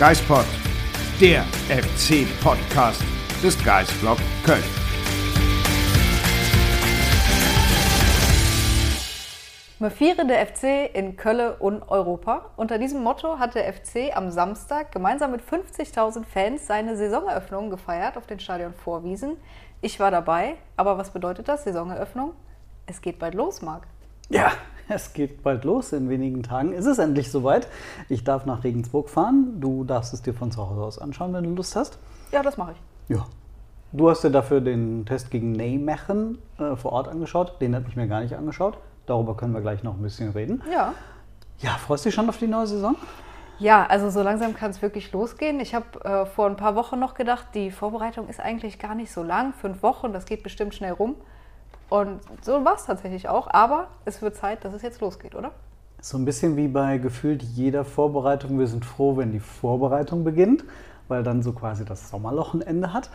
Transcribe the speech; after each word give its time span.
Geispod, 0.00 0.46
der 1.20 1.42
FC-Podcast 1.68 3.02
des 3.42 3.62
Geistblog 3.62 4.16
Köln. 4.46 4.64
Mafiere 9.78 10.26
der 10.26 10.46
FC 10.46 10.88
in 10.94 11.18
Kölle 11.18 11.56
und 11.56 11.82
Europa. 11.82 12.46
Unter 12.56 12.78
diesem 12.78 13.02
Motto 13.02 13.38
hat 13.38 13.54
der 13.54 13.70
FC 13.70 14.16
am 14.16 14.30
Samstag 14.30 14.90
gemeinsam 14.90 15.32
mit 15.32 15.42
50.000 15.42 16.24
Fans 16.24 16.66
seine 16.66 16.96
Saisoneröffnung 16.96 17.68
gefeiert 17.68 18.16
auf 18.16 18.26
den 18.26 18.40
Stadion 18.40 18.72
Vorwiesen. 18.72 19.36
Ich 19.82 20.00
war 20.00 20.10
dabei, 20.10 20.54
aber 20.78 20.96
was 20.96 21.10
bedeutet 21.10 21.46
das, 21.46 21.64
Saisoneröffnung? 21.64 22.32
Es 22.86 23.02
geht 23.02 23.18
bald 23.18 23.34
los, 23.34 23.60
Marc. 23.60 23.82
Ja, 24.30 24.52
es 24.90 25.12
geht 25.12 25.42
bald 25.42 25.64
los. 25.64 25.92
In 25.92 26.08
wenigen 26.08 26.42
Tagen 26.42 26.72
ist 26.72 26.86
es 26.86 26.98
endlich 26.98 27.30
soweit. 27.30 27.68
Ich 28.08 28.24
darf 28.24 28.46
nach 28.46 28.64
Regensburg 28.64 29.08
fahren. 29.08 29.60
Du 29.60 29.84
darfst 29.84 30.12
es 30.12 30.22
dir 30.22 30.34
von 30.34 30.50
zu 30.50 30.68
Hause 30.68 30.82
aus 30.82 30.98
anschauen, 30.98 31.32
wenn 31.32 31.44
du 31.44 31.50
Lust 31.50 31.76
hast. 31.76 31.98
Ja, 32.32 32.42
das 32.42 32.56
mache 32.56 32.72
ich. 32.72 33.16
Ja. 33.16 33.26
Du 33.92 34.08
hast 34.08 34.22
dir 34.22 34.30
dafür 34.30 34.60
den 34.60 35.04
Test 35.04 35.30
gegen 35.30 35.52
Nijmegen 35.52 36.38
äh, 36.58 36.76
vor 36.76 36.92
Ort 36.92 37.08
angeschaut. 37.08 37.60
Den 37.60 37.74
habe 37.74 37.86
ich 37.88 37.96
mir 37.96 38.06
gar 38.06 38.20
nicht 38.20 38.36
angeschaut. 38.36 38.78
Darüber 39.06 39.36
können 39.36 39.52
wir 39.52 39.60
gleich 39.60 39.82
noch 39.82 39.94
ein 39.94 40.02
bisschen 40.02 40.30
reden. 40.30 40.62
Ja. 40.70 40.94
Ja, 41.58 41.70
freust 41.72 42.04
du 42.04 42.08
dich 42.08 42.14
schon 42.14 42.28
auf 42.28 42.38
die 42.38 42.46
neue 42.46 42.66
Saison? 42.66 42.96
Ja, 43.58 43.84
also 43.86 44.08
so 44.08 44.22
langsam 44.22 44.54
kann 44.54 44.70
es 44.70 44.80
wirklich 44.80 45.12
losgehen. 45.12 45.60
Ich 45.60 45.74
habe 45.74 46.02
äh, 46.04 46.24
vor 46.24 46.46
ein 46.46 46.56
paar 46.56 46.76
Wochen 46.76 46.98
noch 46.98 47.14
gedacht, 47.14 47.48
die 47.54 47.70
Vorbereitung 47.70 48.28
ist 48.28 48.40
eigentlich 48.40 48.78
gar 48.78 48.94
nicht 48.94 49.12
so 49.12 49.22
lang. 49.22 49.52
Fünf 49.52 49.82
Wochen, 49.82 50.12
das 50.12 50.24
geht 50.24 50.42
bestimmt 50.42 50.74
schnell 50.74 50.92
rum. 50.92 51.16
Und 51.90 52.20
so 52.40 52.64
war 52.64 52.76
es 52.76 52.86
tatsächlich 52.86 53.28
auch. 53.28 53.48
Aber 53.48 53.88
es 54.04 54.22
wird 54.22 54.36
Zeit, 54.36 54.64
dass 54.64 54.72
es 54.72 54.82
jetzt 54.82 55.00
losgeht, 55.00 55.34
oder? 55.34 55.50
So 56.00 56.16
ein 56.16 56.24
bisschen 56.24 56.56
wie 56.56 56.68
bei 56.68 56.96
gefühlt 56.96 57.42
jeder 57.42 57.84
Vorbereitung. 57.84 58.58
Wir 58.58 58.68
sind 58.68 58.86
froh, 58.86 59.18
wenn 59.18 59.32
die 59.32 59.40
Vorbereitung 59.40 60.24
beginnt, 60.24 60.64
weil 61.08 61.22
dann 61.22 61.42
so 61.42 61.52
quasi 61.52 61.84
das 61.84 62.08
Sommerloch 62.08 62.54
ein 62.54 62.62
Ende 62.62 62.94
hat. 62.94 63.10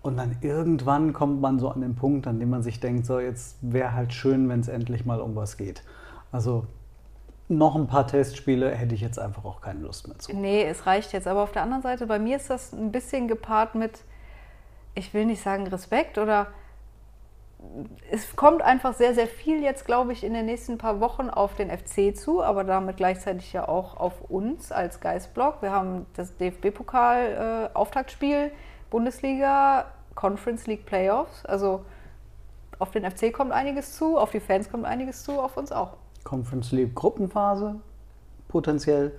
Und 0.00 0.16
dann 0.16 0.36
irgendwann 0.40 1.12
kommt 1.12 1.40
man 1.40 1.58
so 1.58 1.68
an 1.68 1.80
den 1.80 1.96
Punkt, 1.96 2.28
an 2.28 2.38
dem 2.38 2.48
man 2.48 2.62
sich 2.62 2.78
denkt, 2.78 3.06
so 3.06 3.18
jetzt 3.18 3.58
wäre 3.60 3.92
halt 3.92 4.14
schön, 4.14 4.48
wenn 4.48 4.60
es 4.60 4.68
endlich 4.68 5.04
mal 5.04 5.20
um 5.20 5.34
was 5.34 5.56
geht. 5.56 5.82
Also 6.30 6.64
noch 7.48 7.74
ein 7.74 7.88
paar 7.88 8.06
Testspiele 8.06 8.70
hätte 8.70 8.94
ich 8.94 9.00
jetzt 9.00 9.18
einfach 9.18 9.44
auch 9.44 9.60
keine 9.60 9.80
Lust 9.80 10.06
mehr 10.06 10.18
zu. 10.18 10.34
Nee, 10.34 10.64
es 10.64 10.86
reicht 10.86 11.12
jetzt. 11.12 11.26
Aber 11.26 11.42
auf 11.42 11.52
der 11.52 11.62
anderen 11.62 11.82
Seite, 11.82 12.06
bei 12.06 12.18
mir 12.18 12.36
ist 12.36 12.50
das 12.50 12.72
ein 12.72 12.92
bisschen 12.92 13.26
gepaart 13.26 13.74
mit, 13.74 14.04
ich 14.94 15.12
will 15.12 15.26
nicht 15.26 15.42
sagen 15.42 15.66
Respekt 15.66 16.18
oder 16.18 16.46
es 18.10 18.36
kommt 18.36 18.62
einfach 18.62 18.94
sehr, 18.94 19.14
sehr 19.14 19.26
viel 19.26 19.62
jetzt, 19.62 19.84
glaube 19.84 20.12
ich, 20.12 20.24
in 20.24 20.34
den 20.34 20.46
nächsten 20.46 20.78
paar 20.78 21.00
Wochen 21.00 21.30
auf 21.30 21.54
den 21.54 21.70
FC 21.70 22.16
zu, 22.16 22.42
aber 22.42 22.64
damit 22.64 22.96
gleichzeitig 22.96 23.52
ja 23.52 23.68
auch 23.68 23.96
auf 23.96 24.30
uns 24.30 24.72
als 24.72 25.00
Geistblock. 25.00 25.62
Wir 25.62 25.72
haben 25.72 26.06
das 26.14 26.36
DFB-Pokal-Auftaktspiel, 26.36 28.36
äh, 28.36 28.50
Bundesliga, 28.90 29.86
Conference 30.14 30.66
League 30.66 30.86
Playoffs. 30.86 31.44
Also 31.46 31.84
auf 32.78 32.90
den 32.90 33.10
FC 33.10 33.32
kommt 33.32 33.52
einiges 33.52 33.96
zu, 33.96 34.18
auf 34.18 34.30
die 34.30 34.40
Fans 34.40 34.70
kommt 34.70 34.84
einiges 34.84 35.24
zu, 35.24 35.40
auf 35.40 35.56
uns 35.56 35.72
auch. 35.72 35.94
Conference 36.24 36.72
League 36.72 36.94
Gruppenphase 36.94 37.76
potenziell. 38.48 39.12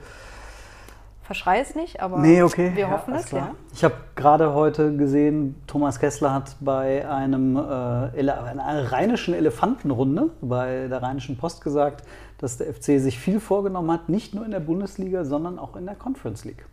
Verschrei 1.27 1.59
es 1.59 1.75
nicht, 1.75 1.99
aber 1.99 2.19
nee, 2.19 2.41
okay. 2.41 2.71
wir 2.73 2.83
ja, 2.83 2.89
hoffen 2.89 3.13
es, 3.13 3.25
klar. 3.25 3.47
ja. 3.49 3.55
Ich 3.73 3.83
habe 3.83 3.95
gerade 4.15 4.53
heute 4.53 4.95
gesehen, 4.95 5.61
Thomas 5.67 5.99
Kessler 5.99 6.33
hat 6.33 6.55
bei 6.61 7.05
einem, 7.05 7.57
äh, 7.57 8.17
Ele 8.17 8.33
einer 8.33 8.93
rheinischen 8.93 9.33
Elefantenrunde 9.33 10.29
bei 10.39 10.87
der 10.87 11.03
Rheinischen 11.03 11.37
Post 11.37 11.61
gesagt, 11.61 12.05
dass 12.37 12.55
der 12.55 12.73
FC 12.73 13.01
sich 13.01 13.19
viel 13.19 13.41
vorgenommen 13.41 13.91
hat, 13.91 14.07
nicht 14.07 14.35
nur 14.35 14.45
in 14.45 14.51
der 14.51 14.61
Bundesliga, 14.61 15.25
sondern 15.25 15.59
auch 15.59 15.75
in 15.75 15.85
der 15.85 15.95
Conference 15.95 16.45
League. 16.45 16.65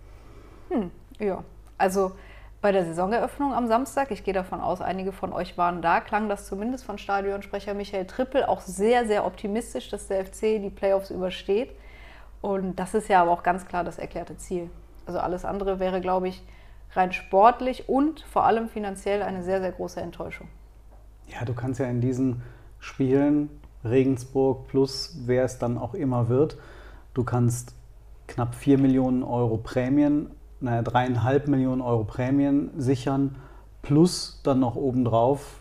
Hm, 0.68 0.92
ja, 1.18 1.42
also 1.76 2.12
bei 2.60 2.70
der 2.70 2.84
Saisoneröffnung 2.84 3.52
am 3.52 3.66
Samstag, 3.66 4.12
ich 4.12 4.22
gehe 4.22 4.34
davon 4.34 4.60
aus, 4.60 4.80
einige 4.80 5.10
von 5.10 5.32
euch 5.32 5.58
waren 5.58 5.82
da, 5.82 5.98
klang 5.98 6.28
das 6.28 6.46
zumindest 6.46 6.84
von 6.84 6.96
Stadionsprecher 6.96 7.74
Michael 7.74 8.06
Trippel 8.06 8.44
auch 8.44 8.60
sehr, 8.60 9.04
sehr 9.04 9.26
optimistisch, 9.26 9.90
dass 9.90 10.06
der 10.06 10.24
FC 10.24 10.62
die 10.62 10.70
Playoffs 10.70 11.10
übersteht. 11.10 11.70
Und 12.44 12.78
das 12.78 12.92
ist 12.92 13.08
ja 13.08 13.22
aber 13.22 13.30
auch 13.30 13.42
ganz 13.42 13.64
klar 13.64 13.84
das 13.84 13.96
erklärte 13.96 14.36
Ziel. 14.36 14.68
Also 15.06 15.18
alles 15.18 15.46
andere 15.46 15.80
wäre, 15.80 16.02
glaube 16.02 16.28
ich, 16.28 16.42
rein 16.92 17.10
sportlich 17.10 17.88
und 17.88 18.20
vor 18.20 18.44
allem 18.44 18.68
finanziell 18.68 19.22
eine 19.22 19.42
sehr, 19.42 19.62
sehr 19.62 19.72
große 19.72 19.98
Enttäuschung. 20.02 20.48
Ja, 21.26 21.46
du 21.46 21.54
kannst 21.54 21.80
ja 21.80 21.86
in 21.86 22.02
diesen 22.02 22.42
Spielen 22.80 23.48
Regensburg 23.82 24.68
plus 24.68 25.22
wer 25.24 25.44
es 25.44 25.58
dann 25.58 25.78
auch 25.78 25.94
immer 25.94 26.28
wird, 26.28 26.58
du 27.14 27.24
kannst 27.24 27.74
knapp 28.26 28.54
4 28.54 28.76
Millionen 28.76 29.22
Euro 29.22 29.56
Prämien, 29.56 30.28
naja, 30.60 30.82
dreieinhalb 30.82 31.48
Millionen 31.48 31.80
Euro 31.80 32.04
Prämien 32.04 32.72
sichern, 32.76 33.36
plus 33.80 34.42
dann 34.44 34.60
noch 34.60 34.76
obendrauf, 34.76 35.60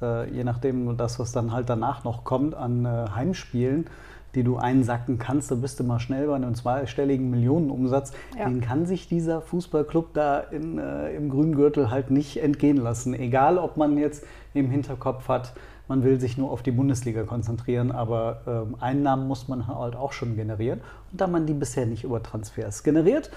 äh, 0.00 0.30
je 0.30 0.44
nachdem 0.44 0.96
das, 0.96 1.18
was 1.18 1.32
dann 1.32 1.52
halt 1.52 1.68
danach 1.68 2.04
noch 2.04 2.24
kommt 2.24 2.54
an 2.54 2.86
äh, 2.86 3.10
Heimspielen, 3.14 3.90
die 4.38 4.44
du 4.44 4.56
einsacken 4.56 5.18
kannst, 5.18 5.50
da 5.50 5.56
bist 5.56 5.80
du 5.80 5.84
mal 5.84 5.98
schnell 5.98 6.28
bei 6.28 6.36
einem 6.36 6.54
zweistelligen 6.54 7.28
Millionenumsatz. 7.28 8.12
Ja. 8.38 8.44
Den 8.44 8.60
kann 8.60 8.86
sich 8.86 9.08
dieser 9.08 9.42
Fußballclub 9.42 10.14
da 10.14 10.38
in, 10.38 10.78
äh, 10.78 11.16
im 11.16 11.28
grünen 11.28 11.56
Gürtel 11.56 11.90
halt 11.90 12.12
nicht 12.12 12.40
entgehen 12.40 12.76
lassen. 12.76 13.14
Egal, 13.14 13.58
ob 13.58 13.76
man 13.76 13.98
jetzt 13.98 14.24
im 14.54 14.70
Hinterkopf 14.70 15.26
hat, 15.26 15.54
man 15.88 16.04
will 16.04 16.20
sich 16.20 16.38
nur 16.38 16.52
auf 16.52 16.62
die 16.62 16.70
Bundesliga 16.70 17.24
konzentrieren, 17.24 17.90
aber 17.90 18.42
ähm, 18.46 18.76
Einnahmen 18.78 19.26
muss 19.26 19.48
man 19.48 19.66
halt 19.66 19.96
auch 19.96 20.12
schon 20.12 20.36
generieren. 20.36 20.82
Und 21.10 21.20
da 21.20 21.26
man 21.26 21.46
die 21.46 21.54
bisher 21.54 21.86
nicht 21.86 22.04
über 22.04 22.22
Transfers 22.22 22.84
generiert, 22.84 23.32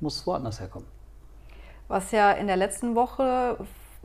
muss 0.00 0.16
es 0.16 0.26
woanders 0.26 0.60
herkommen. 0.60 0.88
Was 1.88 2.10
ja 2.10 2.32
in 2.32 2.46
der 2.46 2.56
letzten 2.56 2.94
Woche 2.94 3.58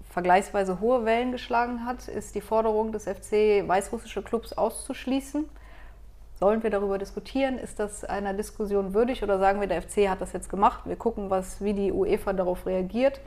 vergleichsweise 0.10 0.81
hohe 0.81 1.06
Wellen 1.06 1.31
geschlagen 1.31 1.86
hat, 1.86 2.10
ist 2.10 2.36
die 2.36 2.42
Forderung 2.42 2.92
des 2.92 3.04
FC 3.06 3.66
weißrussische 3.66 4.24
Clubs 4.24 4.52
auszuschließen. 4.52 5.46
Sollen 6.44 6.62
wir 6.62 6.72
darüber 6.72 6.98
diskutieren? 6.98 7.58
Ist 7.58 7.80
das 7.80 8.04
einer 8.04 8.34
Diskussion 8.34 8.94
würdig 8.94 9.24
oder 9.24 9.40
sagen 9.40 9.62
wir, 9.62 9.68
der 9.70 9.81
FC 9.81 10.09
hat 10.09 10.20
das 10.20 10.34
jetzt 10.34 10.50
gemacht? 10.50 10.81
Wir 10.84 10.98
gucken, 10.98 11.30
was, 11.30 11.64
wie 11.64 11.72
die 11.72 11.94
UEFA 11.94 12.34
darauf 12.34 12.66
reagiert. 12.66 13.22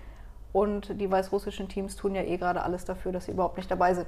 Und 0.52 1.00
die 1.00 1.10
weißrussischen 1.10 1.66
Teams 1.70 1.96
tun 1.96 2.14
ja 2.14 2.20
eh 2.20 2.36
gerade 2.36 2.62
alles 2.62 2.84
dafür, 2.84 3.12
dass 3.12 3.24
sie 3.24 3.32
überhaupt 3.32 3.56
nicht 3.56 3.70
dabei 3.70 3.94
sind. 3.94 4.06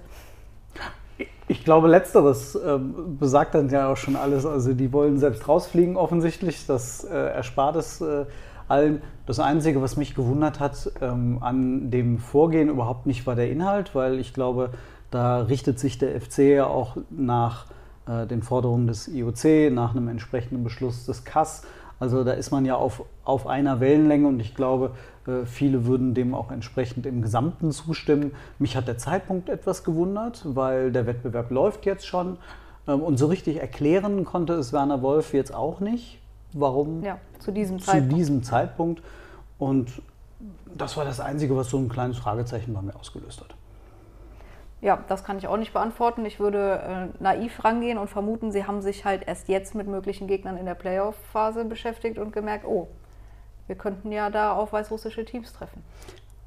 Ich 1.47 1.65
glaube, 1.65 1.89
letzteres 1.89 2.55
äh, 2.55 2.79
besagt 2.79 3.55
dann 3.55 3.71
ja 3.71 3.91
auch 3.91 3.97
schon 3.97 4.15
alles. 4.15 4.45
Also 4.45 4.75
die 4.75 4.93
wollen 4.93 5.19
selbst 5.19 5.49
rausfliegen 5.49 5.97
offensichtlich. 5.97 6.67
Das 6.67 7.03
äh, 7.05 7.15
erspart 7.15 7.77
es 7.77 8.03
äh, 8.03 8.27
allen. 8.69 9.01
Das 9.25 9.41
Einzige, 9.41 9.81
was 9.81 9.97
mich 9.97 10.17
gewundert 10.17 10.61
hat 10.61 10.93
ähm, 11.01 11.39
an 11.41 11.91
dem 11.91 12.19
Vorgehen 12.19 12.69
überhaupt 12.69 13.07
nicht, 13.07 13.27
war 13.27 13.37
der 13.37 13.51
Inhalt, 13.51 13.95
weil 13.95 14.19
ich 14.19 14.35
glaube, 14.35 14.69
da 15.11 15.41
richtet 15.41 15.79
sich 15.79 15.97
der 15.97 16.21
FC 16.21 16.41
ja 16.41 16.67
auch 16.67 16.99
nach 17.09 17.65
äh, 18.09 18.27
den 18.27 18.43
Forderungen 18.43 18.87
des 18.87 19.09
IOC, 19.09 19.73
nach 19.73 19.95
einem 19.95 20.09
entsprechenden 20.09 20.65
Beschluss 20.65 21.07
des 21.07 21.25
KAS. 21.25 21.63
Also 22.01 22.23
da 22.25 22.33
ist 22.33 22.51
man 22.51 22.65
ja 22.65 22.77
auf, 22.77 23.03
auf 23.25 23.47
einer 23.47 23.81
Wellenlänge 23.81 24.29
und 24.29 24.41
ich 24.41 24.55
glaube, 24.55 24.93
äh, 25.27 25.45
viele 25.45 25.85
würden 25.85 26.15
dem 26.15 26.35
auch 26.35 26.51
entsprechend 26.51 27.07
im 27.07 27.23
Gesamten 27.23 27.73
zustimmen. 27.73 28.33
Mich 28.59 28.77
hat 28.77 28.87
der 28.87 28.99
Zeitpunkt 28.99 29.49
etwas 29.49 29.85
gewundert, 29.85 30.43
weil 30.45 30.93
der 30.93 31.07
Wettbewerb 31.07 31.51
läuft 31.51 31.87
jetzt 31.87 32.07
schon 32.07 32.39
ähm, 32.87 33.03
und 33.03 33.19
so 33.19 33.27
richtig 33.27 33.61
erklären 33.61 34.25
konnte 34.25 34.55
es 34.55 34.73
Werner 34.73 35.03
Wolf 35.03 35.35
jetzt 35.35 35.53
auch 35.53 35.81
nicht, 35.81 36.21
warum 36.53 37.03
Ja, 37.03 37.19
zu 37.41 37.53
diesem 37.53 37.79
zu 37.79 37.87
Zeitpunkt. 37.87 38.17
diesem 38.17 38.43
Zeitpunkt. 38.43 39.03
Und 39.59 39.91
das 40.77 40.97
war 40.97 41.05
das 41.05 41.19
Einzige, 41.21 41.57
was 41.57 41.69
so 41.69 41.79
ein 41.79 41.89
kleines 41.89 42.19
Fragezeichen 42.19 42.73
bei 42.73 42.81
mir 42.81 42.95
ausgelöst 42.95 43.41
hat. 43.41 43.58
Ja, 44.81 45.03
das 45.09 45.25
kann 45.25 45.39
ich 45.39 45.49
auch 45.49 45.57
nicht 45.57 45.73
beantworten. 45.73 46.25
Ich 46.25 46.39
würde 46.39 47.11
äh, 47.19 47.23
naiv 47.23 47.65
rangehen 47.65 47.99
und 47.99 48.09
vermuten, 48.09 48.53
sie 48.53 48.65
haben 48.65 48.81
sich 48.81 49.05
halt 49.05 49.27
erst 49.27 49.49
jetzt 49.49 49.75
mit 49.75 49.89
möglichen 49.89 50.29
Gegnern 50.29 50.57
in 50.57 50.67
der 50.67 50.75
Playoff-Phase 50.75 51.65
beschäftigt 51.65 52.19
und 52.19 52.33
gemerkt, 52.33 52.65
oh, 52.65 52.89
wir 53.67 53.77
könnten 53.77 54.13
ja 54.13 54.31
da 54.31 54.53
auf 54.53 54.73
weißrussische 54.73 55.25
Teams 55.25 55.53
treffen. 55.53 55.83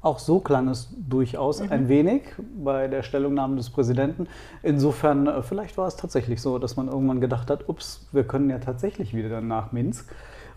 Auch 0.00 0.18
so 0.18 0.40
klang 0.40 0.68
es 0.68 0.92
durchaus 0.96 1.62
mhm. 1.62 1.72
ein 1.72 1.88
wenig 1.88 2.22
bei 2.62 2.88
der 2.88 3.02
Stellungnahme 3.02 3.56
des 3.56 3.70
Präsidenten. 3.70 4.26
Insofern, 4.62 5.26
äh, 5.26 5.42
vielleicht 5.42 5.76
war 5.76 5.86
es 5.86 5.96
tatsächlich 5.96 6.40
so, 6.40 6.58
dass 6.58 6.76
man 6.76 6.88
irgendwann 6.88 7.20
gedacht 7.20 7.50
hat, 7.50 7.68
ups, 7.68 8.08
wir 8.12 8.24
können 8.24 8.50
ja 8.50 8.58
tatsächlich 8.58 9.14
wieder 9.14 9.40
nach 9.40 9.72
Minsk. 9.72 10.12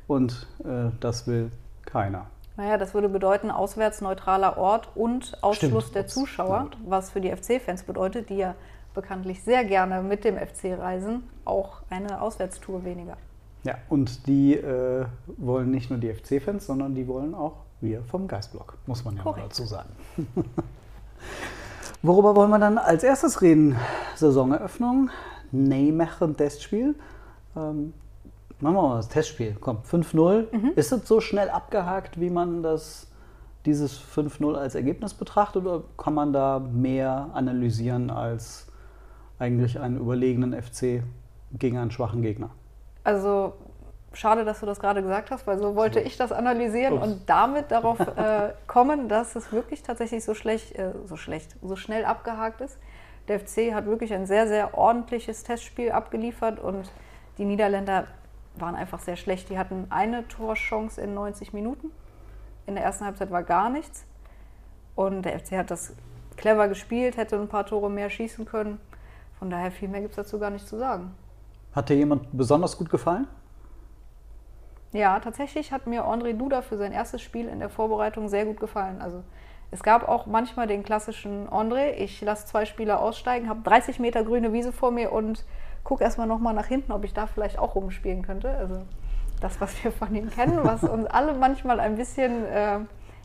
Und 0.07 0.48
äh, 0.63 0.92
das 1.00 1.27
will 1.27 1.51
keiner. 1.86 2.27
Naja, 2.57 2.78
das 2.78 2.94
würde 2.94 3.10
bedeuten, 3.10 3.52
auswärts 3.52 4.02
neutraler 4.02 4.57
Ort 4.57 4.90
und 4.96 5.38
Ausschluss 5.42 5.86
Stimmt. 5.86 5.96
der 5.96 6.07
Zuschauer, 6.07 6.69
was 6.86 7.12
für 7.12 7.19
die 7.19 7.36
FC-Fans 7.36 7.84
bedeutet, 7.84 8.30
die 8.30 8.38
ja 8.38 8.56
bekanntlich 8.94 9.44
sehr 9.44 9.66
gerne 9.66 10.02
mit 10.02 10.24
dem 10.24 10.38
FC 10.38 10.78
reisen, 10.80 11.24
auch 11.44 11.81
eine 11.90 12.22
Auswärtstour 12.22 12.86
weniger. 12.86 13.18
Ja, 13.63 13.75
und 13.90 14.28
die 14.28 14.56
äh, 14.56 15.06
wollen 15.38 15.72
nicht 15.72 15.90
nur 15.90 16.00
die 16.00 16.13
FC-Fans, 16.13 16.66
sondern 16.66 16.96
die 16.96 17.07
wollen 17.07 17.36
auch 17.36 17.57
wir 17.81 18.04
vom 18.04 18.28
Geistblock, 18.28 18.78
muss 18.86 19.04
man 19.04 19.18
ja 19.18 19.24
Korrekt. 19.24 19.40
mal 19.40 19.48
dazu 19.50 19.66
sagen. 19.66 19.90
Worüber 22.01 22.36
wollen 22.36 22.51
wir 22.51 22.60
dann 22.60 22.78
als 22.78 23.04
erstes 23.04 23.42
reden? 23.42 23.75
Saisoneröffnung, 24.16 25.10
Neymacher 25.51 26.36
Testspiel. 26.36 26.96
Ähm, 27.56 27.94
machen 28.60 28.75
wir 28.75 28.81
mal 28.81 28.98
das 28.98 29.10
Testspiel. 29.10 29.56
Komm, 29.60 29.80
5-0. 29.90 30.48
Mhm. 30.52 30.72
Ist 30.75 30.92
es 30.92 31.07
so 31.07 31.22
schnell 31.22 31.50
abgehakt, 31.50 32.19
wie 32.19 32.30
man 32.30 32.63
das, 32.63 33.07
dieses 33.66 34.00
5-0 34.00 34.56
als 34.56 34.75
Ergebnis 34.75 35.13
betrachtet, 35.13 35.66
oder 35.66 35.84
kann 35.98 36.13
man 36.13 36.34
da 36.34 36.60
mehr 36.60 37.30
analysieren 37.34 38.10
als 38.10 38.68
eigentlich 39.40 39.80
einen 39.80 39.98
überlegenen 39.98 40.54
FC 40.54 41.04
gegen 41.54 41.78
einen 41.78 41.92
schwachen 41.92 42.22
Gegner? 42.22 42.50
Also 43.04 43.54
schade, 44.13 44.46
dass 44.46 44.62
du 44.62 44.66
das 44.66 44.80
gerade 44.80 45.01
gesagt 45.01 45.31
hast, 45.31 45.46
weil 45.46 45.60
so 45.60 45.75
wollte 45.75 46.00
ich 46.00 46.18
das 46.18 46.31
analysieren 46.31 46.94
Ups. 46.94 47.06
und 47.06 47.30
damit 47.30 47.72
darauf 47.72 48.00
äh, 48.18 48.54
kommen, 48.68 49.10
dass 49.10 49.36
es 49.36 49.51
wirklich 49.51 49.84
tatsächlich 49.84 50.24
so 50.24 50.34
schlecht, 50.34 50.75
äh, 50.75 50.92
so 51.06 51.18
schlecht, 51.18 51.56
so 51.62 51.75
schnell 51.75 52.06
abgehakt 52.06 52.62
ist. 52.62 52.78
Der 53.28 53.40
FC 53.40 53.74
hat 53.74 53.86
wirklich 53.86 54.13
ein 54.13 54.25
sehr, 54.25 54.48
sehr 54.48 54.78
ordentliches 54.78 55.44
Testspiel 55.44 55.92
abgeliefert 55.92 56.60
und 56.60 56.92
die 57.38 57.46
Niederländer 57.46 58.06
waren 58.60 58.75
einfach 58.75 59.00
sehr 59.00 59.16
schlecht. 59.16 59.50
Die 59.50 59.57
hatten 59.57 59.88
eine 59.90 60.28
Torchance 60.28 61.00
in 61.00 61.13
90 61.13 61.54
Minuten. 61.54 61.92
In 62.66 62.75
der 62.75 62.84
ersten 62.84 63.06
Halbzeit 63.06 63.31
war 63.31 63.44
gar 63.44 63.69
nichts. 63.69 64.06
Und 64.96 65.24
der 65.24 65.40
FC 65.40 65.54
hat 65.54 65.72
das 65.72 65.94
clever 66.38 66.68
gespielt, 66.68 67.18
hätte 67.18 67.36
ein 67.38 67.48
paar 67.48 67.66
Tore 67.66 67.90
mehr 67.90 68.10
schießen 68.10 68.46
können. 68.46 68.80
Von 69.40 69.50
daher 69.50 69.72
viel 69.72 69.90
mehr 69.90 70.02
gibt 70.02 70.12
es 70.12 70.18
dazu 70.18 70.40
gar 70.40 70.50
nicht 70.50 70.68
zu 70.68 70.78
sagen. 70.78 71.13
Hat 71.74 71.90
dir 71.90 71.96
jemand 71.96 72.28
besonders 72.31 72.78
gut 72.78 72.90
gefallen? 72.90 73.28
Ja, 74.94 75.19
tatsächlich 75.19 75.74
hat 75.74 75.88
mir 75.88 76.06
André 76.06 76.34
Duda 76.38 76.62
für 76.62 76.78
sein 76.78 76.94
erstes 76.94 77.22
Spiel 77.22 77.50
in 77.50 77.60
der 77.60 77.69
Vorbereitung 77.69 78.30
sehr 78.30 78.46
gut 78.46 78.62
gefallen. 78.62 79.01
Also 79.01 79.24
es 79.72 79.84
gab 79.84 80.08
auch 80.08 80.25
manchmal 80.25 80.68
den 80.68 80.84
klassischen 80.84 81.50
André, 81.50 81.92
ich 81.96 82.22
lasse 82.22 82.48
zwei 82.48 82.66
Spieler 82.66 83.01
aussteigen, 83.01 83.50
habe 83.50 83.60
30 83.62 84.00
Meter 84.00 84.24
grüne 84.24 84.54
Wiese 84.54 84.72
vor 84.72 84.92
mir 84.92 85.12
und 85.12 85.44
gucke 85.86 86.04
erstmal 86.04 86.28
nochmal 86.28 86.54
nach 86.54 86.66
hinten, 86.66 86.92
ob 86.92 87.06
ich 87.06 87.14
da 87.14 87.28
vielleicht 87.28 87.58
auch 87.58 87.76
rumspielen 87.76 88.24
könnte. 88.24 88.50
Also 88.50 88.82
das, 89.40 89.62
was 89.62 89.82
wir 89.82 89.94
von 89.94 90.14
ihm 90.14 90.30
kennen, 90.30 90.60
was 90.64 90.84
uns 90.84 91.06
alle 91.06 91.34
manchmal 91.34 91.80
ein 91.80 91.96
bisschen 91.96 92.46
äh, 92.48 92.80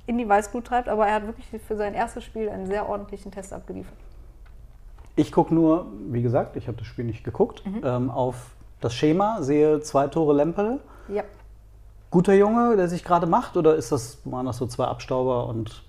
in 0.06 0.16
die 0.16 0.28
Weißglut 0.28 0.64
treibt, 0.64 0.88
aber 0.88 1.08
er 1.08 1.14
hat 1.14 1.26
wirklich 1.26 1.48
für 1.66 1.76
sein 1.76 1.94
erstes 1.94 2.22
Spiel 2.22 2.48
einen 2.48 2.66
sehr 2.66 2.88
ordentlichen 2.88 3.32
Test 3.32 3.52
abgeliefert. 3.52 3.96
Ich 5.16 5.32
gucke 5.32 5.52
nur, 5.52 5.86
wie 6.08 6.22
gesagt, 6.22 6.54
ich 6.54 6.68
habe 6.68 6.78
das 6.78 6.86
Spiel 6.86 7.04
nicht 7.04 7.24
geguckt, 7.24 7.66
mhm. 7.66 7.82
ähm, 7.84 8.10
auf 8.10 8.52
das 8.80 8.94
Schema, 8.94 9.42
sehe 9.42 9.80
zwei 9.80 10.06
Tore 10.06 10.34
Lempel. 10.34 10.78
Ja 11.08 11.24
guter 12.10 12.34
Junge, 12.34 12.76
der 12.76 12.88
sich 12.88 13.04
gerade 13.04 13.26
macht? 13.26 13.56
Oder 13.56 13.76
ist 13.76 13.92
das, 13.92 14.18
waren 14.24 14.46
das 14.46 14.58
so 14.58 14.66
zwei 14.66 14.84
Abstauber 14.84 15.46
und 15.46 15.82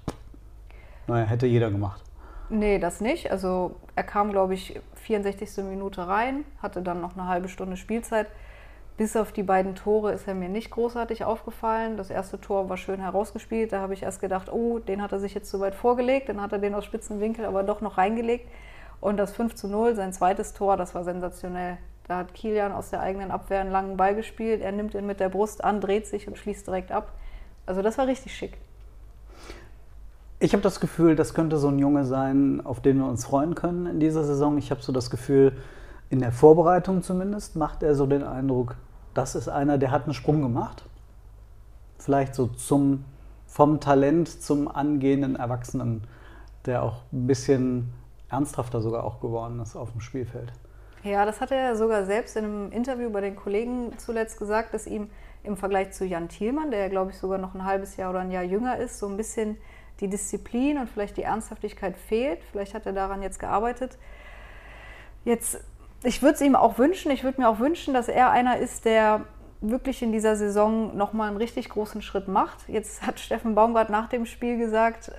naja, 1.07 1.25
hätte 1.25 1.47
jeder 1.47 1.71
gemacht? 1.71 2.01
Nee, 2.49 2.79
das 2.79 3.01
nicht. 3.01 3.31
Also 3.31 3.75
er 3.95 4.03
kam, 4.03 4.31
glaube 4.31 4.53
ich, 4.53 4.79
64. 5.19 5.65
Minute 5.65 6.07
rein, 6.07 6.45
hatte 6.61 6.81
dann 6.81 7.01
noch 7.01 7.17
eine 7.17 7.27
halbe 7.27 7.49
Stunde 7.49 7.75
Spielzeit. 7.75 8.27
Bis 8.95 9.17
auf 9.17 9.31
die 9.31 9.43
beiden 9.43 9.75
Tore 9.75 10.13
ist 10.13 10.27
er 10.27 10.35
mir 10.35 10.47
nicht 10.47 10.71
großartig 10.71 11.25
aufgefallen. 11.25 11.97
Das 11.97 12.09
erste 12.09 12.39
Tor 12.39 12.69
war 12.69 12.77
schön 12.77 13.01
herausgespielt. 13.01 13.73
Da 13.73 13.81
habe 13.81 13.93
ich 13.93 14.03
erst 14.03 14.21
gedacht, 14.21 14.51
oh, 14.51 14.79
den 14.79 15.01
hat 15.01 15.11
er 15.11 15.19
sich 15.19 15.33
jetzt 15.33 15.49
zu 15.49 15.59
weit 15.59 15.75
vorgelegt. 15.75 16.29
Dann 16.29 16.41
hat 16.41 16.53
er 16.53 16.59
den 16.59 16.73
aus 16.73 16.85
spitzen 16.85 17.19
Winkel 17.19 17.45
aber 17.45 17.63
doch 17.63 17.81
noch 17.81 17.97
reingelegt. 17.97 18.47
Und 19.01 19.17
das 19.17 19.33
5 19.33 19.55
zu 19.55 19.67
0, 19.67 19.95
sein 19.95 20.13
zweites 20.13 20.53
Tor, 20.53 20.77
das 20.77 20.95
war 20.95 21.03
sensationell. 21.03 21.77
Da 22.07 22.17
hat 22.17 22.33
Kilian 22.33 22.71
aus 22.71 22.89
der 22.89 23.01
eigenen 23.01 23.31
Abwehr 23.31 23.59
einen 23.59 23.71
langen 23.71 23.97
Ball 23.97 24.15
gespielt. 24.15 24.61
Er 24.61 24.71
nimmt 24.71 24.93
ihn 24.93 25.07
mit 25.07 25.19
der 25.19 25.29
Brust 25.29 25.63
an, 25.63 25.81
dreht 25.81 26.07
sich 26.07 26.27
und 26.27 26.37
schließt 26.37 26.67
direkt 26.67 26.91
ab. 26.91 27.11
Also 27.65 27.81
das 27.81 27.97
war 27.97 28.07
richtig 28.07 28.33
schick. 28.35 28.57
Ich 30.43 30.53
habe 30.53 30.63
das 30.63 30.79
Gefühl, 30.79 31.15
das 31.15 31.35
könnte 31.35 31.59
so 31.59 31.67
ein 31.67 31.77
Junge 31.77 32.03
sein, 32.03 32.61
auf 32.65 32.79
den 32.79 32.97
wir 32.97 33.05
uns 33.05 33.25
freuen 33.25 33.53
können 33.53 33.85
in 33.85 33.99
dieser 33.99 34.23
Saison. 34.23 34.57
Ich 34.57 34.71
habe 34.71 34.81
so 34.81 34.91
das 34.91 35.11
Gefühl, 35.11 35.55
in 36.09 36.17
der 36.17 36.31
Vorbereitung 36.31 37.03
zumindest 37.03 37.55
macht 37.55 37.83
er 37.83 37.93
so 37.93 38.07
den 38.07 38.23
Eindruck, 38.23 38.75
das 39.13 39.35
ist 39.35 39.49
einer, 39.49 39.77
der 39.77 39.91
hat 39.91 40.05
einen 40.05 40.15
Sprung 40.15 40.41
gemacht. 40.41 40.83
Vielleicht 41.99 42.33
so 42.33 42.47
zum, 42.47 43.05
vom 43.45 43.79
Talent 43.79 44.29
zum 44.29 44.67
angehenden 44.67 45.35
Erwachsenen, 45.35 46.05
der 46.65 46.81
auch 46.81 47.03
ein 47.13 47.27
bisschen 47.27 47.93
ernsthafter 48.31 48.81
sogar 48.81 49.03
auch 49.03 49.19
geworden 49.19 49.59
ist 49.61 49.75
auf 49.75 49.91
dem 49.91 50.01
Spielfeld. 50.01 50.51
Ja, 51.03 51.23
das 51.23 51.39
hat 51.39 51.51
er 51.51 51.75
sogar 51.75 52.05
selbst 52.05 52.35
in 52.35 52.45
einem 52.45 52.71
Interview 52.71 53.11
bei 53.11 53.21
den 53.21 53.35
Kollegen 53.35 53.93
zuletzt 53.99 54.39
gesagt, 54.39 54.73
dass 54.73 54.87
ihm 54.87 55.11
im 55.43 55.55
Vergleich 55.55 55.91
zu 55.91 56.03
Jan 56.03 56.29
Thielmann, 56.29 56.71
der 56.71 56.79
ja, 56.79 56.87
glaube 56.87 57.11
ich, 57.11 57.17
sogar 57.19 57.37
noch 57.37 57.53
ein 57.53 57.63
halbes 57.63 57.95
Jahr 57.97 58.09
oder 58.09 58.21
ein 58.21 58.31
Jahr 58.31 58.43
jünger 58.43 58.77
ist, 58.77 58.97
so 58.97 59.07
ein 59.07 59.17
bisschen 59.17 59.57
die 60.01 60.07
Disziplin 60.07 60.77
und 60.77 60.89
vielleicht 60.89 61.17
die 61.17 61.23
Ernsthaftigkeit 61.23 61.95
fehlt. 61.97 62.39
Vielleicht 62.51 62.73
hat 62.73 62.85
er 62.85 62.93
daran 62.93 63.21
jetzt 63.21 63.39
gearbeitet. 63.39 63.97
Jetzt, 65.23 65.63
ich 66.03 66.21
würde 66.21 66.35
es 66.35 66.41
ihm 66.41 66.55
auch 66.55 66.77
wünschen, 66.77 67.11
ich 67.11 67.23
würde 67.23 67.41
mir 67.41 67.47
auch 67.47 67.59
wünschen, 67.59 67.93
dass 67.93 68.07
er 68.07 68.31
einer 68.31 68.57
ist, 68.57 68.85
der 68.85 69.21
wirklich 69.61 70.01
in 70.01 70.11
dieser 70.11 70.35
Saison 70.35 70.97
nochmal 70.97 71.27
einen 71.27 71.37
richtig 71.37 71.69
großen 71.69 72.01
Schritt 72.01 72.27
macht. 72.27 72.67
Jetzt 72.67 73.05
hat 73.05 73.19
Steffen 73.19 73.53
Baumgart 73.53 73.91
nach 73.91 74.09
dem 74.09 74.25
Spiel 74.25 74.57
gesagt, 74.57 75.11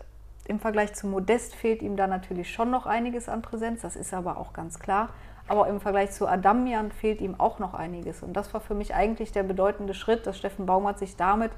im 0.49 0.59
Vergleich 0.59 0.93
zu 0.95 1.07
Modest 1.07 1.55
fehlt 1.55 1.83
ihm 1.83 1.97
da 1.97 2.09
natürlich 2.09 2.53
schon 2.53 2.71
noch 2.71 2.85
einiges 2.85 3.29
an 3.29 3.43
Präsenz, 3.43 3.83
das 3.83 3.95
ist 3.95 4.13
aber 4.13 4.39
auch 4.39 4.53
ganz 4.53 4.81
klar. 4.81 5.11
Aber 5.47 5.69
im 5.69 5.81
Vergleich 5.81 6.13
zu 6.13 6.27
Adamian 6.27 6.93
fehlt 6.93 7.21
ihm 7.21 7.39
auch 7.39 7.59
noch 7.59 7.75
einiges. 7.75 8.23
Und 8.23 8.33
das 8.35 8.53
war 8.55 8.61
für 8.61 8.75
mich 8.75 8.95
eigentlich 8.95 9.33
der 9.33 9.43
bedeutende 9.43 9.95
Schritt, 9.95 10.27
dass 10.27 10.39
Steffen 10.39 10.67
Baumgart 10.67 10.99
sich 10.99 11.17
damit 11.17 11.53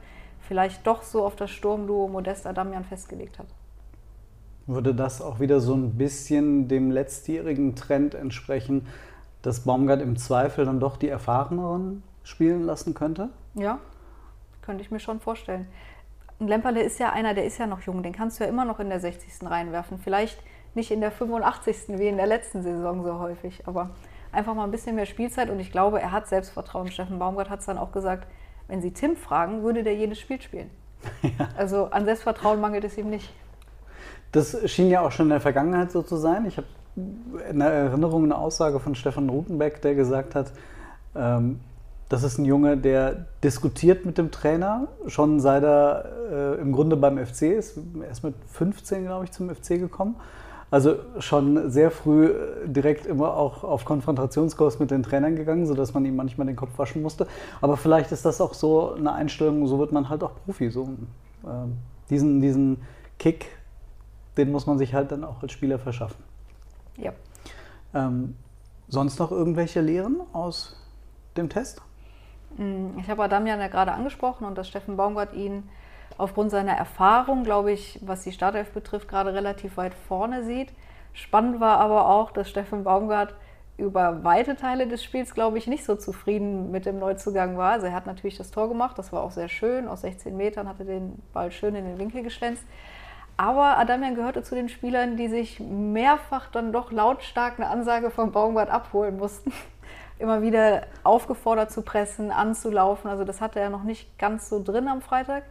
vielleicht 0.47 0.87
doch 0.87 1.03
so 1.03 1.25
auf 1.25 1.37
das 1.37 1.51
Sturmduo 1.51 2.09
Modest 2.09 2.47
Adamian 2.47 2.85
festgelegt 2.85 3.39
hat. 3.39 3.47
Würde 4.67 4.95
das 4.95 5.21
auch 5.21 5.41
wieder 5.41 5.61
so 5.61 5.75
ein 5.75 5.97
bisschen 5.97 6.69
dem 6.69 6.91
letztjährigen 6.91 7.77
Trend 7.77 8.15
entsprechen, 8.15 8.87
dass 9.43 9.61
Baumgart 9.61 10.01
im 10.01 10.17
Zweifel 10.17 10.65
dann 10.65 10.81
doch 10.81 10.97
die 10.97 11.09
Erfahreneren 11.09 12.03
spielen 12.23 12.63
lassen 12.63 12.95
könnte? 12.95 13.29
Ja, 13.55 13.79
könnte 14.63 14.83
ich 14.83 14.91
mir 14.91 15.01
schon 15.01 15.21
vorstellen. 15.21 15.67
Lemperle 16.41 16.83
ist 16.83 16.99
ja 16.99 17.13
einer, 17.13 17.35
der 17.35 17.45
ist 17.45 17.59
ja 17.59 17.67
noch 17.67 17.83
jung, 17.83 18.03
den 18.03 18.13
kannst 18.13 18.41
du 18.41 18.45
ja 18.45 18.51
immer 18.51 18.65
noch 18.65 18.81
in 18.81 18.89
der 18.89 19.01
60. 19.01 19.49
reinwerfen. 19.49 19.99
Vielleicht 19.99 20.43
nicht 20.75 20.91
in 20.91 21.01
der 21.01 21.13
85. 21.13 21.99
wie 21.99 22.09
in 22.09 22.17
der 22.17 22.27
letzten 22.27 22.63
Saison 22.63 23.05
so 23.05 23.19
häufig, 23.19 23.67
aber 23.67 23.91
einfach 24.33 24.55
mal 24.55 24.65
ein 24.65 24.71
bisschen 24.71 24.97
mehr 24.97 25.07
Spielzeit 25.07 25.51
und 25.51 25.61
ich 25.61 25.71
glaube, 25.71 26.01
er 26.01 26.11
hat 26.11 26.27
Selbstvertrauen. 26.27 26.91
Steffen 26.91 27.19
Baumgart 27.19 27.51
hat 27.51 27.61
es 27.61 27.67
dann 27.67 27.79
auch 27.79 27.93
gesagt, 27.93 28.27
wenn 28.69 28.81
Sie 28.83 28.93
Tim 28.93 29.17
fragen, 29.17 29.63
würde 29.63 29.83
der 29.83 29.95
jedes 29.95 30.19
Spiel 30.19 30.41
spielen. 30.41 30.71
Ja. 31.23 31.49
Also 31.57 31.87
an 31.87 32.07
Selbstvertrauen 32.07 32.61
mangelt 32.61 32.85
es 32.85 32.97
ihm 32.97 33.11
nicht. 33.11 33.33
Das 34.33 34.57
schien 34.71 34.89
ja 34.89 35.03
auch 35.03 35.13
schon 35.13 35.27
in 35.27 35.31
der 35.31 35.41
Vergangenheit 35.41 35.93
so 35.93 36.03
zu 36.03 36.17
sein. 36.17 36.47
Ich 36.47 36.57
habe 36.57 36.67
in 37.51 37.59
der 37.59 37.71
Erinnerung 37.71 38.25
eine 38.25 38.37
Aussage 38.37 38.81
von 38.81 38.95
Stefan 38.95 39.29
Rutenbeck, 39.29 39.83
der 39.83 39.95
gesagt 39.95 40.35
hat, 40.35 40.53
ähm, 41.15 41.61
das 42.09 42.23
ist 42.23 42.39
ein 42.39 42.45
Junge, 42.45 42.77
der 42.77 43.27
diskutiert 43.43 44.07
mit 44.07 44.19
dem 44.19 44.31
Trainer, 44.31 44.89
schon 45.07 45.41
seit 45.41 45.63
er 45.63 46.05
äh, 46.31 46.61
im 46.61 46.73
Grunde 46.73 46.97
beim 46.97 47.19
FC 47.19 47.43
ist. 47.43 47.79
Er 48.01 48.11
ist 48.11 48.23
mit 48.23 48.35
15, 48.53 49.05
glaube 49.05 49.25
ich, 49.25 49.33
zum 49.33 49.55
FC 49.55 49.79
gekommen 49.79 50.17
also 50.71 50.97
schon 51.19 51.71
sehr 51.71 51.91
früh 51.91 52.27
äh, 52.27 52.69
direkt 52.69 53.07
immer 53.07 53.35
auch 53.35 53.65
auf 53.65 53.85
Konfrontationskurs 53.85 54.79
mit 54.79 54.91
den 54.91 55.03
Trainern 55.03 55.37
gegangen, 55.37 55.67
sodass 55.67 55.95
man 55.95 56.05
ihm 56.05 56.17
manchmal 56.17 56.47
den 56.47 56.57
Kopf 56.57 56.79
waschen 56.79 57.03
musste. 57.03 57.27
Aber 57.61 57.77
vielleicht 57.77 58.13
ist 58.13 58.25
das 58.25 58.41
auch 58.41 58.55
so 58.55 58.95
eine 58.95 59.13
Einstellung, 59.13 59.67
so 59.67 59.79
wird 59.79 59.93
man 59.93 60.09
halt 60.09 60.23
auch 60.23 60.33
Profi. 60.45 60.71
So, 60.71 60.85
äh, 61.45 61.49
diesen, 62.11 62.41
diesen 62.41 62.83
Kick, 63.19 63.47
den 64.37 64.51
muss 64.51 64.67
man 64.67 64.79
sich 64.79 64.95
halt 64.95 65.13
dann 65.13 65.25
auch 65.25 65.43
als 65.43 65.53
Spieler 65.53 65.79
verschaffen. 65.79 66.23
Ja. 66.97 67.13
Ähm, 67.95 68.37
sonst 68.89 69.19
noch 69.19 69.31
irgendwelche 69.31 69.81
Lehren 69.81 70.21
aus 70.33 70.77
dem 71.37 71.49
Test? 71.49 71.83
Mm, 72.57 72.99
ich 72.99 73.09
habe 73.09 73.23
Adamian 73.25 73.61
ja 73.61 73.69
gerade 73.69 73.93
angesprochen 73.93 74.45
und 74.45 74.57
dass 74.59 74.69
Steffen 74.69 74.97
Baumgart 74.97 75.35
ihn 75.35 75.65
aufgrund 76.19 76.51
seiner 76.51 76.73
Erfahrung, 76.73 77.45
glaube 77.45 77.73
ich, 77.73 77.99
was 78.03 78.23
die 78.23 78.33
Startelf 78.33 78.71
betrifft, 78.73 79.09
gerade 79.09 79.35
relativ 79.35 79.77
weit 79.77 79.95
vorne 79.95 80.45
sieht. 80.45 80.73
Spannend 81.13 81.61
war 81.61 81.79
aber 81.79 82.09
auch, 82.09 82.31
dass 82.31 82.49
Steffen 82.49 82.85
Baumgart 82.85 83.35
über 83.77 84.23
weite 84.23 84.57
Teile 84.57 84.87
des 84.87 85.03
Spiels, 85.03 85.35
glaube 85.35 85.59
ich, 85.59 85.67
nicht 85.67 85.85
so 85.85 85.97
zufrieden 85.97 86.71
mit 86.71 86.87
dem 86.87 86.99
Neuzugang 86.99 87.57
war. 87.57 87.73
Also 87.73 87.87
er 87.87 87.93
hat 87.93 88.07
natürlich 88.07 88.37
das 88.37 88.51
Tor 88.51 88.69
gemacht, 88.69 88.99
das 88.99 89.13
war 89.13 89.23
auch 89.23 89.33
sehr 89.33 89.49
schön. 89.49 89.89
Aus 89.89 90.03
16 90.03 90.37
Metern 90.37 90.69
hatte 90.69 90.85
den 90.85 91.21
Ball 91.33 91.51
schön 91.51 91.75
in 91.75 91.85
den 91.85 91.99
Winkel 91.99 92.23
geschlänzt. 92.23 92.65
Aber 93.37 93.79
Adamian 93.79 94.15
gehörte 94.15 94.45
zu 94.45 94.55
den 94.55 94.69
Spielern, 94.69 95.17
die 95.17 95.27
sich 95.27 95.59
mehrfach 95.59 96.49
dann 96.51 96.73
doch 96.73 96.93
lautstark 96.93 97.59
eine 97.59 97.69
Ansage 97.69 98.11
vom 98.11 98.31
Baumgart 98.31 98.71
abholen 98.71 99.17
mussten. 99.17 99.53
Immer 100.21 100.43
wieder 100.43 100.83
aufgefordert 101.03 101.73
zu 101.73 101.83
pressen, 101.83 102.31
anzulaufen. 102.31 103.11
Also 103.11 103.25
das 103.25 103.41
hatte 103.41 103.59
er 103.59 103.71
noch 103.71 103.83
nicht 103.83 104.17
ganz 104.21 104.49
so 104.49 104.63
drin 104.63 104.87
am 104.87 105.03
Freitag. 105.03 105.43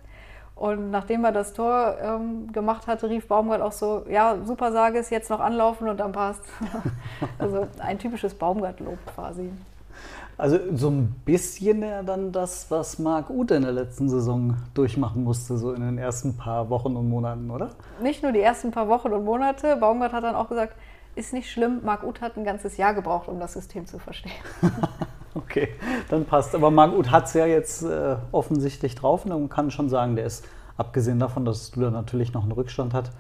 Und 0.56 0.92
nachdem 0.92 1.26
er 1.26 1.32
das 1.32 1.54
Tor 1.54 1.98
ähm, 2.02 2.52
gemacht 2.52 2.88
hatte, 2.88 3.10
rief 3.10 3.28
Baumgart 3.28 3.62
auch 3.62 3.72
so, 3.72 4.06
ja, 4.10 4.38
super 4.46 4.72
sage 4.72 5.00
es, 5.00 5.10
jetzt 5.10 5.30
noch 5.30 5.40
anlaufen 5.40 5.90
und 5.90 6.00
dann 6.00 6.12
passt. 6.12 6.44
also 7.40 7.68
ein 7.80 7.98
typisches 7.98 8.36
Baumgart-Lob 8.36 9.00
quasi. 9.14 9.50
Also 10.38 10.60
so 10.76 10.90
ein 10.90 11.16
bisschen 11.26 11.84
ja 11.84 12.02
dann 12.02 12.32
das, 12.32 12.70
was 12.70 12.98
Marc 12.98 13.30
Uth 13.30 13.52
in 13.52 13.64
der 13.64 13.72
letzten 13.72 14.10
Saison 14.10 14.56
durchmachen 14.74 15.24
musste, 15.24 15.58
so 15.58 15.74
in 15.74 15.82
den 15.82 15.98
ersten 15.98 16.38
paar 16.38 16.70
Wochen 16.70 16.96
und 16.96 17.08
Monaten, 17.10 17.52
oder? 17.52 17.70
Nicht 18.02 18.24
nur 18.24 18.32
die 18.32 18.42
ersten 18.42 18.72
paar 18.72 18.88
Wochen 18.88 19.12
und 19.12 19.26
Monate. 19.26 19.76
Baumgart 19.78 20.14
hat 20.14 20.24
dann 20.24 20.36
auch 20.36 20.50
gesagt, 20.50 20.76
ist 21.16 21.34
nicht 21.34 21.52
schlimm, 21.52 21.82
Marc 21.84 22.04
Uth 22.04 22.22
hat 22.22 22.38
ein 22.38 22.44
ganzes 22.44 22.78
Jahr 22.78 22.94
gebraucht, 22.94 23.28
um 23.28 23.40
das 23.40 23.54
System 23.54 23.86
zu 23.86 24.00
verstehen. 24.00 24.34
Okay, 25.46 25.70
dann 26.10 26.26
passt. 26.26 26.54
Aber 26.56 26.72
Margut 26.72 27.12
hat 27.12 27.26
es 27.26 27.34
ja 27.34 27.46
jetzt 27.46 27.84
äh, 27.84 28.18
offensichtlich 28.32 28.96
drauf 28.96 29.26
und 29.26 29.32
man 29.32 29.50
kann 29.50 29.72
schon 29.72 29.90
sagen, 29.90 30.16
der 30.16 30.26
ist, 30.26 30.46
abgesehen 30.78 31.20
davon, 31.20 31.46
dass 31.46 31.72
du 31.72 31.82
da 31.82 31.90
natürlich 31.90 32.34
noch 32.34 32.44
einen 32.44 32.52
Rückstand 32.52 32.94
hat, 32.94 33.12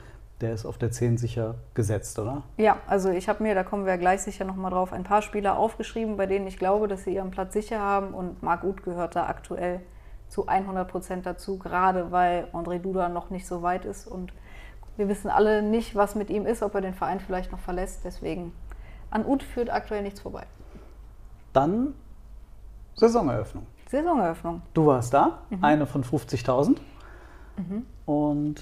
der 0.41 0.53
ist 0.53 0.65
auf 0.65 0.77
der 0.77 0.91
10 0.91 1.17
sicher 1.17 1.55
gesetzt, 1.73 2.19
oder? 2.19 2.43
Ja, 2.57 2.77
also 2.87 3.09
ich 3.09 3.29
habe 3.29 3.43
mir, 3.43 3.55
da 3.55 3.63
kommen 3.63 3.85
wir 3.85 3.97
gleich 3.97 4.21
sicher 4.21 4.45
nochmal 4.45 4.71
drauf, 4.71 4.91
ein 4.91 5.03
paar 5.03 5.21
Spieler 5.21 5.57
aufgeschrieben, 5.57 6.17
bei 6.17 6.25
denen 6.25 6.47
ich 6.47 6.57
glaube, 6.57 6.87
dass 6.87 7.03
sie 7.03 7.15
ihren 7.15 7.31
Platz 7.31 7.53
sicher 7.53 7.79
haben 7.79 8.13
und 8.13 8.43
Marc 8.43 8.63
Uth 8.63 8.83
gehört 8.83 9.15
da 9.15 9.27
aktuell 9.27 9.79
zu 10.27 10.47
100 10.47 10.87
Prozent 10.87 11.25
dazu, 11.25 11.57
gerade 11.57 12.11
weil 12.11 12.47
André 12.53 12.79
Duda 12.79 13.07
noch 13.07 13.29
nicht 13.29 13.47
so 13.47 13.61
weit 13.61 13.85
ist 13.85 14.07
und 14.07 14.33
wir 14.97 15.07
wissen 15.07 15.29
alle 15.29 15.61
nicht, 15.61 15.95
was 15.95 16.15
mit 16.15 16.29
ihm 16.29 16.45
ist, 16.45 16.61
ob 16.61 16.75
er 16.75 16.81
den 16.81 16.93
Verein 16.93 17.19
vielleicht 17.19 17.51
noch 17.51 17.59
verlässt. 17.59 18.01
Deswegen 18.03 18.51
an 19.09 19.25
Uth 19.25 19.43
führt 19.43 19.71
aktuell 19.71 20.03
nichts 20.03 20.19
vorbei. 20.19 20.43
Dann 21.51 21.93
Saisoneröffnung. 22.95 23.65
Saisoneröffnung. 23.89 24.61
Du 24.73 24.85
warst 24.85 25.13
da, 25.13 25.39
mhm. 25.49 25.63
eine 25.63 25.87
von 25.87 26.03
50.000. 26.03 26.77
Mhm. 27.57 27.85
Und 28.05 28.55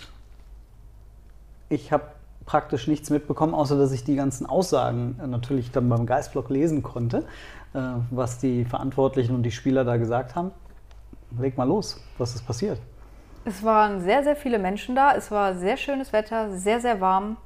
ich 1.69 1.91
habe 1.91 2.03
praktisch 2.45 2.88
nichts 2.88 3.09
mitbekommen, 3.09 3.53
außer 3.53 3.77
dass 3.77 3.91
ich 3.91 4.03
die 4.03 4.15
ganzen 4.15 4.45
Aussagen 4.45 5.19
natürlich 5.25 5.71
dann 5.71 5.88
beim 5.89 6.05
Geistblock 6.05 6.50
lesen 6.50 6.83
konnte, 6.83 7.25
äh, 7.73 7.79
was 8.09 8.39
die 8.39 8.65
Verantwortlichen 8.65 9.35
und 9.35 9.43
die 9.43 9.51
Spieler 9.51 9.85
da 9.85 9.97
gesagt 9.97 10.35
haben. 10.35 10.51
Leg 11.39 11.57
mal 11.57 11.67
los, 11.67 12.01
was 12.17 12.35
ist 12.35 12.45
passiert? 12.45 12.79
Es 13.45 13.63
waren 13.63 14.01
sehr, 14.01 14.23
sehr 14.23 14.35
viele 14.35 14.59
Menschen 14.59 14.95
da. 14.95 15.13
Es 15.15 15.31
war 15.31 15.55
sehr 15.55 15.77
schönes 15.77 16.13
Wetter, 16.13 16.51
sehr, 16.57 16.79
sehr 16.79 17.01
warm. 17.01 17.38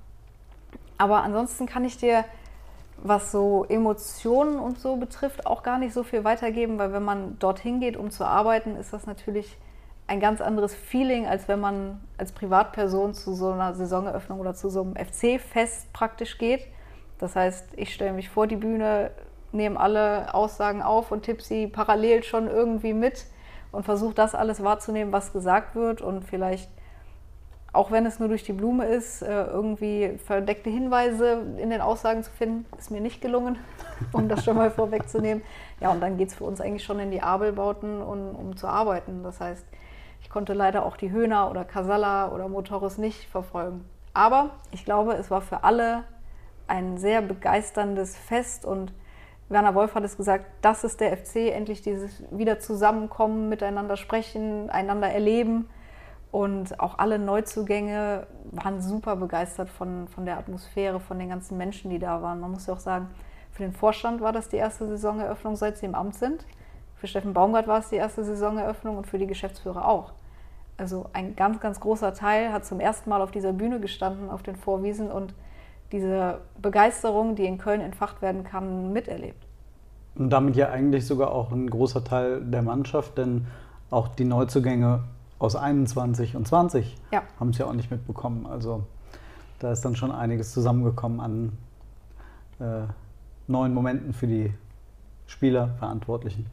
Aber 0.98 1.24
ansonsten 1.24 1.66
kann 1.66 1.86
ich 1.86 1.98
dir 1.98 2.26
was 3.08 3.32
so 3.32 3.66
Emotionen 3.70 4.58
und 4.58 4.80
so 4.80 4.96
betrifft, 4.96 5.46
auch 5.46 5.62
gar 5.62 5.78
nicht 5.78 5.94
so 5.94 6.04
viel 6.04 6.24
weitergeben, 6.24 6.80
weil 6.80 6.92
wenn 6.92 7.04
man 7.04 7.38
dorthin 7.38 7.80
geht, 7.80 7.98
um 7.98 8.10
zu 8.10 8.26
arbeiten, 8.26 8.76
ist 8.76 8.94
das 8.94 9.06
natürlich 9.06 9.58
ein 10.08 10.20
ganz 10.20 10.42
anderes 10.42 10.74
Feeling, 10.74 11.28
als 11.28 11.48
wenn 11.48 11.60
man 11.60 12.02
als 12.18 12.32
Privatperson 12.32 13.14
zu 13.14 13.34
so 13.34 13.52
einer 13.52 13.76
Saisoneröffnung 13.76 14.40
oder 14.40 14.56
zu 14.56 14.70
so 14.70 14.82
einem 14.82 14.96
FC-Fest 14.96 15.94
praktisch 15.94 16.38
geht. 16.38 16.68
Das 17.20 17.36
heißt, 17.36 17.70
ich 17.76 17.94
stelle 17.94 18.14
mich 18.14 18.30
vor 18.30 18.48
die 18.48 18.56
Bühne, 18.56 19.12
nehme 19.52 19.80
alle 19.80 20.34
Aussagen 20.34 20.82
auf 20.82 21.12
und 21.12 21.24
tippe 21.24 21.44
sie 21.44 21.68
parallel 21.68 22.24
schon 22.24 22.48
irgendwie 22.48 22.94
mit 22.94 23.26
und 23.72 23.84
versuche 23.84 24.16
das 24.16 24.34
alles 24.36 24.64
wahrzunehmen, 24.64 25.14
was 25.14 25.32
gesagt 25.32 25.76
wird 25.76 26.02
und 26.02 26.24
vielleicht 26.24 26.70
auch 27.76 27.92
wenn 27.92 28.06
es 28.06 28.20
nur 28.20 28.30
durch 28.30 28.44
die 28.44 28.54
Blume 28.54 28.86
ist, 28.86 29.22
äh, 29.22 29.46
irgendwie 29.46 30.18
verdeckte 30.26 30.70
Hinweise 30.70 31.44
in 31.58 31.70
den 31.70 31.82
Aussagen 31.82 32.24
zu 32.24 32.32
finden, 32.32 32.66
ist 32.78 32.92
mir 32.92 33.02
nicht 33.02 33.22
gelungen, 33.22 33.58
um 34.12 34.30
das 34.30 34.44
schon 34.44 34.56
mal 34.56 34.72
vorwegzunehmen. 34.72 35.44
Ja, 35.80 35.92
und 35.92 36.02
dann 36.02 36.18
geht 36.18 36.30
es 36.30 36.36
für 36.36 36.44
uns 36.46 36.62
eigentlich 36.62 36.84
schon 36.84 37.00
in 37.00 37.12
die 37.12 37.22
Abelbauten, 37.22 38.02
um, 38.02 38.36
um 38.36 38.58
zu 38.58 38.68
arbeiten. 38.68 39.24
Das 39.24 39.40
heißt, 39.40 39.66
ich 40.22 40.30
konnte 40.30 40.54
leider 40.54 40.86
auch 40.86 40.98
die 40.98 41.12
Höhner 41.12 41.52
oder 41.52 41.66
Casalla 41.66 42.32
oder 42.32 42.48
Motoris 42.48 42.98
nicht 42.98 43.30
verfolgen. 43.30 43.86
Aber 44.14 44.52
ich 44.72 44.86
glaube, 44.86 45.14
es 45.14 45.30
war 45.30 45.42
für 45.42 45.64
alle 45.64 46.04
ein 46.68 46.98
sehr 46.98 47.22
begeisterndes 47.22 48.18
Fest 48.18 48.66
und 48.66 48.94
Werner 49.50 49.76
Wolf 49.76 49.94
hat 49.94 50.04
es 50.04 50.18
gesagt, 50.18 50.46
das 50.62 50.84
ist 50.84 51.00
der 51.00 51.16
FC, 51.16 51.52
endlich 51.54 51.84
dieses 51.84 52.24
wieder 52.32 52.60
zusammenkommen, 52.60 53.50
miteinander 53.50 53.96
sprechen, 53.96 54.72
einander 54.72 55.10
erleben. 55.10 55.70
Und 56.32 56.80
auch 56.80 56.98
alle 56.98 57.18
Neuzugänge 57.18 58.28
waren 58.52 58.82
super 58.82 59.16
begeistert 59.16 59.70
von, 59.70 60.08
von 60.08 60.26
der 60.26 60.38
Atmosphäre, 60.38 61.00
von 61.00 61.18
den 61.18 61.30
ganzen 61.30 61.58
Menschen, 61.58 61.90
die 61.90 62.00
da 62.00 62.22
waren. 62.22 62.40
Man 62.40 62.52
muss 62.52 62.68
ja 62.68 62.74
auch 62.74 62.80
sagen, 62.80 63.08
für 63.52 63.64
den 63.64 63.72
Vorstand 63.72 64.20
war 64.20 64.34
das 64.34 64.50
die 64.50 64.58
erste 64.58 64.88
Saisoneröffnung, 64.88 65.56
seit 65.56 65.78
sie 65.78 65.86
im 65.86 65.96
Amt 65.96 66.16
sind. 66.16 66.46
Für 66.96 67.08
Steffen 67.08 67.34
Baumgart 67.34 67.68
war 67.68 67.80
es 67.80 67.90
die 67.90 67.96
erste 67.96 68.24
Saisoneröffnung 68.26 68.98
und 68.98 69.08
für 69.08 69.18
die 69.18 69.28
Geschäftsführer 69.28 69.88
auch. 69.88 70.12
Also 70.78 71.06
ein 71.14 71.36
ganz, 71.36 71.62
ganz 71.62 71.80
großer 71.80 72.14
Teil 72.14 72.52
hat 72.52 72.66
zum 72.66 72.82
ersten 72.82 73.10
Mal 73.10 73.22
auf 73.22 73.32
dieser 73.32 73.54
Bühne 73.54 73.80
gestanden, 73.80 74.30
auf 74.30 74.44
den 74.44 74.58
Vorwiesen 74.58 75.10
und 75.10 75.34
diese 75.92 76.40
Begeisterung, 76.62 77.36
die 77.36 77.46
in 77.46 77.58
Köln 77.58 77.80
entfacht 77.80 78.22
werden 78.22 78.44
kann, 78.44 78.92
miterlebt. 78.92 79.46
Und 80.16 80.30
damit 80.32 80.56
ja 80.56 80.70
eigentlich 80.70 81.06
sogar 81.06 81.32
auch 81.32 81.52
ein 81.52 81.70
großer 81.70 82.04
Teil 82.04 82.42
der 82.42 82.62
Mannschaft, 82.62 83.18
denn 83.18 83.48
auch 83.90 84.10
die 84.10 84.26
Neuzugänge 84.26 85.04
aus 85.40 85.56
21 85.56 86.36
und 86.36 86.48
20 86.48 86.96
ja. 87.12 87.24
haben 87.40 87.50
es 87.50 87.58
ja 87.58 87.66
auch 87.66 87.74
nicht 87.74 87.92
mitbekommen. 87.92 88.46
Also 88.46 88.84
da 89.60 89.72
ist 89.72 89.84
dann 89.84 89.96
schon 89.96 90.12
einiges 90.12 90.54
zusammengekommen 90.54 91.20
an 91.20 91.58
äh, 92.60 92.88
neuen 93.48 93.74
Momenten 93.74 94.14
für 94.14 94.28
die 94.28 94.54
Spieler, 95.28 95.70
Verantwortlichen. 95.80 96.46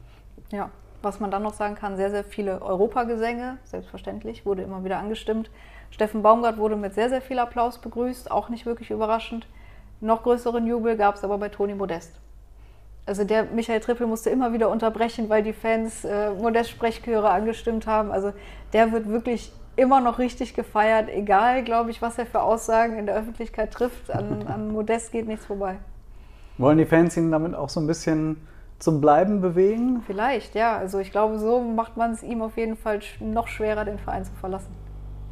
Ja, 0.51 0.69
was 1.01 1.19
man 1.19 1.31
dann 1.31 1.43
noch 1.43 1.53
sagen 1.53 1.75
kann, 1.75 1.95
sehr, 1.95 2.11
sehr 2.11 2.23
viele 2.23 2.61
Europagesänge, 2.61 3.57
selbstverständlich, 3.63 4.45
wurde 4.45 4.63
immer 4.63 4.83
wieder 4.83 4.99
angestimmt. 4.99 5.49
Steffen 5.91 6.23
Baumgart 6.23 6.57
wurde 6.57 6.75
mit 6.75 6.93
sehr, 6.93 7.09
sehr 7.09 7.21
viel 7.21 7.39
Applaus 7.39 7.79
begrüßt, 7.79 8.31
auch 8.31 8.49
nicht 8.49 8.65
wirklich 8.65 8.89
überraschend. 8.89 9.47
Noch 10.01 10.23
größeren 10.23 10.65
Jubel 10.65 10.97
gab 10.97 11.15
es 11.15 11.23
aber 11.23 11.37
bei 11.37 11.49
Toni 11.49 11.75
Modest 11.75 12.19
also 13.05 13.23
der 13.23 13.43
Michael 13.45 13.79
Trippel 13.79 14.07
musste 14.07 14.29
immer 14.29 14.53
wieder 14.53 14.69
unterbrechen, 14.69 15.29
weil 15.29 15.43
die 15.43 15.53
Fans 15.53 16.05
äh, 16.05 16.31
Modest-Sprechchöre 16.31 17.29
angestimmt 17.29 17.85
haben. 17.85 18.11
Also 18.11 18.33
der 18.71 18.91
wird 18.91 19.09
wirklich 19.09 19.51
immer 19.75 19.99
noch 20.01 20.19
richtig 20.19 20.53
gefeiert, 20.53 21.09
egal, 21.09 21.63
glaube 21.63 21.91
ich, 21.91 22.01
was 22.01 22.17
er 22.17 22.25
für 22.25 22.41
Aussagen 22.41 22.97
in 22.97 23.05
der 23.05 23.15
Öffentlichkeit 23.15 23.71
trifft. 23.71 24.11
An, 24.11 24.45
an 24.47 24.71
Modest 24.71 25.11
geht 25.11 25.27
nichts 25.27 25.45
vorbei. 25.45 25.77
Wollen 26.57 26.77
die 26.77 26.85
Fans 26.85 27.17
ihn 27.17 27.31
damit 27.31 27.55
auch 27.55 27.69
so 27.69 27.79
ein 27.79 27.87
bisschen 27.87 28.37
zum 28.77 29.01
Bleiben 29.01 29.41
bewegen? 29.41 30.03
Vielleicht, 30.05 30.55
ja. 30.55 30.77
Also 30.77 30.99
ich 30.99 31.11
glaube, 31.11 31.39
so 31.39 31.61
macht 31.61 31.97
man 31.97 32.11
es 32.11 32.21
ihm 32.21 32.41
auf 32.41 32.57
jeden 32.57 32.75
Fall 32.75 32.99
noch 33.19 33.47
schwerer, 33.47 33.85
den 33.85 33.97
Verein 33.97 34.23
zu 34.25 34.33
verlassen. 34.33 34.71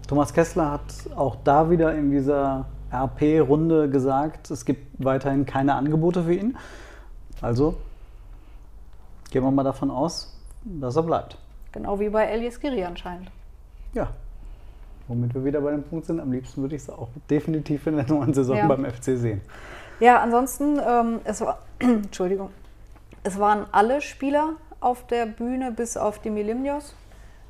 Thomas 0.07 0.33
Kessler 0.33 0.71
hat 0.71 0.81
auch 1.15 1.37
da 1.43 1.69
wieder 1.69 1.93
in 1.93 2.11
dieser 2.11 2.65
RP-Runde 2.91 3.89
gesagt, 3.89 4.49
es 4.51 4.65
gibt 4.65 5.03
weiterhin 5.03 5.45
keine 5.45 5.75
Angebote 5.75 6.23
für 6.23 6.33
ihn. 6.33 6.57
Also 7.41 7.75
gehen 9.31 9.43
wir 9.43 9.51
mal 9.51 9.63
davon 9.63 9.89
aus, 9.89 10.37
dass 10.63 10.95
er 10.95 11.03
bleibt. 11.03 11.37
Genau 11.71 11.99
wie 11.99 12.09
bei 12.09 12.25
Elias 12.25 12.59
Giri 12.59 12.83
anscheinend. 12.83 13.31
Ja. 13.93 14.09
Womit 15.07 15.33
wir 15.33 15.43
wieder 15.43 15.61
bei 15.61 15.71
dem 15.71 15.83
Punkt 15.83 16.05
sind, 16.05 16.19
am 16.19 16.31
liebsten 16.31 16.61
würde 16.61 16.75
ich 16.75 16.83
es 16.83 16.89
auch 16.89 17.09
definitiv 17.29 17.87
in 17.87 17.95
der 17.97 18.07
neuen 18.07 18.33
Saison 18.33 18.57
ja. 18.57 18.67
beim 18.67 18.85
FC 18.85 19.17
sehen. 19.17 19.41
Ja, 19.99 20.21
ansonsten, 20.21 20.79
ähm, 20.79 21.19
es 21.23 21.41
war, 21.41 21.59
Entschuldigung, 21.79 22.49
es 23.23 23.39
waren 23.39 23.65
alle 23.71 24.01
Spieler 24.01 24.53
auf 24.79 25.05
der 25.07 25.25
Bühne 25.25 25.71
bis 25.71 25.97
auf 25.97 26.19
die 26.19 26.29
Milimnios. 26.29 26.95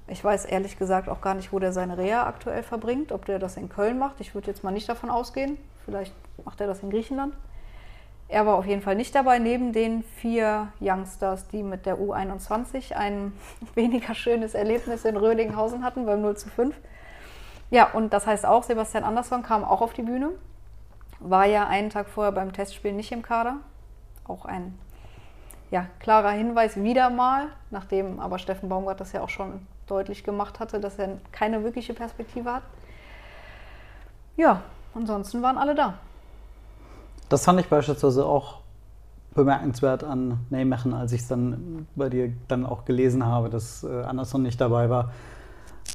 Ich 0.07 0.23
weiß 0.23 0.45
ehrlich 0.45 0.77
gesagt 0.77 1.07
auch 1.07 1.21
gar 1.21 1.33
nicht, 1.33 1.53
wo 1.53 1.59
der 1.59 1.71
seine 1.71 1.97
Reha 1.97 2.25
aktuell 2.25 2.63
verbringt, 2.63 3.11
ob 3.11 3.25
der 3.25 3.39
das 3.39 3.55
in 3.57 3.69
Köln 3.69 3.97
macht. 3.97 4.19
Ich 4.19 4.35
würde 4.35 4.47
jetzt 4.47 4.63
mal 4.63 4.71
nicht 4.71 4.89
davon 4.89 5.09
ausgehen. 5.09 5.57
Vielleicht 5.85 6.13
macht 6.43 6.59
er 6.59 6.67
das 6.67 6.83
in 6.83 6.89
Griechenland. 6.89 7.33
Er 8.31 8.45
war 8.45 8.55
auf 8.55 8.65
jeden 8.65 8.81
Fall 8.81 8.95
nicht 8.95 9.13
dabei, 9.13 9.39
neben 9.39 9.73
den 9.73 10.03
vier 10.03 10.69
Youngsters, 10.79 11.49
die 11.49 11.63
mit 11.63 11.85
der 11.85 11.99
U21 11.99 12.93
ein 12.93 13.33
weniger 13.75 14.15
schönes 14.15 14.53
Erlebnis 14.53 15.03
in 15.03 15.17
Rödinghausen 15.17 15.83
hatten 15.83 16.05
beim 16.05 16.21
0 16.21 16.37
zu 16.37 16.47
5. 16.47 16.73
Ja, 17.71 17.91
und 17.91 18.13
das 18.13 18.27
heißt 18.27 18.45
auch, 18.45 18.63
Sebastian 18.63 19.03
Andersson 19.03 19.43
kam 19.43 19.65
auch 19.65 19.81
auf 19.81 19.91
die 19.91 20.03
Bühne, 20.03 20.29
war 21.19 21.45
ja 21.45 21.67
einen 21.67 21.89
Tag 21.89 22.07
vorher 22.07 22.31
beim 22.31 22.53
Testspiel 22.53 22.93
nicht 22.93 23.11
im 23.11 23.21
Kader. 23.21 23.57
Auch 24.25 24.45
ein 24.45 24.79
ja, 25.69 25.87
klarer 25.99 26.31
Hinweis 26.31 26.77
wieder 26.81 27.09
mal, 27.09 27.47
nachdem 27.69 28.21
aber 28.21 28.39
Steffen 28.39 28.69
Baumgart 28.69 29.01
das 29.01 29.11
ja 29.11 29.21
auch 29.21 29.29
schon 29.29 29.67
deutlich 29.87 30.23
gemacht 30.23 30.61
hatte, 30.61 30.79
dass 30.79 30.97
er 30.97 31.17
keine 31.33 31.65
wirkliche 31.65 31.93
Perspektive 31.93 32.53
hat. 32.53 32.63
Ja, 34.37 34.61
ansonsten 34.95 35.41
waren 35.41 35.57
alle 35.57 35.75
da. 35.75 35.95
Das 37.31 37.45
fand 37.45 37.61
ich 37.61 37.67
beispielsweise 37.67 38.25
auch 38.25 38.59
bemerkenswert 39.33 40.03
an 40.03 40.39
Nijmegen, 40.49 40.93
als 40.93 41.13
ich 41.13 41.21
es 41.21 41.27
dann 41.29 41.87
bei 41.95 42.09
dir 42.09 42.33
dann 42.49 42.65
auch 42.65 42.83
gelesen 42.83 43.25
habe, 43.25 43.49
dass 43.49 43.85
äh, 43.85 44.01
Anderson 44.03 44.41
nicht 44.41 44.59
dabei 44.59 44.89
war. 44.89 45.13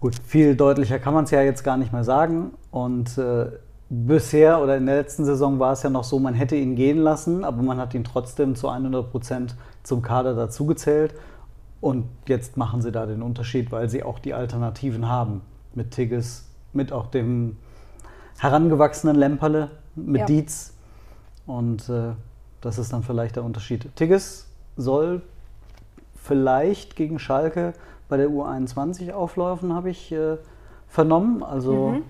Gut, 0.00 0.14
viel 0.24 0.56
deutlicher 0.56 0.98
kann 0.98 1.12
man 1.12 1.24
es 1.24 1.30
ja 1.30 1.42
jetzt 1.42 1.62
gar 1.62 1.76
nicht 1.76 1.92
mehr 1.92 2.04
sagen. 2.04 2.52
Und 2.70 3.18
äh, 3.18 3.48
bisher 3.90 4.62
oder 4.62 4.78
in 4.78 4.86
der 4.86 4.96
letzten 4.96 5.26
Saison 5.26 5.58
war 5.58 5.72
es 5.72 5.82
ja 5.82 5.90
noch 5.90 6.04
so, 6.04 6.18
man 6.18 6.32
hätte 6.32 6.56
ihn 6.56 6.74
gehen 6.74 6.98
lassen, 6.98 7.44
aber 7.44 7.62
man 7.62 7.76
hat 7.76 7.92
ihn 7.92 8.04
trotzdem 8.04 8.56
zu 8.56 8.70
100 8.70 9.10
Prozent 9.10 9.56
zum 9.82 10.00
Kader 10.00 10.34
dazugezählt. 10.34 11.14
Und 11.82 12.06
jetzt 12.26 12.56
machen 12.56 12.80
sie 12.80 12.90
da 12.90 13.04
den 13.04 13.20
Unterschied, 13.20 13.70
weil 13.70 13.90
sie 13.90 14.02
auch 14.02 14.18
die 14.20 14.32
Alternativen 14.32 15.06
haben. 15.06 15.42
Mit 15.74 15.90
Tigges, 15.90 16.48
mit 16.72 16.92
auch 16.92 17.08
dem 17.08 17.58
herangewachsenen 18.38 19.16
Lemperle, 19.16 19.68
mit 19.94 20.20
ja. 20.20 20.26
Dietz. 20.26 20.75
Und 21.46 21.88
äh, 21.88 22.12
das 22.60 22.78
ist 22.78 22.92
dann 22.92 23.02
vielleicht 23.02 23.36
der 23.36 23.44
Unterschied. 23.44 23.94
Tigges 23.96 24.48
soll 24.76 25.22
vielleicht 26.16 26.96
gegen 26.96 27.18
Schalke 27.18 27.72
bei 28.08 28.16
der 28.16 28.28
U21 28.28 29.12
auflaufen, 29.12 29.72
habe 29.72 29.90
ich 29.90 30.12
äh, 30.12 30.36
vernommen. 30.88 31.42
Also 31.42 31.90
mhm. 31.90 32.02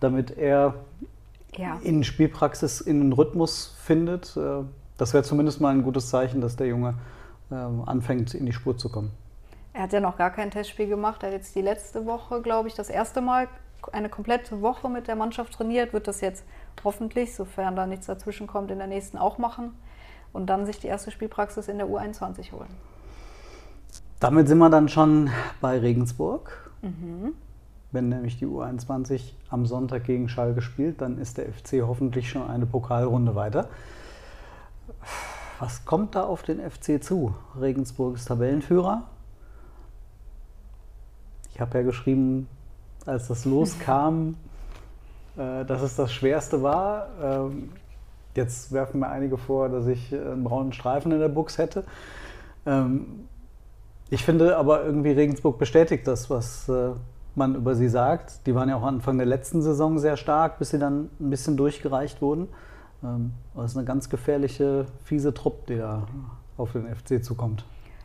damit 0.00 0.36
er 0.36 0.74
ja. 1.56 1.78
in 1.82 2.04
Spielpraxis 2.04 2.80
in 2.80 3.00
den 3.00 3.12
Rhythmus 3.12 3.74
findet. 3.78 4.36
Äh, 4.36 4.64
das 4.98 5.14
wäre 5.14 5.24
zumindest 5.24 5.60
mal 5.60 5.70
ein 5.70 5.82
gutes 5.82 6.08
Zeichen, 6.08 6.40
dass 6.40 6.56
der 6.56 6.68
Junge 6.68 6.94
äh, 7.50 7.54
anfängt, 7.54 8.34
in 8.34 8.46
die 8.46 8.52
Spur 8.52 8.76
zu 8.76 8.88
kommen. 8.88 9.10
Er 9.72 9.82
hat 9.82 9.92
ja 9.92 10.00
noch 10.00 10.16
gar 10.16 10.30
kein 10.30 10.50
Testspiel 10.50 10.88
gemacht. 10.88 11.22
Er 11.22 11.28
hat 11.28 11.34
jetzt 11.34 11.54
die 11.54 11.60
letzte 11.60 12.06
Woche, 12.06 12.40
glaube 12.40 12.68
ich, 12.68 12.74
das 12.74 12.88
erste 12.88 13.20
Mal 13.20 13.48
eine 13.92 14.08
komplette 14.08 14.62
Woche 14.62 14.88
mit 14.88 15.06
der 15.06 15.16
Mannschaft 15.16 15.52
trainiert. 15.52 15.92
Wird 15.92 16.08
das 16.08 16.20
jetzt 16.20 16.44
hoffentlich, 16.84 17.34
sofern 17.34 17.76
da 17.76 17.86
nichts 17.86 18.06
dazwischen 18.06 18.46
kommt, 18.46 18.70
in 18.70 18.78
der 18.78 18.86
nächsten 18.86 19.18
auch 19.18 19.38
machen. 19.38 19.74
Und 20.32 20.46
dann 20.46 20.66
sich 20.66 20.78
die 20.78 20.86
erste 20.86 21.10
Spielpraxis 21.10 21.68
in 21.68 21.78
der 21.78 21.86
U21 21.86 22.52
holen. 22.52 22.68
Damit 24.20 24.48
sind 24.48 24.58
wir 24.58 24.70
dann 24.70 24.88
schon 24.88 25.30
bei 25.60 25.78
Regensburg. 25.78 26.70
Mhm. 26.82 27.34
Wenn 27.92 28.08
nämlich 28.08 28.38
die 28.38 28.46
U21 28.46 29.32
am 29.48 29.66
Sonntag 29.66 30.04
gegen 30.04 30.28
Schalke 30.28 30.60
spielt, 30.60 31.00
dann 31.00 31.18
ist 31.18 31.38
der 31.38 31.46
FC 31.52 31.82
hoffentlich 31.82 32.28
schon 32.28 32.48
eine 32.48 32.66
Pokalrunde 32.66 33.34
weiter. 33.34 33.68
Was 35.58 35.84
kommt 35.84 36.14
da 36.14 36.24
auf 36.24 36.42
den 36.42 36.58
FC 36.60 37.02
zu? 37.02 37.34
Regensburg 37.58 38.16
ist 38.16 38.26
Tabellenführer. 38.26 39.04
Ich 41.54 41.60
habe 41.60 41.78
ja 41.78 41.84
geschrieben, 41.84 42.48
als 43.06 43.28
das 43.28 43.44
loskam, 43.46 44.36
äh, 45.36 45.64
dass 45.64 45.82
es 45.82 45.96
das 45.96 46.12
Schwerste 46.12 46.62
war. 46.62 47.08
Ähm, 47.22 47.70
jetzt 48.34 48.72
werfen 48.72 49.00
mir 49.00 49.08
einige 49.08 49.38
vor, 49.38 49.68
dass 49.68 49.86
ich 49.86 50.12
einen 50.12 50.44
braunen 50.44 50.72
Streifen 50.72 51.12
in 51.12 51.20
der 51.20 51.28
Buchs 51.28 51.58
hätte. 51.58 51.84
Ähm, 52.64 53.28
ich 54.08 54.24
finde 54.24 54.56
aber 54.56 54.84
irgendwie 54.84 55.10
Regensburg 55.10 55.58
bestätigt 55.58 56.06
das, 56.06 56.30
was 56.30 56.68
äh, 56.68 56.90
man 57.34 57.54
über 57.54 57.74
sie 57.74 57.88
sagt. 57.88 58.46
Die 58.46 58.54
waren 58.54 58.68
ja 58.68 58.76
auch 58.76 58.84
Anfang 58.84 59.18
der 59.18 59.26
letzten 59.26 59.62
Saison 59.62 59.98
sehr 59.98 60.16
stark, 60.16 60.58
bis 60.58 60.70
sie 60.70 60.78
dann 60.78 61.10
ein 61.20 61.30
bisschen 61.30 61.56
durchgereicht 61.56 62.22
wurden. 62.22 62.48
Ähm, 63.02 63.32
das 63.54 63.72
ist 63.72 63.76
eine 63.76 63.86
ganz 63.86 64.08
gefährliche, 64.08 64.86
fiese 65.04 65.34
Truppe, 65.34 65.74
die 65.74 65.78
da 65.78 66.06
auf 66.56 66.72
den 66.72 66.86
FC 66.94 67.22
zukommt. 67.22 67.64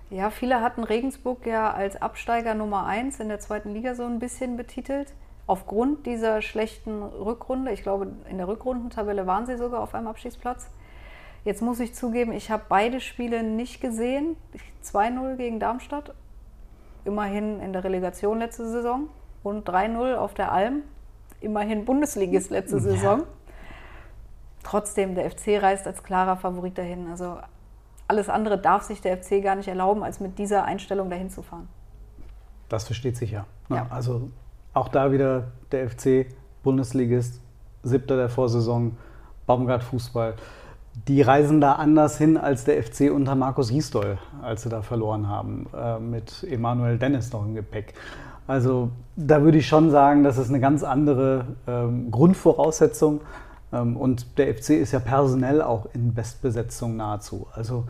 Ja, 0.09 0.29
viele 0.29 0.59
hatten 0.59 0.83
Regensburg 0.83 1.45
ja 1.45 1.71
als 1.71 2.01
Absteiger 2.01 2.53
Nummer 2.53 2.85
1 2.85 3.21
in 3.21 3.29
der 3.29 3.39
zweiten 3.39 3.69
Liga 3.73 3.95
so 3.95 4.03
ein 4.03 4.19
bisschen 4.19 4.57
betitelt. 4.57 5.13
Aufgrund 5.47 6.05
dieser 6.05 6.41
schlechten 6.41 7.03
Rückrunde, 7.03 7.71
ich 7.71 7.81
glaube, 7.81 8.07
in 8.29 8.37
der 8.37 8.47
Rückrundentabelle 8.47 9.27
waren 9.27 9.45
sie 9.45 9.57
sogar 9.57 9.81
auf 9.81 9.93
einem 9.95 10.07
Abstiegsplatz. 10.07 10.69
Jetzt 11.43 11.61
muss 11.61 11.79
ich 11.79 11.95
zugeben, 11.95 12.31
ich 12.31 12.51
habe 12.51 12.63
beide 12.69 13.01
Spiele 13.01 13.43
nicht 13.43 13.81
gesehen. 13.81 14.35
2-0 14.83 15.35
gegen 15.35 15.59
Darmstadt, 15.59 16.13
immerhin 17.03 17.59
in 17.59 17.73
der 17.73 17.83
Relegation 17.83 18.39
letzte 18.39 18.69
Saison. 18.69 19.09
Und 19.43 19.67
3-0 19.67 20.15
auf 20.15 20.35
der 20.35 20.51
Alm, 20.51 20.83
immerhin 21.39 21.85
Bundesligist 21.85 22.51
letzte 22.51 22.79
Saison. 22.81 23.23
Trotzdem, 24.63 25.15
der 25.15 25.29
FC 25.31 25.61
reist 25.61 25.87
als 25.87 26.03
klarer 26.03 26.37
Favorit 26.37 26.77
dahin. 26.77 27.07
Also 27.09 27.39
alles 28.07 28.29
andere 28.29 28.59
darf 28.59 28.83
sich 28.83 29.01
der 29.01 29.17
FC 29.17 29.41
gar 29.41 29.55
nicht 29.55 29.67
erlauben, 29.67 30.03
als 30.03 30.19
mit 30.19 30.37
dieser 30.37 30.65
Einstellung 30.65 31.09
dahin 31.09 31.31
zu 31.31 31.41
fahren. 31.41 31.67
Das 32.69 32.83
versteht 32.83 33.17
sich 33.17 33.31
ja. 33.31 33.45
ja. 33.69 33.87
Also 33.89 34.29
auch 34.73 34.87
da 34.87 35.11
wieder 35.11 35.51
der 35.71 35.89
FC, 35.89 36.27
Bundesligist, 36.63 37.41
siebter 37.83 38.17
der 38.17 38.29
Vorsaison, 38.29 38.97
Baumgart 39.45 39.83
Fußball 39.83 40.35
die 41.07 41.21
reisen 41.21 41.61
da 41.61 41.73
anders 41.73 42.17
hin 42.17 42.37
als 42.37 42.65
der 42.65 42.81
FC 42.83 43.11
unter 43.11 43.35
Markus 43.35 43.69
Gisdol, 43.69 44.17
als 44.41 44.63
sie 44.63 44.69
da 44.69 44.81
verloren 44.81 45.27
haben, 45.27 45.67
äh, 45.73 45.99
mit 45.99 46.45
Emanuel 46.49 46.97
Dennis 46.97 47.31
noch 47.31 47.45
im 47.45 47.55
Gepäck. 47.55 47.93
Also 48.47 48.89
da 49.15 49.41
würde 49.43 49.59
ich 49.59 49.67
schon 49.67 49.89
sagen, 49.89 50.23
das 50.23 50.37
ist 50.37 50.49
eine 50.49 50.59
ganz 50.59 50.83
andere 50.83 51.45
ähm, 51.67 52.11
Grundvoraussetzung. 52.11 53.21
Ähm, 53.71 53.95
und 53.95 54.37
der 54.37 54.53
FC 54.53 54.71
ist 54.71 54.91
ja 54.91 54.99
personell 54.99 55.61
auch 55.61 55.87
in 55.93 56.13
Bestbesetzung 56.13 56.97
nahezu. 56.97 57.47
Also 57.53 57.85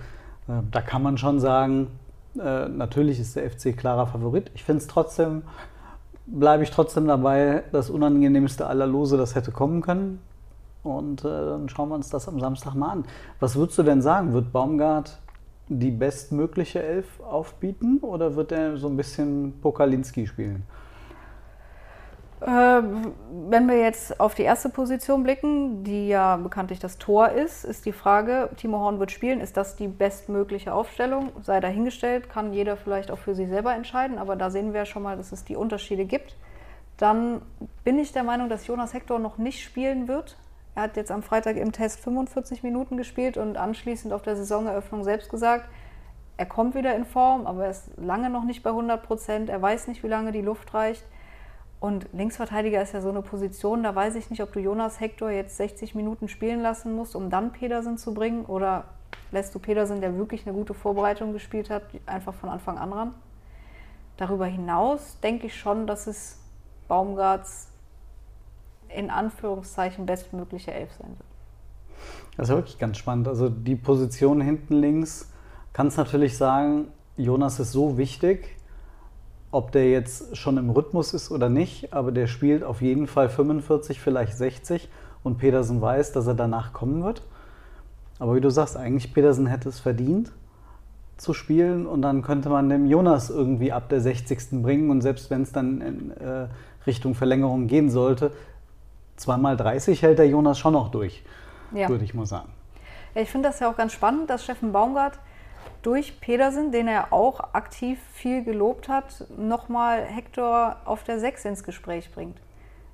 äh, 0.47 0.61
da 0.69 0.81
kann 0.81 1.01
man 1.01 1.17
schon 1.17 1.39
sagen, 1.39 1.87
äh, 2.39 2.67
natürlich 2.67 3.19
ist 3.19 3.35
der 3.35 3.49
FC 3.49 3.75
klarer 3.75 4.07
Favorit. 4.07 4.51
Ich 4.53 4.63
finde 4.63 4.81
es 4.81 4.87
trotzdem, 4.87 5.41
bleibe 6.31 6.63
ich 6.63 6.71
trotzdem 6.71 7.07
dabei, 7.07 7.63
das 7.71 7.89
unangenehmste 7.89 8.65
aller 8.65 8.87
Lose, 8.87 9.17
das 9.17 9.35
hätte 9.35 9.51
kommen 9.51 9.81
können. 9.81 10.19
Und 10.83 11.23
äh, 11.23 11.27
dann 11.27 11.69
schauen 11.69 11.89
wir 11.89 11.95
uns 11.95 12.09
das 12.09 12.27
am 12.27 12.39
Samstag 12.39 12.73
mal 12.73 12.89
an. 12.89 13.05
Was 13.39 13.55
würdest 13.55 13.77
du 13.77 13.83
denn 13.83 14.01
sagen? 14.01 14.33
Wird 14.33 14.51
Baumgart 14.51 15.19
die 15.67 15.91
bestmögliche 15.91 16.81
Elf 16.81 17.19
aufbieten 17.21 17.99
oder 18.01 18.35
wird 18.35 18.51
er 18.51 18.77
so 18.77 18.87
ein 18.87 18.97
bisschen 18.97 19.53
Pokalinski 19.61 20.25
spielen? 20.25 20.63
Äh, 22.41 22.47
wenn 23.49 23.67
wir 23.67 23.77
jetzt 23.77 24.19
auf 24.19 24.33
die 24.33 24.41
erste 24.41 24.69
Position 24.69 25.21
blicken, 25.21 25.83
die 25.83 26.07
ja 26.07 26.37
bekanntlich 26.37 26.79
das 26.79 26.97
Tor 26.97 27.29
ist, 27.29 27.63
ist 27.63 27.85
die 27.85 27.91
Frage, 27.91 28.49
Timo 28.57 28.79
Horn 28.79 28.99
wird 28.99 29.11
spielen, 29.11 29.41
ist 29.41 29.57
das 29.57 29.75
die 29.75 29.87
bestmögliche 29.87 30.73
Aufstellung? 30.73 31.31
Sei 31.43 31.59
dahingestellt, 31.59 32.29
kann 32.29 32.51
jeder 32.51 32.77
vielleicht 32.77 33.11
auch 33.11 33.19
für 33.19 33.35
sich 33.35 33.47
selber 33.47 33.75
entscheiden, 33.75 34.17
aber 34.17 34.35
da 34.35 34.49
sehen 34.49 34.73
wir 34.73 34.79
ja 34.81 34.85
schon 34.85 35.03
mal, 35.03 35.17
dass 35.17 35.31
es 35.31 35.43
die 35.43 35.55
Unterschiede 35.55 36.05
gibt. 36.05 36.35
Dann 36.97 37.43
bin 37.83 37.99
ich 37.99 38.11
der 38.11 38.23
Meinung, 38.23 38.49
dass 38.49 38.65
Jonas 38.65 38.93
Hector 38.93 39.19
noch 39.19 39.37
nicht 39.37 39.63
spielen 39.63 40.07
wird. 40.07 40.35
Er 40.73 40.83
hat 40.83 40.97
jetzt 40.97 41.11
am 41.11 41.21
Freitag 41.21 41.57
im 41.57 41.71
Test 41.71 41.99
45 41.99 42.63
Minuten 42.63 42.97
gespielt 42.97 43.37
und 43.37 43.55
anschließend 43.55 44.13
auf 44.13 44.23
der 44.23 44.35
Saisoneröffnung 44.35 45.03
selbst 45.03 45.29
gesagt, 45.29 45.69
er 46.37 46.45
kommt 46.47 46.73
wieder 46.73 46.95
in 46.95 47.05
Form, 47.05 47.45
aber 47.45 47.65
er 47.65 47.71
ist 47.71 47.91
lange 47.97 48.31
noch 48.31 48.45
nicht 48.45 48.63
bei 48.63 48.71
100 48.71 49.03
Prozent. 49.03 49.49
Er 49.49 49.61
weiß 49.61 49.87
nicht, 49.87 50.01
wie 50.01 50.07
lange 50.07 50.31
die 50.31 50.41
Luft 50.41 50.73
reicht. 50.73 51.03
Und 51.81 52.07
Linksverteidiger 52.13 52.79
ist 52.79 52.93
ja 52.93 53.01
so 53.01 53.09
eine 53.09 53.23
Position, 53.23 53.81
da 53.81 53.95
weiß 53.95 54.13
ich 54.13 54.29
nicht, 54.29 54.43
ob 54.43 54.53
du 54.53 54.59
Jonas 54.59 54.99
Hector 54.99 55.31
jetzt 55.31 55.57
60 55.57 55.95
Minuten 55.95 56.27
spielen 56.27 56.61
lassen 56.61 56.95
musst, 56.95 57.15
um 57.15 57.31
dann 57.31 57.51
Pedersen 57.51 57.97
zu 57.97 58.13
bringen, 58.13 58.45
oder 58.45 58.85
lässt 59.31 59.55
du 59.55 59.59
Pedersen, 59.59 59.99
der 59.99 60.15
wirklich 60.15 60.45
eine 60.45 60.55
gute 60.55 60.75
Vorbereitung 60.75 61.33
gespielt 61.33 61.71
hat, 61.71 61.81
einfach 62.05 62.35
von 62.35 62.49
Anfang 62.49 62.77
an 62.77 62.93
ran. 62.93 63.13
Darüber 64.17 64.45
hinaus 64.45 65.19
denke 65.21 65.47
ich 65.47 65.55
schon, 65.55 65.87
dass 65.87 66.05
es 66.05 66.37
Baumgarts 66.87 67.69
in 68.89 69.09
Anführungszeichen 69.09 70.05
bestmögliche 70.05 70.71
Elf 70.71 70.91
sein 70.99 71.09
wird. 71.09 71.29
Das 72.37 72.49
ist 72.49 72.55
wirklich 72.55 72.77
ganz 72.77 72.97
spannend. 72.97 73.27
Also 73.27 73.49
die 73.49 73.75
Position 73.75 74.39
hinten 74.39 74.75
links, 74.75 75.31
kannst 75.73 75.97
natürlich 75.97 76.37
sagen, 76.37 76.89
Jonas 77.17 77.59
ist 77.59 77.71
so 77.71 77.97
wichtig, 77.97 78.55
ob 79.51 79.71
der 79.71 79.89
jetzt 79.89 80.37
schon 80.37 80.57
im 80.57 80.69
Rhythmus 80.69 81.13
ist 81.13 81.29
oder 81.29 81.49
nicht, 81.49 81.93
aber 81.93 82.11
der 82.11 82.27
spielt 82.27 82.63
auf 82.63 82.81
jeden 82.81 83.07
Fall 83.07 83.29
45, 83.29 83.99
vielleicht 83.99 84.37
60 84.37 84.89
und 85.23 85.37
Pedersen 85.37 85.81
weiß, 85.81 86.13
dass 86.13 86.27
er 86.27 86.33
danach 86.33 86.73
kommen 86.73 87.03
wird. 87.03 87.21
Aber 88.17 88.35
wie 88.35 88.41
du 88.41 88.49
sagst, 88.49 88.77
eigentlich 88.77 89.13
Pedersen 89.13 89.47
hätte 89.47 89.67
es 89.69 89.79
verdient 89.79 90.31
zu 91.17 91.33
spielen 91.33 91.85
und 91.85 92.01
dann 92.01 92.23
könnte 92.23 92.49
man 92.49 92.69
dem 92.69 92.85
Jonas 92.85 93.29
irgendwie 93.29 93.71
ab 93.71 93.89
der 93.89 94.01
60. 94.01 94.63
bringen 94.63 94.89
und 94.89 95.01
selbst 95.01 95.29
wenn 95.29 95.43
es 95.43 95.51
dann 95.51 95.81
in 95.81 96.11
äh, 96.11 96.47
Richtung 96.87 97.13
Verlängerung 97.13 97.67
gehen 97.67 97.89
sollte, 97.89 98.31
zweimal 99.17 99.57
30 99.57 100.01
hält 100.01 100.17
der 100.17 100.27
Jonas 100.27 100.57
schon 100.57 100.73
noch 100.73 100.89
durch, 100.89 101.23
ja. 101.75 101.89
würde 101.89 102.03
ich 102.03 102.13
mal 102.13 102.25
sagen. 102.25 102.49
Ja, 103.13 103.21
ich 103.21 103.29
finde 103.29 103.49
das 103.49 103.59
ja 103.59 103.69
auch 103.69 103.77
ganz 103.77 103.91
spannend, 103.91 104.29
dass 104.29 104.43
Steffen 104.43 104.71
Baumgart 104.71 105.19
durch 105.81 106.19
Pedersen, 106.19 106.71
den 106.71 106.87
er 106.87 107.11
auch 107.11 107.53
aktiv 107.53 107.99
viel 108.13 108.43
gelobt 108.43 108.87
hat, 108.87 109.25
nochmal 109.37 110.03
Hector 110.03 110.77
auf 110.85 111.03
der 111.03 111.19
6 111.19 111.45
ins 111.45 111.63
Gespräch 111.63 112.11
bringt. 112.13 112.37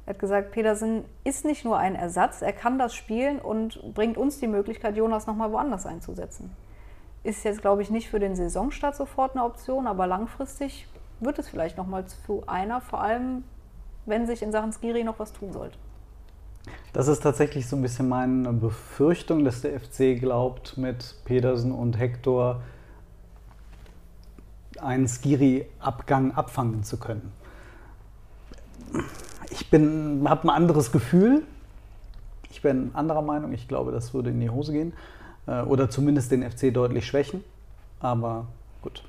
Er 0.06 0.13
hat 0.13 0.19
gesagt, 0.19 0.52
Pedersen 0.52 1.04
ist 1.26 1.43
nicht 1.43 1.65
nur 1.65 1.78
ein 1.78 1.95
Ersatz, 1.95 2.41
er 2.41 2.54
kann 2.54 2.80
das 2.80 2.95
spielen 2.95 3.39
und 3.39 3.93
bringt 3.93 4.17
uns 4.17 4.39
die 4.39 4.47
Möglichkeit, 4.47 4.95
Jonas 4.95 5.28
nochmal 5.28 5.52
woanders 5.52 5.86
einzusetzen. 5.86 6.56
Ist 7.23 7.43
jetzt, 7.43 7.62
glaube 7.62 7.82
ich, 7.82 7.89
nicht 7.89 8.10
für 8.10 8.19
den 8.19 8.36
Saisonstart 8.36 8.95
sofort 8.95 9.36
eine 9.36 9.43
Option, 9.43 9.86
aber 9.86 10.08
langfristig 10.08 10.88
wird 11.19 11.39
es 11.39 11.50
vielleicht 11.50 11.78
nochmal 11.78 12.06
zu 12.06 12.43
einer, 12.47 12.80
vor 12.80 13.02
allem 13.02 13.43
wenn 14.06 14.26
sich 14.26 14.41
in 14.41 14.54
Sachen 14.54 14.71
Skiri 14.71 15.04
noch 15.04 15.19
was 15.19 15.34
tun 15.34 15.52
sollte. 15.52 15.78
Das 16.93 17.10
ist 17.10 17.21
tatsächlich 17.21 17.67
so 17.67 17.76
ein 17.76 17.82
bisschen 17.82 18.08
meine 18.08 18.54
Befürchtung, 18.54 19.43
dass 19.43 19.62
der 19.62 19.78
FC 19.80 20.17
glaubt, 20.19 20.78
mit 20.78 21.15
Pedersen 21.26 21.73
und 21.73 22.00
Hector 22.00 22.62
einen 24.82 25.08
Skiri-Abgang 25.08 26.34
abfangen 26.34 26.84
zu 26.84 26.98
können. 26.98 27.32
ich 29.50 29.70
bin, 29.70 30.26
habe 30.28 30.44
ein 30.44 30.50
anderes 30.50 30.92
Gefühl. 30.92 31.44
Ich 32.50 32.62
bin 32.62 32.92
anderer 32.94 33.22
Meinung. 33.22 33.54
Ich 33.54 33.68
glaube, 33.68 33.92
das 33.92 34.13
würde 34.13 34.30
in 34.30 34.40
die 34.40 34.50
Hose 34.50 34.72
gehen. 34.74 34.94
Äh, 35.48 35.62
oder 35.62 35.90
zumindest 35.90 36.32
den 36.32 36.50
FC 36.50 36.74
deutlich 36.74 37.06
schwächen. 37.06 37.44
Aber 38.00 38.48
gut. 38.82 39.04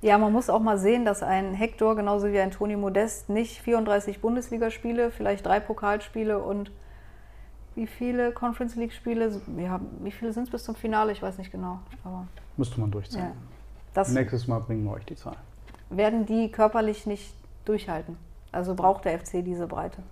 Ja, 0.00 0.16
man 0.16 0.32
muss 0.32 0.48
auch 0.48 0.60
mal 0.60 0.78
sehen, 0.78 1.04
dass 1.04 1.22
ein 1.22 1.54
Hector 1.54 1.96
genauso 1.96 2.30
wie 2.32 2.38
ein 2.38 2.52
Toni 2.52 2.76
Modest 2.76 3.28
nicht 3.28 3.60
34 3.60 4.20
Bundesligaspiele, 4.20 5.10
vielleicht 5.10 5.44
drei 5.44 5.58
Pokalspiele 5.58 6.38
und 6.38 6.70
wie 7.74 7.86
viele 7.86 8.32
Conference 8.32 8.76
League 8.76 8.92
Spiele, 8.92 9.40
ja, 9.56 9.80
wie 10.00 10.10
viele 10.12 10.32
sind 10.32 10.44
es 10.44 10.50
bis 10.50 10.64
zum 10.64 10.76
Finale? 10.76 11.12
Ich 11.12 11.22
weiß 11.22 11.38
nicht 11.38 11.50
genau. 11.50 11.80
Aber 12.04 12.26
Müsste 12.56 12.80
man 12.80 12.90
durchziehen. 12.90 13.20
ja, 13.20 13.32
das 13.98 14.10
Nächstes 14.10 14.46
Mal 14.46 14.60
bringen 14.60 14.84
wir 14.84 14.92
euch 14.92 15.04
die 15.04 15.16
Zahl. 15.16 15.36
werden 15.90 16.24
die 16.24 16.50
körperlich 16.50 17.04
nicht 17.06 17.34
durchhalten. 17.64 18.16
Also 18.52 18.74
braucht 18.74 19.04
der 19.04 19.18
FC 19.18 19.44
diese 19.44 19.66
Breite. 19.66 20.02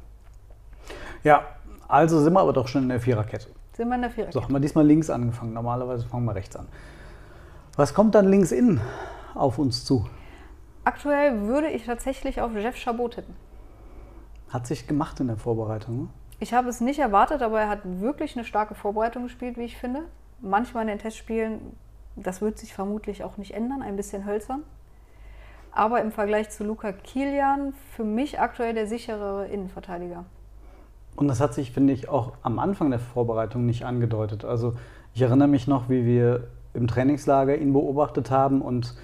Ja, 1.23 1.43
also 1.89 2.21
sind 2.21 2.33
wir 2.33 2.41
aber 2.41 2.53
doch 2.53 2.69
schon 2.69 2.83
in 2.83 2.89
der 2.89 3.01
Viererkette. 3.01 3.47
Sind 3.75 3.89
wir 3.89 3.95
in 3.95 4.03
der 4.03 4.11
Viererkette? 4.11 4.39
So, 4.39 4.43
haben 4.43 4.53
wir 4.53 4.61
diesmal 4.61 4.85
links 4.85 5.09
angefangen. 5.09 5.53
Normalerweise 5.53 6.05
fangen 6.07 6.25
wir 6.25 6.35
rechts 6.35 6.57
an. 6.57 6.67
Was 7.77 7.95
kommt 7.95 8.15
dann 8.15 8.29
links 8.29 8.53
innen 8.53 8.81
auf 9.35 9.59
uns 9.59 9.85
zu? 9.85 10.07
Aktuell 10.85 11.43
würde 11.43 11.69
ich 11.69 11.85
tatsächlich 11.85 12.41
auf 12.41 12.53
Jeff 12.55 12.77
Chabot 12.77 13.15
tippen. 13.15 13.35
Hat 14.51 14.67
sich 14.67 14.87
gemacht 14.87 15.21
in 15.21 15.29
der 15.29 15.37
Vorbereitung. 15.37 16.03
Ne? 16.03 16.09
Ich 16.41 16.55
habe 16.55 16.69
es 16.69 16.81
nicht 16.81 16.99
erwartet, 16.99 17.43
aber 17.43 17.61
er 17.61 17.69
hat 17.69 17.81
wirklich 17.85 18.37
eine 18.37 18.45
starke 18.45 18.75
Vorbereitung 18.75 19.25
gespielt, 19.25 19.57
wie 19.57 19.65
ich 19.65 19.77
finde. 19.77 20.03
Manchmal 20.41 20.83
in 20.83 20.89
den 20.89 20.99
Testspielen, 20.99 21.61
das 22.17 22.41
wird 22.41 22.59
sich 22.59 22.75
vermutlich 22.75 23.23
auch 23.23 23.37
nicht 23.37 23.53
ändern, 23.53 23.83
ein 23.83 23.97
bisschen 23.97 24.27
hölzern. 24.27 24.63
Aber 25.71 26.01
im 26.01 26.11
Vergleich 26.11 26.51
zu 26.51 26.65
Luca 26.65 26.93
Kilian 26.93 27.75
für 27.95 28.05
mich 28.05 28.41
aktuell 28.41 28.75
der 28.75 28.87
sicherere 28.87 29.47
Innenverteidiger. 29.49 30.25
Und 31.17 31.29
das 31.29 31.41
hat 31.41 31.55
sich, 31.55 31.71
finde 31.71 31.93
ich, 31.93 32.09
auch 32.09 32.33
am 32.43 32.59
Anfang 32.59 32.91
der 32.91 32.99
Vorbereitung 32.99 33.67
nicht 33.67 33.85
angedeutet. 33.85 34.45
Also 34.45 34.75
ich 35.15 35.23
erinnere 35.23 35.49
mich 35.49 35.67
noch, 35.67 35.89
wie 35.89 36.05
wir 36.05 36.49
im 36.75 36.87
Trainingslager 36.87 37.57
ihn 37.57 37.73
beobachtet 37.73 38.31
haben 38.31 38.63
und 38.63 38.95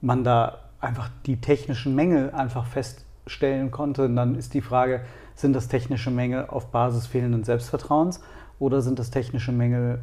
man 0.00 0.24
da 0.24 0.58
einfach 0.80 1.10
die 1.26 1.40
technischen 1.40 1.94
Mängel 1.94 2.30
einfach 2.30 2.66
feststellen 2.66 3.70
konnte. 3.70 4.04
Und 4.04 4.16
dann 4.16 4.34
ist 4.34 4.54
die 4.54 4.60
Frage, 4.60 5.02
sind 5.34 5.54
das 5.54 5.68
technische 5.68 6.10
Mängel 6.10 6.46
auf 6.46 6.66
Basis 6.66 7.06
fehlenden 7.06 7.44
Selbstvertrauens 7.44 8.20
oder 8.58 8.82
sind 8.82 8.98
das 8.98 9.10
technische 9.10 9.52
Mängel 9.52 10.00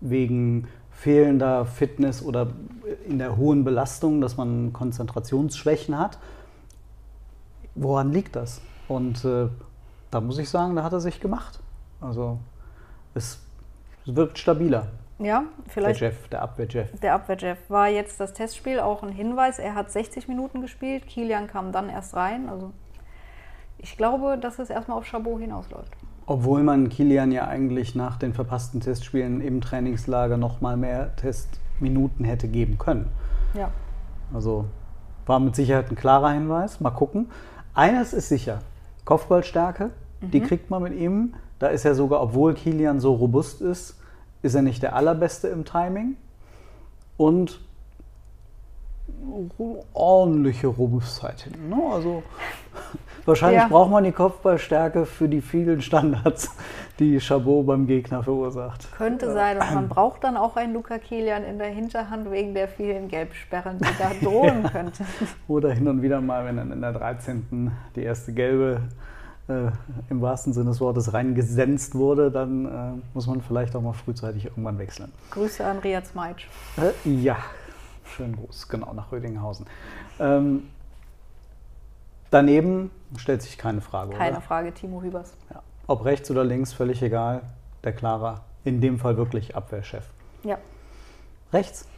wegen 0.00 0.66
fehlender 1.02 1.66
Fitness 1.66 2.22
oder 2.24 2.46
in 3.06 3.18
der 3.18 3.36
hohen 3.36 3.64
Belastung, 3.64 4.20
dass 4.20 4.36
man 4.36 4.72
Konzentrationsschwächen 4.72 5.98
hat? 5.98 6.18
Woran 7.74 8.12
liegt 8.12 8.36
das? 8.36 8.60
Und 8.86 9.24
äh, 9.24 9.48
da 10.12 10.20
muss 10.20 10.38
ich 10.38 10.48
sagen, 10.48 10.76
da 10.76 10.84
hat 10.84 10.92
er 10.92 11.00
sich 11.00 11.18
gemacht. 11.20 11.58
Also 12.00 12.38
es 13.14 13.40
wirkt 14.06 14.38
stabiler. 14.38 14.86
Ja, 15.18 15.44
Der 15.66 15.72
vielleicht 15.72 16.00
Jeff, 16.00 16.28
der 16.28 16.42
Abwehr-Jeff. 16.42 17.00
der 17.00 17.14
Abwehr-Jeff. 17.14 17.58
War 17.68 17.88
jetzt 17.88 18.20
das 18.20 18.32
Testspiel 18.32 18.78
auch 18.78 19.02
ein 19.02 19.10
Hinweis. 19.10 19.58
Er 19.58 19.74
hat 19.74 19.90
60 19.90 20.28
Minuten 20.28 20.60
gespielt, 20.60 21.08
Kilian 21.08 21.48
kam 21.48 21.72
dann 21.72 21.88
erst 21.88 22.14
rein. 22.14 22.48
Also 22.48 22.72
ich 23.78 23.96
glaube, 23.96 24.38
dass 24.38 24.60
es 24.60 24.70
erstmal 24.70 24.98
auf 24.98 25.06
Chabot 25.06 25.40
hinausläuft. 25.40 25.92
Obwohl 26.32 26.62
man 26.62 26.88
Kilian 26.88 27.30
ja 27.30 27.46
eigentlich 27.46 27.94
nach 27.94 28.16
den 28.16 28.32
verpassten 28.32 28.80
Testspielen 28.80 29.42
im 29.42 29.60
Trainingslager 29.60 30.38
noch 30.38 30.62
mal 30.62 30.78
mehr 30.78 31.14
Testminuten 31.16 32.24
hätte 32.24 32.48
geben 32.48 32.78
können. 32.78 33.10
Ja. 33.52 33.70
Also 34.32 34.64
war 35.26 35.40
mit 35.40 35.54
Sicherheit 35.54 35.90
ein 35.90 35.94
klarer 35.94 36.30
Hinweis. 36.30 36.80
Mal 36.80 36.88
gucken. 36.92 37.30
Eines 37.74 38.14
ist 38.14 38.30
sicher: 38.30 38.60
Kopfballstärke, 39.04 39.90
die 40.22 40.40
kriegt 40.40 40.70
man 40.70 40.82
mit 40.82 40.94
ihm. 40.94 41.34
Da 41.58 41.66
ist 41.66 41.84
er 41.84 41.94
sogar, 41.94 42.22
obwohl 42.22 42.54
Kilian 42.54 42.98
so 42.98 43.12
robust 43.12 43.60
ist, 43.60 44.00
ist 44.40 44.54
er 44.54 44.62
nicht 44.62 44.82
der 44.82 44.96
allerbeste 44.96 45.48
im 45.48 45.66
Timing. 45.66 46.16
Und 47.18 47.60
ordentliche 49.92 50.68
Robustheit 50.68 51.42
hinten. 51.42 51.68
Ne? 51.68 51.76
Also 51.92 52.22
wahrscheinlich 53.26 53.60
Ja. 53.62 53.68
braucht 53.68 53.90
man 53.90 54.04
die 54.04 54.12
Kopfballstärke 54.12 55.06
für 55.06 55.28
die 55.28 55.40
vielen 55.40 55.80
Standards, 55.82 56.50
die 56.98 57.20
Chabot 57.20 57.66
beim 57.66 57.86
Gegner 57.86 58.22
verursacht. 58.22 58.90
Könnte 58.96 59.32
sein. 59.32 59.58
Und 59.58 59.74
man 59.74 59.88
braucht 59.88 60.24
dann 60.24 60.36
auch 60.36 60.56
einen 60.56 60.74
Luca 60.74 60.98
Kilian 60.98 61.44
in 61.44 61.58
der 61.58 61.68
Hinterhand 61.68 62.30
wegen 62.30 62.54
der 62.54 62.68
vielen 62.68 63.08
Gelbsperren, 63.08 63.78
die 63.78 63.88
da 63.98 64.10
drohen 64.22 64.62
könnten. 64.72 65.06
Oder 65.48 65.72
hin 65.72 65.88
und 65.88 66.02
wieder 66.02 66.20
mal, 66.20 66.44
wenn 66.44 66.56
dann 66.56 66.72
in 66.72 66.80
der 66.80 66.92
13. 66.92 67.70
die 67.96 68.02
erste 68.02 68.32
gelbe 68.32 68.80
äh, 69.48 69.70
im 70.08 70.20
wahrsten 70.22 70.52
Sinne 70.52 70.70
des 70.70 70.80
Wortes 70.80 71.12
reingesenzt 71.12 71.94
wurde, 71.94 72.30
dann 72.30 72.66
äh, 72.66 73.00
muss 73.14 73.26
man 73.26 73.40
vielleicht 73.42 73.74
auch 73.74 73.82
mal 73.82 73.92
frühzeitig 73.92 74.44
irgendwann 74.46 74.78
wechseln. 74.78 75.10
Grüße 75.32 75.64
an 75.64 75.78
Riyad 75.78 76.06
Smajic. 76.06 76.46
Äh, 76.76 77.08
ja, 77.10 77.36
schönen 78.04 78.36
Gruß, 78.36 78.68
genau, 78.68 78.92
nach 78.94 79.10
Rödinghausen. 79.10 79.66
Ähm, 80.20 80.64
daneben 82.30 82.90
stellt 83.16 83.42
sich 83.42 83.58
keine 83.58 83.80
Frage, 83.80 84.14
Keine 84.14 84.36
oder? 84.36 84.40
Frage, 84.40 84.72
Timo 84.72 85.02
Hübers. 85.02 85.36
Ja. 85.50 85.62
Ob 85.86 86.04
rechts 86.04 86.30
oder 86.30 86.44
links, 86.44 86.72
völlig 86.72 87.02
egal. 87.02 87.42
Der 87.84 87.92
Klarer, 87.92 88.42
in 88.64 88.80
dem 88.80 88.98
Fall 88.98 89.16
wirklich 89.16 89.56
Abwehrchef. 89.56 90.08
Ja. 90.44 90.58
Rechts? 91.52 91.88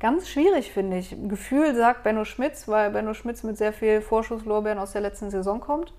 Ganz 0.00 0.28
schwierig, 0.28 0.70
finde 0.72 0.98
ich. 0.98 1.16
Gefühl 1.28 1.74
sagt 1.74 2.04
Benno 2.04 2.24
Schmitz, 2.24 2.68
weil 2.68 2.90
Benno 2.90 3.14
Schmitz 3.14 3.42
mit 3.42 3.58
sehr 3.58 3.72
viel 3.72 4.00
Vorschusslorbeeren 4.00 4.78
aus 4.78 4.92
der 4.92 5.00
letzten 5.00 5.30
Saison 5.30 5.60
kommt. 5.60 5.92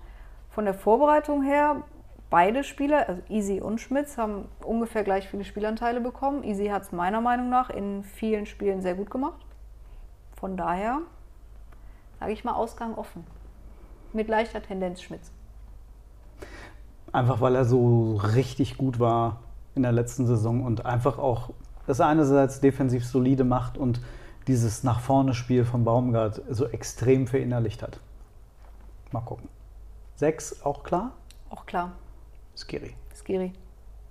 Von 0.48 0.64
der 0.64 0.72
Vorbereitung 0.74 1.42
her, 1.42 1.82
beide 2.30 2.64
Spieler, 2.64 3.08
also 3.08 3.20
Easy 3.28 3.60
und 3.60 3.78
Schmitz, 3.78 4.16
haben 4.16 4.48
ungefähr 4.64 5.04
gleich 5.04 5.28
viele 5.28 5.44
Spielanteile 5.44 6.00
bekommen. 6.00 6.44
Easy 6.44 6.68
hat 6.68 6.82
es 6.82 6.92
meiner 6.92 7.20
Meinung 7.20 7.50
nach 7.50 7.68
in 7.68 8.02
vielen 8.02 8.46
Spielen 8.46 8.80
sehr 8.80 8.94
gut 8.94 9.10
gemacht. 9.10 9.44
Von 10.38 10.56
daher 10.56 11.00
sage 12.18 12.32
ich 12.32 12.42
mal 12.42 12.54
Ausgang 12.54 12.94
offen. 12.94 13.26
Mit 14.12 14.28
leichter 14.28 14.62
Tendenz 14.62 15.02
Schmitz. 15.02 15.30
Einfach 17.12 17.40
weil 17.40 17.54
er 17.54 17.64
so 17.64 18.16
richtig 18.16 18.76
gut 18.76 18.98
war 19.00 19.40
in 19.74 19.82
der 19.82 19.92
letzten 19.92 20.26
Saison 20.26 20.64
und 20.64 20.86
einfach 20.86 21.18
auch 21.18 21.50
das 21.86 22.00
einerseits 22.00 22.60
defensiv 22.60 23.04
solide 23.04 23.44
macht 23.44 23.78
und 23.78 24.00
dieses 24.46 24.84
nach 24.84 25.00
vorne 25.00 25.34
Spiel 25.34 25.64
von 25.64 25.84
Baumgart 25.84 26.42
so 26.50 26.66
extrem 26.66 27.26
verinnerlicht 27.26 27.82
hat. 27.82 28.00
Mal 29.12 29.20
gucken. 29.20 29.48
Sechs 30.16 30.62
auch 30.62 30.82
klar? 30.82 31.12
Auch 31.50 31.66
klar, 31.66 31.92
Skiri. 32.56 32.94
Skiri. 33.14 33.52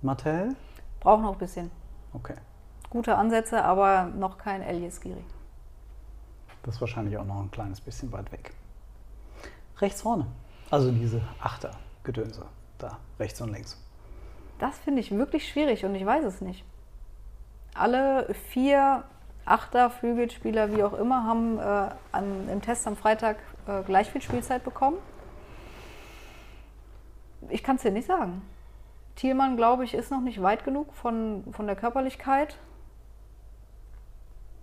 Mattel? 0.02 0.54
Braucht 1.00 1.22
noch 1.22 1.32
ein 1.32 1.38
bisschen. 1.38 1.70
Okay. 2.12 2.34
Gute 2.90 3.16
Ansätze, 3.16 3.64
aber 3.64 4.06
noch 4.06 4.36
kein 4.36 4.62
Elias 4.62 4.96
Skiri. 5.00 5.24
Das 6.62 6.74
ist 6.74 6.80
wahrscheinlich 6.80 7.16
auch 7.16 7.24
noch 7.24 7.40
ein 7.40 7.50
kleines 7.50 7.80
bisschen 7.80 8.12
weit 8.12 8.30
weg. 8.32 8.52
Rechts 9.80 10.02
vorne. 10.02 10.26
Also 10.70 10.90
diese 10.90 11.20
Achter-Gedönse. 11.40 12.46
Da, 12.78 12.98
rechts 13.18 13.40
und 13.40 13.52
links. 13.52 13.76
Das 14.58 14.78
finde 14.78 15.00
ich 15.00 15.10
wirklich 15.10 15.48
schwierig 15.48 15.84
und 15.84 15.94
ich 15.94 16.04
weiß 16.04 16.24
es 16.24 16.40
nicht. 16.40 16.64
Alle 17.74 18.32
vier 18.50 19.04
Achter, 19.44 19.90
Flügelspieler, 19.90 20.76
wie 20.76 20.82
auch 20.84 20.92
immer, 20.92 21.24
haben 21.24 21.58
äh, 21.58 21.88
an, 22.12 22.48
im 22.48 22.60
Test 22.60 22.86
am 22.86 22.96
Freitag 22.96 23.38
äh, 23.66 23.82
gleich 23.82 24.10
viel 24.10 24.20
Spielzeit 24.20 24.62
bekommen. 24.64 24.98
Ich 27.48 27.62
kann 27.62 27.76
es 27.76 27.82
dir 27.82 27.90
nicht 27.90 28.06
sagen. 28.06 28.42
Thielmann, 29.16 29.56
glaube 29.56 29.84
ich, 29.84 29.94
ist 29.94 30.10
noch 30.10 30.20
nicht 30.20 30.42
weit 30.42 30.64
genug 30.64 30.94
von, 30.94 31.44
von 31.52 31.66
der 31.66 31.74
Körperlichkeit. 31.74 32.58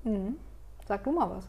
Mhm. 0.03 0.37
Sag 0.87 1.03
du 1.03 1.11
mal 1.11 1.29
was. 1.29 1.47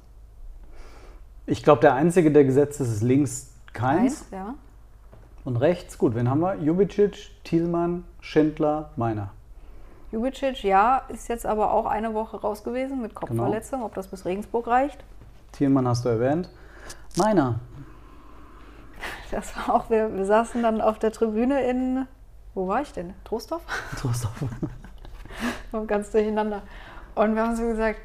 Ich 1.46 1.62
glaube, 1.62 1.80
der 1.80 1.94
einzige, 1.94 2.32
der 2.32 2.44
gesetzt 2.44 2.80
ist, 2.80 2.88
ist 2.88 3.02
links 3.02 3.54
keins. 3.72 4.22
Eins, 4.22 4.30
ja. 4.32 4.54
Und 5.44 5.56
rechts, 5.56 5.98
gut, 5.98 6.14
wen 6.14 6.28
haben 6.28 6.40
wir? 6.40 6.56
Jubicic, 6.56 7.30
Thielmann, 7.44 8.04
Schindler, 8.20 8.90
Meiner. 8.96 9.30
Jubicic, 10.12 10.62
ja, 10.62 11.02
ist 11.08 11.28
jetzt 11.28 11.46
aber 11.46 11.72
auch 11.72 11.86
eine 11.86 12.14
Woche 12.14 12.40
raus 12.40 12.64
gewesen 12.64 13.02
mit 13.02 13.14
Kopfverletzung. 13.14 13.82
Ob 13.82 13.94
das 13.94 14.08
bis 14.08 14.24
Regensburg 14.24 14.66
reicht? 14.66 15.02
Thielmann 15.52 15.86
hast 15.88 16.04
du 16.04 16.08
erwähnt. 16.08 16.50
Meiner. 17.16 17.60
Das 19.30 19.54
war 19.56 19.74
auch, 19.74 19.90
wir, 19.90 20.14
wir 20.16 20.24
saßen 20.24 20.62
dann 20.62 20.80
auf 20.80 20.98
der 20.98 21.12
Tribüne 21.12 21.62
in, 21.62 22.06
wo 22.54 22.68
war 22.68 22.80
ich 22.80 22.92
denn? 22.92 23.14
Trostorf? 23.24 23.62
Trostorf. 23.98 24.44
Und 25.72 25.86
ganz 25.88 26.10
durcheinander. 26.10 26.62
Und 27.14 27.34
wir 27.34 27.42
haben 27.42 27.56
so 27.56 27.66
gesagt, 27.66 28.00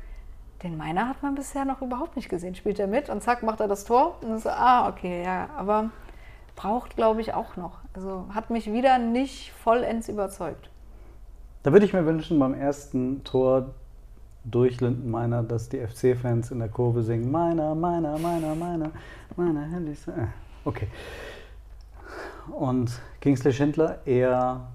den 0.63 0.77
Meiner 0.77 1.07
hat 1.07 1.21
man 1.21 1.35
bisher 1.35 1.65
noch 1.65 1.81
überhaupt 1.81 2.15
nicht 2.15 2.29
gesehen. 2.29 2.55
Spielt 2.55 2.79
er 2.79 2.87
mit 2.87 3.09
und 3.09 3.21
zack, 3.21 3.43
macht 3.43 3.59
er 3.59 3.67
das 3.67 3.85
Tor. 3.85 4.17
Und 4.21 4.39
so, 4.39 4.49
ah, 4.49 4.89
okay, 4.89 5.23
ja, 5.23 5.49
aber 5.57 5.89
braucht, 6.55 6.95
glaube 6.95 7.21
ich, 7.21 7.33
auch 7.33 7.55
noch. 7.57 7.79
Also 7.93 8.25
hat 8.33 8.49
mich 8.49 8.71
wieder 8.71 8.97
nicht 8.97 9.51
vollends 9.51 10.09
überzeugt. 10.09 10.69
Da 11.63 11.71
würde 11.71 11.85
ich 11.85 11.93
mir 11.93 12.05
wünschen, 12.05 12.39
beim 12.39 12.53
ersten 12.53 13.23
Tor 13.23 13.71
durch 14.45 14.81
Lindenmeiner, 14.81 15.43
dass 15.43 15.69
die 15.69 15.79
FC-Fans 15.79 16.51
in 16.51 16.59
der 16.59 16.69
Kurve 16.69 17.03
singen: 17.03 17.31
Meiner, 17.31 17.75
meiner, 17.75 18.17
meiner, 18.17 18.55
meiner, 18.55 18.91
meiner, 19.35 19.61
herrlichste. 19.61 20.11
Äh, 20.11 20.27
Okay. 20.65 20.87
Und 22.51 22.91
Kingsley 23.21 23.53
Schindler 23.53 23.99
eher 24.05 24.67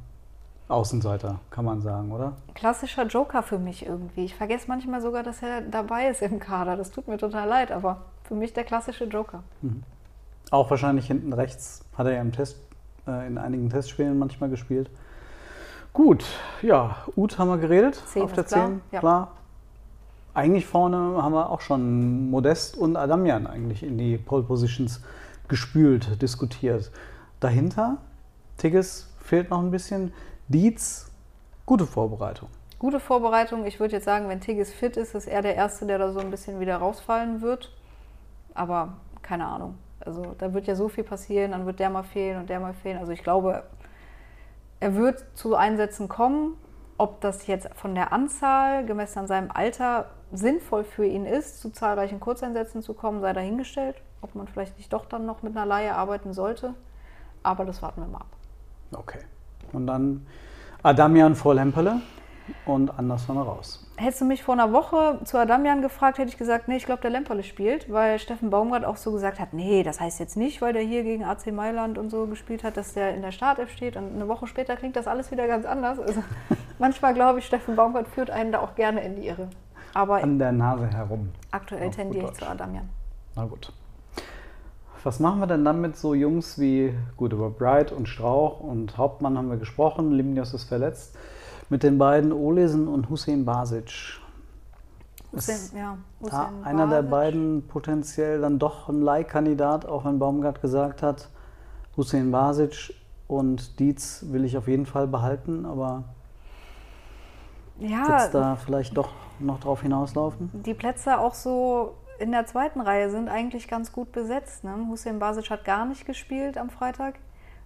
Außenseiter, 0.68 1.40
kann 1.50 1.64
man 1.64 1.80
sagen, 1.80 2.12
oder? 2.12 2.34
Klassischer 2.54 3.06
Joker 3.06 3.42
für 3.42 3.58
mich 3.58 3.86
irgendwie. 3.86 4.26
Ich 4.26 4.34
vergesse 4.34 4.66
manchmal 4.68 5.00
sogar, 5.00 5.22
dass 5.22 5.42
er 5.42 5.62
dabei 5.62 6.08
ist 6.08 6.20
im 6.20 6.38
Kader. 6.38 6.76
Das 6.76 6.90
tut 6.90 7.08
mir 7.08 7.16
total 7.16 7.48
leid, 7.48 7.72
aber 7.72 8.02
für 8.24 8.34
mich 8.34 8.52
der 8.52 8.64
klassische 8.64 9.04
Joker. 9.04 9.42
Auch 10.50 10.70
wahrscheinlich 10.70 11.06
hinten 11.06 11.32
rechts 11.32 11.84
hat 11.96 12.06
er 12.06 12.14
ja 12.14 12.20
im 12.20 12.32
Test, 12.32 12.58
äh, 13.06 13.26
in 13.26 13.38
einigen 13.38 13.70
Testspielen 13.70 14.18
manchmal 14.18 14.50
gespielt. 14.50 14.90
Gut, 15.94 16.24
ja, 16.60 16.96
Uth 17.16 17.38
haben 17.38 17.48
wir 17.48 17.58
geredet. 17.58 18.02
Zehn 18.06 18.22
auf 18.22 18.32
der 18.34 18.44
klar, 18.44 18.66
10, 18.66 18.80
ja. 18.92 19.00
klar. 19.00 19.32
Eigentlich 20.34 20.66
vorne 20.66 20.96
haben 21.22 21.32
wir 21.32 21.50
auch 21.50 21.62
schon 21.62 22.30
Modest 22.30 22.76
und 22.76 22.96
Adamian 22.96 23.46
eigentlich 23.46 23.82
in 23.82 23.96
die 23.96 24.18
Pole 24.18 24.42
Positions 24.42 25.02
gespült, 25.48 26.20
diskutiert. 26.20 26.92
Dahinter, 27.40 27.96
Tigges 28.58 29.08
fehlt 29.20 29.50
noch 29.50 29.60
ein 29.60 29.70
bisschen. 29.70 30.12
Dietz, 30.50 31.10
gute 31.66 31.86
Vorbereitung. 31.86 32.48
Gute 32.78 33.00
Vorbereitung. 33.00 33.66
Ich 33.66 33.80
würde 33.80 33.96
jetzt 33.96 34.06
sagen, 34.06 34.30
wenn 34.30 34.40
Tigges 34.40 34.72
fit 34.72 34.96
ist, 34.96 35.14
ist 35.14 35.26
er 35.26 35.42
der 35.42 35.56
Erste, 35.56 35.84
der 35.84 35.98
da 35.98 36.10
so 36.10 36.20
ein 36.20 36.30
bisschen 36.30 36.58
wieder 36.58 36.78
rausfallen 36.78 37.42
wird. 37.42 37.70
Aber 38.54 38.94
keine 39.20 39.46
Ahnung. 39.46 39.76
Also 40.00 40.34
da 40.38 40.54
wird 40.54 40.66
ja 40.66 40.74
so 40.74 40.88
viel 40.88 41.04
passieren, 41.04 41.50
dann 41.50 41.66
wird 41.66 41.80
der 41.80 41.90
mal 41.90 42.02
fehlen 42.02 42.38
und 42.38 42.48
der 42.48 42.60
mal 42.60 42.72
fehlen. 42.72 42.96
Also 42.96 43.12
ich 43.12 43.22
glaube, 43.22 43.64
er 44.80 44.94
wird 44.94 45.22
zu 45.34 45.54
Einsätzen 45.54 46.08
kommen. 46.08 46.56
Ob 46.96 47.20
das 47.20 47.46
jetzt 47.46 47.68
von 47.74 47.94
der 47.94 48.14
Anzahl, 48.14 48.86
gemessen 48.86 49.18
an 49.18 49.26
seinem 49.26 49.50
Alter, 49.50 50.06
sinnvoll 50.32 50.82
für 50.82 51.04
ihn 51.04 51.26
ist, 51.26 51.60
zu 51.60 51.70
zahlreichen 51.70 52.20
Kurzeinsätzen 52.20 52.80
zu 52.80 52.94
kommen, 52.94 53.20
sei 53.20 53.34
dahingestellt. 53.34 53.96
Ob 54.22 54.34
man 54.34 54.48
vielleicht 54.48 54.78
nicht 54.78 54.92
doch 54.94 55.04
dann 55.04 55.26
noch 55.26 55.42
mit 55.42 55.54
einer 55.54 55.66
Laie 55.66 55.94
arbeiten 55.94 56.32
sollte. 56.32 56.72
Aber 57.42 57.66
das 57.66 57.82
warten 57.82 58.00
wir 58.00 58.08
mal 58.08 58.20
ab. 58.20 58.36
Okay. 58.96 59.20
Und 59.72 59.86
dann 59.86 60.26
Adamian 60.82 61.34
vor 61.34 61.54
Lempele 61.54 62.00
und 62.64 62.96
Anderson 62.98 63.38
raus. 63.38 63.84
Hättest 63.96 64.20
du 64.20 64.24
mich 64.24 64.42
vor 64.42 64.54
einer 64.54 64.72
Woche 64.72 65.18
zu 65.24 65.38
Adamian 65.38 65.82
gefragt, 65.82 66.18
hätte 66.18 66.30
ich 66.30 66.38
gesagt, 66.38 66.68
nee, 66.68 66.76
ich 66.76 66.86
glaube, 66.86 67.02
der 67.02 67.10
Lemperle 67.10 67.42
spielt, 67.42 67.92
weil 67.92 68.18
Steffen 68.18 68.48
Baumgart 68.48 68.84
auch 68.84 68.96
so 68.96 69.12
gesagt 69.12 69.40
hat, 69.40 69.52
nee, 69.52 69.82
das 69.82 70.00
heißt 70.00 70.20
jetzt 70.20 70.36
nicht, 70.36 70.62
weil 70.62 70.72
der 70.72 70.82
hier 70.82 71.02
gegen 71.02 71.24
AC 71.24 71.48
Mailand 71.52 71.98
und 71.98 72.10
so 72.10 72.26
gespielt 72.26 72.62
hat, 72.64 72.76
dass 72.76 72.94
der 72.94 73.14
in 73.14 73.22
der 73.22 73.32
Startelf 73.32 73.70
steht 73.72 73.96
und 73.96 74.14
eine 74.14 74.28
Woche 74.28 74.46
später 74.46 74.76
klingt 74.76 74.96
das 74.96 75.08
alles 75.08 75.30
wieder 75.30 75.46
ganz 75.48 75.66
anders. 75.66 75.98
Also 75.98 76.22
manchmal 76.78 77.12
glaube 77.12 77.40
ich, 77.40 77.46
Steffen 77.46 77.74
Baumgart 77.76 78.08
führt 78.08 78.30
einen 78.30 78.52
da 78.52 78.60
auch 78.60 78.74
gerne 78.76 79.00
in 79.02 79.16
die 79.16 79.26
Irre. 79.26 79.48
Aber 79.94 80.22
An 80.22 80.38
der 80.38 80.52
Nase 80.52 80.86
herum. 80.86 81.30
aktuell 81.50 81.90
tendiere 81.90 82.28
ich 82.28 82.34
zu 82.34 82.48
Adamian. 82.48 82.88
Na 83.34 83.46
gut. 83.46 83.72
Was 85.04 85.20
machen 85.20 85.40
wir 85.40 85.46
denn 85.46 85.64
dann 85.64 85.80
mit 85.80 85.96
so 85.96 86.14
Jungs 86.14 86.58
wie, 86.58 86.92
gut, 87.16 87.32
über 87.32 87.50
Bright 87.50 87.92
und 87.92 88.08
Strauch 88.08 88.60
und 88.60 88.96
Hauptmann 88.98 89.38
haben 89.38 89.48
wir 89.50 89.56
gesprochen, 89.56 90.12
Limnios 90.12 90.54
ist 90.54 90.64
verletzt. 90.64 91.16
Mit 91.70 91.82
den 91.82 91.98
beiden 91.98 92.32
Olesen 92.32 92.88
und 92.88 93.08
Hussein 93.10 93.44
Basic. 93.44 94.20
Ist 95.32 95.48
Hussein, 95.48 95.78
ja, 95.78 95.98
da 96.24 96.50
Hussein 96.50 96.64
einer 96.64 96.86
der 96.86 97.02
Basic. 97.02 97.10
beiden 97.10 97.66
potenziell 97.68 98.40
dann 98.40 98.58
doch 98.58 98.88
ein 98.88 99.02
Leihkandidat, 99.02 99.86
auch 99.86 100.04
wenn 100.04 100.18
Baumgart 100.18 100.60
gesagt 100.62 101.02
hat, 101.02 101.28
Hussein 101.96 102.30
Basic 102.30 102.94
und 103.26 103.78
Dietz 103.78 104.24
will 104.28 104.44
ich 104.44 104.56
auf 104.56 104.68
jeden 104.68 104.86
Fall 104.86 105.06
behalten, 105.06 105.66
aber 105.66 106.04
wird 107.76 107.90
Ja, 107.90 108.16
es 108.16 108.30
da 108.30 108.56
vielleicht 108.56 108.96
doch 108.96 109.10
noch 109.38 109.60
drauf 109.60 109.82
hinauslaufen? 109.82 110.50
die 110.52 110.74
Plätze 110.74 111.18
auch 111.18 111.34
so 111.34 111.94
in 112.18 112.32
der 112.32 112.46
zweiten 112.46 112.80
Reihe 112.80 113.10
sind 113.10 113.28
eigentlich 113.28 113.68
ganz 113.68 113.92
gut 113.92 114.12
besetzt. 114.12 114.64
Ne? 114.64 114.86
Hussein 114.88 115.18
Basic 115.18 115.50
hat 115.50 115.64
gar 115.64 115.86
nicht 115.86 116.06
gespielt 116.06 116.58
am 116.58 116.70
Freitag. 116.70 117.14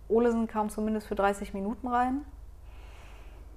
Olesen 0.09 0.47
kam 0.47 0.69
zumindest 0.69 1.07
für 1.07 1.15
30 1.15 1.55
Minuten 1.55 1.89
rein. 1.89 2.23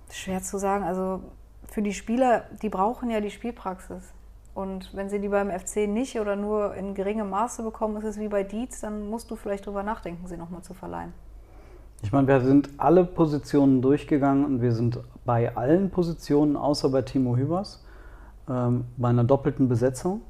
Schwer 0.10 0.42
zu 0.42 0.58
sagen. 0.58 0.84
Also 0.84 1.22
für 1.68 1.82
die 1.82 1.94
Spieler, 1.94 2.46
die 2.62 2.70
brauchen 2.70 3.10
ja 3.10 3.20
die 3.20 3.32
Spielpraxis. 3.32 4.14
Und 4.54 4.96
wenn 4.96 5.10
sie 5.10 5.20
die 5.20 5.28
beim 5.28 5.52
FC 5.52 5.88
nicht 5.88 6.18
oder 6.18 6.38
nur 6.38 6.76
in 6.76 6.94
geringem 6.94 7.30
Maße 7.30 7.62
bekommen, 7.62 7.98
ist 7.98 8.06
es 8.06 8.20
wie 8.20 8.30
bei 8.30 8.44
Dietz, 8.44 8.80
dann 8.80 9.10
musst 9.10 9.30
du 9.30 9.36
vielleicht 9.36 9.66
drüber 9.66 9.84
nachdenken, 9.84 10.28
sie 10.28 10.38
nochmal 10.38 10.62
zu 10.62 10.74
verleihen. 10.74 11.12
Ich 12.02 12.14
meine, 12.14 12.28
wir 12.28 12.40
sind 12.40 12.70
alle 12.78 13.04
Positionen 13.04 13.82
durchgegangen 13.82 14.46
und 14.46 14.62
wir 14.62 14.72
sind 14.72 15.00
bei 15.26 15.56
allen 15.58 15.90
Positionen, 15.90 16.56
außer 16.56 16.90
bei 16.90 17.02
Timo 17.02 17.36
Hübers, 17.36 17.84
ähm, 18.48 18.86
bei 18.96 19.10
einer 19.10 19.24
doppelten 19.26 19.68
Besetzung. 19.68 20.22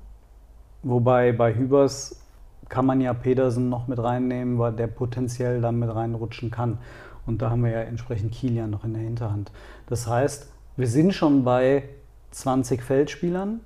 Wobei 0.88 1.32
bei 1.32 1.56
Hübers 1.56 2.22
kann 2.70 2.86
man 2.86 3.02
ja 3.02 3.12
Pedersen 3.16 3.70
noch 3.70 3.88
mit 3.88 3.98
reinnehmen, 3.98 4.60
weil 4.60 4.72
der 4.72 4.86
potenziell 4.86 5.60
dann 5.60 5.80
mit 5.80 5.94
reinrutschen 5.94 6.52
kann. 6.52 6.78
Und 7.26 7.42
da 7.42 7.50
haben 7.50 7.64
wir 7.64 7.72
ja 7.72 7.82
entsprechend 7.82 8.32
Kilian 8.32 8.70
noch 8.70 8.84
in 8.84 8.94
der 8.94 9.02
Hinterhand. 9.02 9.52
Das 9.88 10.06
heißt, 10.06 10.48
wir 10.78 10.88
sind 10.88 11.16
schon 11.16 11.44
bei 11.44 11.90
20 12.30 12.84
Feldspielern 12.84 13.62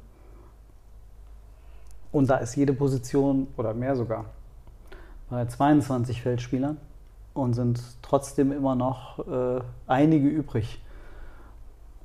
und 2.14 2.30
da 2.30 2.38
ist 2.38 2.56
jede 2.56 2.72
Position 2.72 3.48
oder 3.58 3.74
mehr 3.74 3.98
sogar 3.98 4.24
bei 5.30 5.46
22 5.46 6.22
Feldspielern 6.22 6.78
und 7.34 7.54
sind 7.54 7.82
trotzdem 8.02 8.54
immer 8.54 8.76
noch 8.76 9.28
äh, 9.28 9.60
einige 9.88 10.30
übrig. 10.30 10.82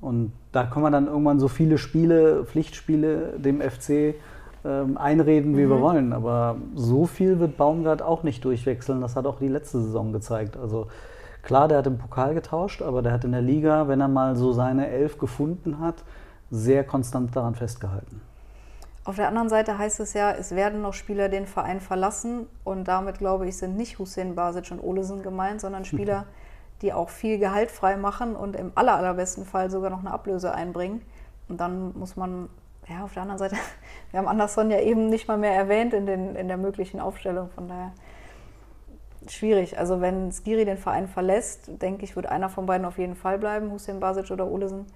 Und 0.00 0.33
da 0.50 0.64
kann 0.64 0.83
man 0.83 0.92
dann 0.92 1.07
irgendwann 1.07 1.38
so 1.38 1.46
viele 1.46 1.79
Spiele, 1.79 2.44
Pflichtspiele 2.46 3.38
dem 3.38 3.61
FC 3.61 4.16
ähm, 4.64 4.96
einreden, 4.96 5.57
wie 5.57 5.68
wir 5.68 5.81
wollen. 5.81 6.12
Aber 6.12 6.57
so 6.74 7.07
viel 7.07 7.38
wird 7.40 7.57
Baumgart 7.57 8.03
auch 8.03 8.22
nicht 8.22 8.44
durchwechseln. 8.44 9.00
Das 9.00 9.16
hat 9.16 9.27
auch 9.27 9.38
die 9.38 9.48
letzte 9.48 9.81
Saison 9.81 10.12
gezeigt. 10.12 10.57
Also 10.57 10.88
klar, 11.42 11.68
der 11.68 11.79
hat 11.79 11.87
im 11.87 11.98
Pokal 11.98 12.35
getauscht, 12.35 12.83
aber 12.83 13.03
der 13.03 13.12
hat 13.12 13.24
in 13.24 13.33
der 13.33 13.42
Liga, 13.42 13.88
wenn 13.88 14.00
er 14.00 14.09
mal 14.09 14.37
so 14.37 14.53
seine 14.53 14.88
Elf 14.88 15.18
gefunden 15.18 15.81
hat, 15.81 15.96
sehr 16.50 16.85
konstant 16.85 17.35
daran 17.35 17.55
festgehalten. 17.55 18.20
Auf 19.07 19.16
der 19.16 19.29
anderen 19.29 19.50
Seite 19.50 19.77
heißt 19.77 20.00
es 20.00 20.14
ja, 20.14 20.33
es 20.33 20.53
werden 20.53 20.81
noch 20.81 20.94
Spieler 20.94 21.29
den 21.29 21.46
Verein 21.46 21.81
verlassen 21.81 22.46
und 22.64 22.88
damit 22.88 23.18
glaube 23.18 23.46
ich, 23.46 23.59
sind 23.59 23.77
nicht 23.77 23.98
Hussein 23.98 24.35
Basic 24.35 24.70
und 24.70 24.83
Olesen 24.83 25.22
gemeint, 25.22 25.61
sondern 25.61 25.85
Spieler, 25.85 26.24
die 26.81 26.94
auch 26.94 27.11
viel 27.11 27.38
Gehalt 27.38 27.70
frei 27.70 27.98
machen 27.98 28.35
und 28.35 28.57
im 28.57 28.72
aller, 28.74 28.94
allerbesten 28.94 29.44
Fall 29.44 29.70
sogar 29.70 29.90
noch 29.90 30.00
eine 30.00 30.11
Ablöse 30.11 30.55
einbringen. 30.55 31.03
Und 31.48 31.61
dann 31.61 31.92
muss 31.98 32.16
man, 32.16 32.48
ja, 32.88 33.05
auf 33.05 33.14
der 33.14 33.23
anderen 33.23 33.38
Seite, 33.38 33.57
wir 34.11 34.18
haben 34.18 34.29
Anderson 34.29 34.70
ja 34.70 34.81
eben 34.81 35.09
nicht 35.09 35.29
mal 35.29 35.38
mehr 35.38 35.55
erwähnt 35.55 35.94
in, 35.94 36.07
den, 36.07 36.37
in 36.37 36.49
der 36.49 36.57
möglichen 36.57 37.01
Aufstellung, 37.01 37.51
von 37.51 37.68
daher 37.68 37.92
schwierig. 39.29 39.79
Also 39.79 40.01
wenn 40.01 40.33
Skiri 40.33 40.64
den 40.64 40.77
Verein 40.77 41.09
verlässt, 41.09 41.70
denke 41.81 42.05
ich, 42.05 42.16
wird 42.16 42.27
einer 42.27 42.49
von 42.49 42.66
beiden 42.66 42.87
auf 42.87 42.99
jeden 42.99 43.16
Fall 43.16 43.38
bleiben, 43.38 43.70
Hussein 43.70 44.01
Basic 44.01 44.31
oder 44.31 44.47
Olesen. 44.47 44.87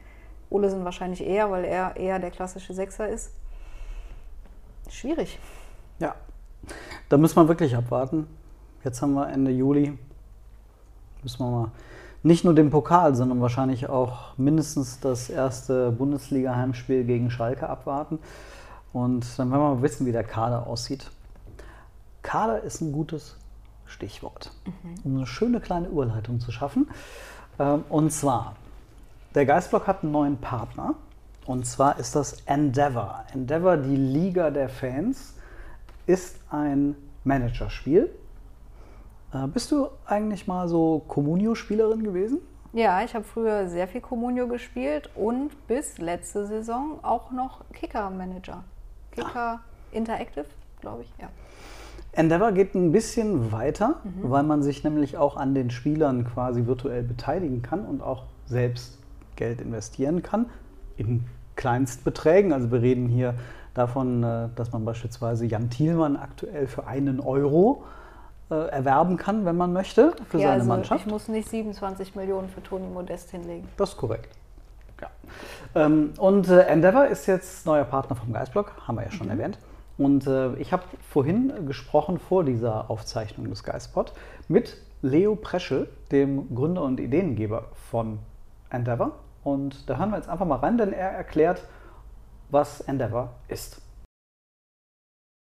Olesen 0.51 0.85
wahrscheinlich 0.85 1.25
eher, 1.27 1.51
weil 1.51 1.65
er 1.65 1.97
eher 1.97 2.19
der 2.19 2.31
klassische 2.31 2.73
Sechser 2.73 3.09
ist. 3.09 3.33
Schwierig. 4.89 5.39
Ja, 5.99 6.15
da 7.09 7.17
müssen 7.17 7.37
wir 7.37 7.49
wirklich 7.49 7.77
abwarten. 7.77 8.27
Jetzt 8.85 9.03
haben 9.03 9.15
wir 9.15 9.29
Ende 9.29 9.51
Juli. 9.51 9.99
Müssen 11.23 11.39
wir 11.41 11.51
mal 11.51 11.71
nicht 12.29 12.45
nur 12.45 12.55
den 12.55 12.71
Pokal, 12.71 13.15
sondern 13.15 13.41
wahrscheinlich 13.41 13.89
auch 13.89 14.37
mindestens 14.37 15.01
das 15.01 15.31
erste 15.31 15.91
Bundesliga-Heimspiel 15.91 17.05
gegen 17.05 17.31
Schalke 17.31 17.69
abwarten. 17.69 18.19
Und 18.93 19.27
dann 19.39 19.51
werden 19.51 19.63
wir 19.63 19.75
mal 19.75 19.83
wissen, 19.83 20.07
wie 20.07 20.13
der 20.13 20.25
Kader 20.25 20.67
aussieht. 20.67 21.11
Kader 22.23 22.63
ist 22.63 22.83
ein 22.83 22.93
gutes 22.93 23.37
Stichwort, 23.87 24.53
um 25.05 25.17
eine 25.17 25.27
schöne 25.27 25.61
kleine 25.61 25.89
Überleitung 25.89 26.41
zu 26.41 26.53
schaffen. 26.53 26.89
Ähm, 27.59 27.85
Und 27.89 28.13
zwar, 28.13 28.57
der 29.35 29.47
Geistblock 29.47 29.87
hat 29.87 30.03
einen 30.03 30.13
neuen 30.13 30.37
Partner. 30.37 30.95
Und 31.47 31.67
zwar 31.67 31.99
ist 31.99 32.15
das 32.15 32.43
Endeavor. 32.45 33.25
Endeavor, 33.33 33.79
die 33.79 33.97
Liga 33.97 34.51
der 34.51 34.69
Fans, 34.69 35.33
ist 36.07 36.37
ein 36.51 36.95
Managerspiel. 37.25 38.11
Äh, 39.33 39.47
Bist 39.49 39.71
du 39.73 39.89
eigentlich 40.07 40.47
mal 40.47 40.69
so 40.69 41.03
Communio-Spielerin 41.09 42.03
gewesen? 42.03 42.39
Ja, 42.73 43.03
ich 43.03 43.15
habe 43.15 43.25
früher 43.25 43.69
sehr 43.69 43.89
viel 43.89 44.01
Communio 44.01 44.47
gespielt 44.47 45.11
und 45.15 45.51
bis 45.67 45.99
letzte 45.99 46.47
Saison 46.47 46.99
auch 47.03 47.31
noch 47.31 47.65
Kicker-Manager. 47.73 48.63
Kicker 49.11 49.61
Interactive, 49.91 50.45
glaube 50.81 51.03
ich, 51.03 51.13
ja. 51.19 51.29
Endeavor 52.13 52.53
geht 52.53 52.75
ein 52.75 52.93
bisschen 52.93 53.53
weiter, 53.53 53.97
weil 54.23 54.43
man 54.43 54.63
sich 54.63 54.83
nämlich 54.83 55.17
auch 55.17 55.37
an 55.37 55.55
den 55.55 55.71
Spielern 55.71 56.25
quasi 56.25 56.67
virtuell 56.67 57.03
beteiligen 57.03 57.63
kann 57.63 57.85
und 57.85 58.03
auch 58.03 58.25
selbst 58.47 58.99
Geld 59.37 59.61
investieren 59.61 60.23
kann. 60.23 60.47
In 60.97 61.25
Kleinstbeträgen. 61.57 62.53
Also 62.53 62.71
wir 62.71 62.83
reden 62.83 63.09
hier 63.09 63.35
davon, 63.75 64.23
äh, 64.23 64.49
dass 64.55 64.73
man 64.73 64.85
beispielsweise 64.85 65.47
Jan 65.47 65.71
Thielmann 65.71 66.17
aktuell 66.17 66.67
für 66.67 66.87
einen 66.87 67.21
Euro 67.21 67.85
erwerben 68.55 69.17
kann, 69.17 69.45
wenn 69.45 69.57
man 69.57 69.73
möchte, 69.73 70.15
für 70.29 70.39
ja, 70.39 70.49
seine 70.49 70.55
also 70.55 70.69
Mannschaft. 70.69 71.05
ich 71.05 71.11
muss 71.11 71.29
nicht 71.29 71.49
27 71.49 72.15
Millionen 72.15 72.49
für 72.49 72.63
Toni 72.63 72.87
Modest 72.87 73.31
hinlegen. 73.31 73.69
Das 73.77 73.91
ist 73.91 73.97
korrekt. 73.97 74.35
Ja. 75.01 75.11
Ähm, 75.75 76.15
und 76.19 76.49
äh, 76.49 76.63
Endeavor 76.63 77.07
ist 77.07 77.27
jetzt 77.27 77.67
neuer 77.67 77.85
Partner 77.85 78.17
vom 78.17 78.33
Geistblock, 78.33 78.73
haben 78.87 78.97
wir 78.97 79.05
ja 79.05 79.11
schon 79.11 79.29
erwähnt. 79.29 79.59
Und 79.99 80.27
äh, 80.27 80.55
ich 80.55 80.73
habe 80.73 80.85
vorhin 81.11 81.67
gesprochen 81.67 82.19
vor 82.19 82.45
dieser 82.45 82.91
Aufzeichnung 82.91 83.51
des 83.51 83.65
Geistpod 83.65 84.13
mit 84.47 84.79
Leo 85.03 85.37
Preschel, 85.37 85.89
dem 86.11 86.55
Gründer 86.55 86.83
und 86.83 87.01
Ideengeber 87.01 87.67
von 87.91 88.19
Endeavor. 88.71 89.13
Und 89.45 89.89
da 89.89 89.99
hören 89.99 90.11
wir 90.11 90.17
jetzt 90.17 90.29
einfach 90.29 90.47
mal 90.47 90.57
rein, 90.57 90.79
denn 90.79 90.93
er 90.93 91.11
erklärt, 91.11 91.63
was 92.51 92.81
Endeavor 92.81 93.31
ist. 93.49 93.83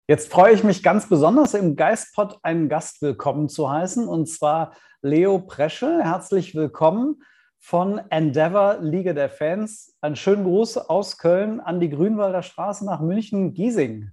Jetzt 0.07 0.31
freue 0.31 0.53
ich 0.53 0.63
mich 0.63 0.83
ganz 0.83 1.09
besonders, 1.09 1.55
im 1.55 1.75
Geistpod 1.75 2.37
einen 2.43 2.69
Gast 2.69 3.01
willkommen 3.01 3.49
zu 3.49 3.71
heißen, 3.71 4.07
und 4.07 4.27
zwar 4.27 4.75
Leo 5.01 5.39
Preschel. 5.39 6.03
Herzlich 6.03 6.53
willkommen 6.53 7.23
von 7.57 7.97
Endeavor 8.11 8.77
Liga 8.81 9.13
der 9.13 9.29
Fans. 9.29 9.95
Einen 10.01 10.15
schönen 10.15 10.43
Gruß 10.43 10.77
aus 10.77 11.17
Köln 11.17 11.59
an 11.59 11.79
die 11.79 11.89
Grünwalder 11.89 12.43
Straße 12.43 12.85
nach 12.85 13.01
München-Giesing. 13.01 14.11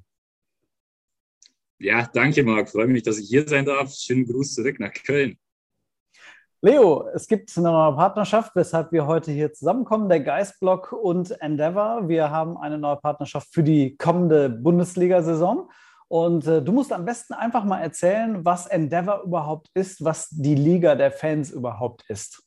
Ja, 1.78 2.09
danke, 2.11 2.42
Marc. 2.42 2.70
Freue 2.70 2.87
mich, 2.87 3.02
dass 3.02 3.18
ich 3.18 3.28
hier 3.28 3.46
sein 3.46 3.66
darf. 3.66 3.92
Schönen 3.92 4.24
Gruß 4.24 4.55
zurück 4.55 4.81
nach 4.81 4.94
Köln. 4.94 5.37
Leo, 6.64 7.09
es 7.12 7.27
gibt 7.27 7.59
eine 7.59 7.72
neue 7.72 7.96
Partnerschaft, 7.96 8.55
weshalb 8.55 8.92
wir 8.92 9.09
heute 9.09 9.33
hier 9.33 9.53
zusammenkommen, 9.53 10.09
der 10.09 10.20
Geistblock 10.20 10.92
und 10.92 11.33
Endeavor. 11.40 12.09
Wir 12.09 12.31
haben 12.31 12.57
eine 12.57 12.79
neue 12.79 12.98
Partnerschaft 12.98 13.53
für 13.53 13.64
die 13.64 13.96
kommende 13.96 14.48
Bundesliga-Saison. 14.48 15.68
Und 16.07 16.46
äh, 16.46 16.62
du 16.62 16.70
musst 16.70 16.92
am 16.92 17.05
besten 17.05 17.35
einfach 17.35 17.64
mal 17.64 17.81
erzählen, 17.81 18.44
was 18.44 18.68
Endeavor 18.68 19.25
überhaupt 19.25 19.70
ist, 19.75 20.05
was 20.05 20.29
die 20.31 20.55
Liga 20.55 20.94
der 20.94 21.11
Fans 21.11 21.51
überhaupt 21.51 22.05
ist. 22.09 22.44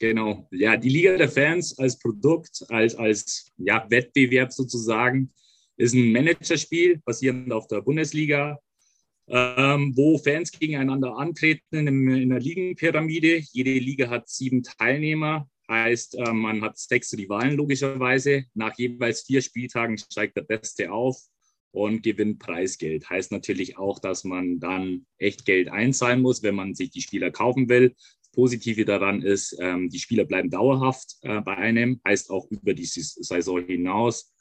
Genau, 0.00 0.48
ja, 0.50 0.76
die 0.76 0.88
Liga 0.88 1.16
der 1.16 1.28
Fans 1.28 1.78
als 1.78 1.96
Produkt, 1.96 2.64
als, 2.68 2.96
als 2.96 3.52
ja, 3.58 3.86
Wettbewerb 3.90 4.52
sozusagen, 4.52 5.32
ist 5.76 5.94
ein 5.94 6.10
Managerspiel 6.10 7.00
basierend 7.04 7.52
auf 7.52 7.68
der 7.68 7.82
Bundesliga 7.82 8.58
ähm, 9.28 9.96
wo 9.96 10.18
Fans 10.18 10.52
gegeneinander 10.52 11.16
antreten 11.16 11.86
in, 11.86 12.08
in 12.08 12.32
einer 12.32 12.40
Ligenpyramide. 12.40 13.42
Jede 13.52 13.72
Liga 13.72 14.08
hat 14.10 14.28
sieben 14.28 14.62
Teilnehmer, 14.62 15.48
heißt, 15.68 16.16
äh, 16.16 16.32
man 16.32 16.62
hat 16.62 16.78
sechs 16.78 17.16
Rivalen 17.16 17.56
logischerweise. 17.56 18.44
Nach 18.54 18.76
jeweils 18.76 19.22
vier 19.22 19.42
Spieltagen 19.42 19.98
steigt 19.98 20.36
der 20.36 20.42
Beste 20.42 20.92
auf 20.92 21.16
und 21.70 22.02
gewinnt 22.02 22.38
Preisgeld. 22.38 23.08
Heißt 23.08 23.32
natürlich 23.32 23.78
auch, 23.78 23.98
dass 23.98 24.24
man 24.24 24.60
dann 24.60 25.06
echt 25.18 25.44
Geld 25.44 25.68
einzahlen 25.68 26.20
muss, 26.20 26.42
wenn 26.42 26.54
man 26.54 26.74
sich 26.74 26.90
die 26.90 27.00
Spieler 27.00 27.30
kaufen 27.30 27.68
will. 27.68 27.94
Das 28.20 28.30
Positive 28.32 28.84
daran 28.84 29.22
ist, 29.22 29.56
ähm, 29.60 29.88
die 29.88 29.98
Spieler 29.98 30.24
bleiben 30.24 30.50
dauerhaft 30.50 31.16
äh, 31.22 31.40
bei 31.40 31.56
einem, 31.56 32.00
heißt 32.06 32.30
auch 32.30 32.50
über 32.50 32.74
die 32.74 32.84
Saison 32.84 33.64
hinaus. 33.64 34.32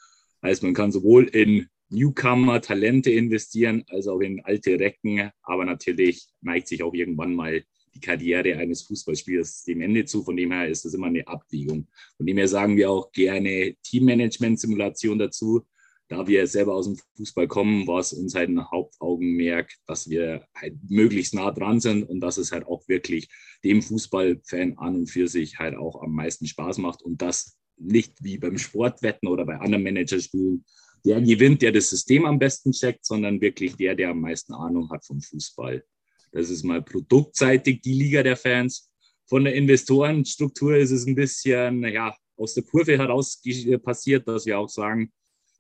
Heißt, 0.44 0.64
man 0.64 0.74
kann 0.74 0.92
sowohl 0.92 1.26
in 1.26 1.68
Newcomer, 1.92 2.62
Talente 2.62 3.12
investieren, 3.12 3.84
also 3.90 4.14
auch 4.14 4.22
in 4.22 4.44
alte 4.44 4.80
Recken. 4.80 5.30
Aber 5.44 5.66
natürlich 5.66 6.28
neigt 6.42 6.68
sich 6.68 6.84
auch 6.84 6.94
irgendwann 6.94 7.36
mal 7.36 7.64
die 7.94 8.00
Karriere 8.00 8.58
eines 8.58 8.84
Fußballspielers 8.84 9.66
dem 9.66 9.82
Ende 9.82 10.06
zu. 10.06 10.24
Von 10.24 10.38
dem 10.38 10.52
her 10.52 10.68
ist 10.68 10.86
das 10.86 10.94
immer 10.94 11.08
eine 11.08 11.28
Abwägung. 11.28 11.88
Von 12.18 12.26
dem 12.26 12.38
her 12.38 12.48
sagen 12.48 12.78
wir 12.78 12.90
auch 12.90 13.12
gerne 13.12 13.76
Teammanagement-Simulation 13.84 15.20
dazu. 15.20 15.66
Da 16.08 16.28
wir 16.28 16.46
selber 16.46 16.76
aus 16.76 16.88
dem 16.88 16.98
Fußball 17.16 17.48
kommen, 17.48 17.88
war 17.88 18.00
es 18.00 18.12
uns 18.12 18.36
halt 18.36 18.50
ein 18.50 18.70
Hauptaugenmerk, 18.70 19.72
dass 19.86 20.10
wir 20.10 20.46
halt 20.54 20.76
möglichst 20.90 21.34
nah 21.34 21.52
dran 21.52 21.80
sind 21.80 22.04
und 22.04 22.20
dass 22.20 22.38
es 22.38 22.52
halt 22.52 22.66
auch 22.68 22.86
wirklich 22.90 23.30
dem 23.64 23.82
Fußballfan 23.82 24.78
an 24.78 24.96
und 24.96 25.08
für 25.10 25.30
sich 25.30 25.58
halt 25.58 25.76
auch 25.76 26.02
am 26.02 26.14
meisten 26.14 26.48
Spaß 26.48 26.80
macht 26.80 27.02
und 27.02 27.22
das 27.22 27.58
nicht 27.78 28.24
wie 28.24 28.38
beim 28.38 28.58
Sportwetten 28.58 29.30
oder 29.30 29.46
bei 29.46 29.58
anderen 29.58 29.84
Managerspielen, 29.84 30.66
der 31.06 31.22
gewinnt, 31.22 31.62
der 31.62 31.72
das 31.72 31.90
System 31.90 32.26
am 32.26 32.40
besten 32.40 32.72
checkt, 32.72 33.06
sondern 33.06 33.42
wirklich 33.42 33.76
der, 33.76 33.96
der 33.96 34.10
am 34.10 34.22
meisten 34.22 34.54
Ahnung 34.54 34.90
hat 34.90 35.06
vom 35.06 35.22
Fußball. 35.22 35.84
Das 36.32 36.50
ist 36.50 36.64
mal 36.64 36.82
produktseitig 36.82 37.82
die 37.82 37.94
Liga 37.94 38.24
der 38.24 38.38
Fans. 38.38 38.90
Von 39.28 39.44
der 39.44 39.56
Investorenstruktur 39.56 40.76
ist 40.76 40.92
es 40.92 41.06
ein 41.06 41.16
bisschen 41.16 41.84
ja, 41.86 42.16
aus 42.38 42.54
der 42.54 42.64
Kurve 42.64 42.98
heraus 42.98 43.42
passiert, 43.84 44.28
dass 44.28 44.46
wir 44.46 44.60
auch 44.60 44.70
sagen, 44.70 45.12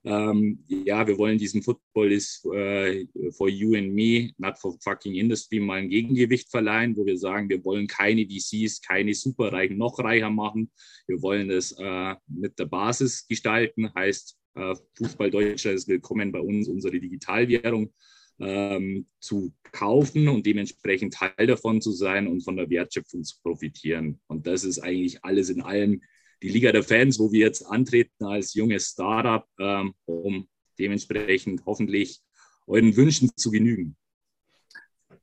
ähm, 0.03 0.63
ja, 0.67 1.05
wir 1.05 1.17
wollen 1.17 1.37
diesem 1.37 1.61
Football 1.61 2.11
is 2.11 2.41
uh, 2.45 3.31
for 3.37 3.47
you 3.47 3.75
and 3.75 3.93
me, 3.93 4.31
not 4.39 4.57
for 4.57 4.75
fucking 4.81 5.13
industry 5.13 5.59
mal 5.59 5.77
ein 5.77 5.89
Gegengewicht 5.89 6.49
verleihen, 6.49 6.97
wo 6.97 7.05
wir 7.05 7.17
sagen, 7.17 7.49
wir 7.49 7.63
wollen 7.63 7.85
keine 7.85 8.25
VCs, 8.25 8.81
keine 8.81 9.13
Superreichen 9.13 9.77
noch 9.77 9.99
reicher 9.99 10.31
machen. 10.31 10.71
Wir 11.05 11.21
wollen 11.21 11.51
es 11.51 11.77
uh, 11.77 12.15
mit 12.27 12.57
der 12.57 12.65
Basis 12.65 13.27
gestalten, 13.27 13.93
heißt 13.93 14.35
äh, 14.35 14.40
Fußball 14.53 15.31
Deutschland 15.31 15.77
ist 15.77 15.87
willkommen 15.87 16.31
bei 16.31 16.39
uns, 16.39 16.67
unsere 16.67 16.99
Digitalwährung 16.99 17.93
ähm, 18.39 19.07
zu 19.19 19.53
kaufen 19.71 20.27
und 20.27 20.45
dementsprechend 20.45 21.13
Teil 21.13 21.47
davon 21.47 21.81
zu 21.81 21.91
sein 21.91 22.27
und 22.27 22.41
von 22.41 22.57
der 22.57 22.69
Wertschöpfung 22.69 23.23
zu 23.23 23.37
profitieren. 23.41 24.19
Und 24.27 24.47
das 24.47 24.63
ist 24.63 24.79
eigentlich 24.79 25.23
alles 25.23 25.49
in 25.49 25.61
allem 25.61 26.01
die 26.41 26.49
Liga 26.49 26.71
der 26.71 26.83
Fans, 26.83 27.19
wo 27.19 27.31
wir 27.31 27.41
jetzt 27.41 27.65
antreten 27.65 28.25
als 28.25 28.53
junges 28.53 28.87
Startup, 28.87 29.45
ähm, 29.59 29.93
um 30.05 30.47
dementsprechend 30.79 31.63
hoffentlich 31.65 32.21
euren 32.67 32.95
Wünschen 32.95 33.29
zu 33.35 33.51
genügen. 33.51 33.95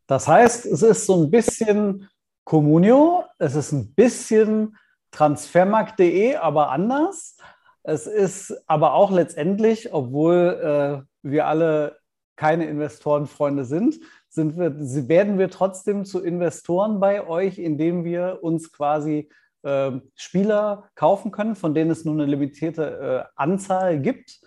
Das 0.07 0.27
heißt, 0.29 0.67
es 0.67 0.83
ist 0.83 1.07
so 1.07 1.23
ein 1.23 1.31
bisschen 1.31 2.09
Communio, 2.45 3.25
es 3.39 3.55
ist 3.55 3.73
ein 3.73 3.93
bisschen 3.93 4.77
transfermarkt.de, 5.11 6.37
aber 6.37 6.71
anders. 6.71 7.37
Es 7.89 8.07
ist 8.07 8.55
aber 8.67 8.93
auch 8.93 9.11
letztendlich, 9.11 9.95
obwohl 9.95 11.07
äh, 11.25 11.27
wir 11.27 11.47
alle 11.47 11.97
keine 12.37 12.67
Investorenfreunde 12.67 13.65
sind, 13.65 13.99
sind 14.29 14.59
wir, 14.59 14.77
werden 15.09 15.39
wir 15.39 15.49
trotzdem 15.49 16.05
zu 16.05 16.23
Investoren 16.23 17.01
bei 17.01 17.27
euch, 17.27 17.59
indem 17.59 18.05
wir 18.05 18.41
uns 18.43 18.73
quasi 18.73 19.31
äh, 19.63 19.93
Spieler 20.17 20.91
kaufen 20.97 21.31
können, 21.31 21.57
von 21.57 21.73
denen 21.73 21.91
es 21.91 22.05
nur 22.05 22.13
eine 22.13 22.27
limitierte 22.27 23.27
äh, 23.27 23.33
Anzahl 23.37 23.99
gibt. 24.01 24.39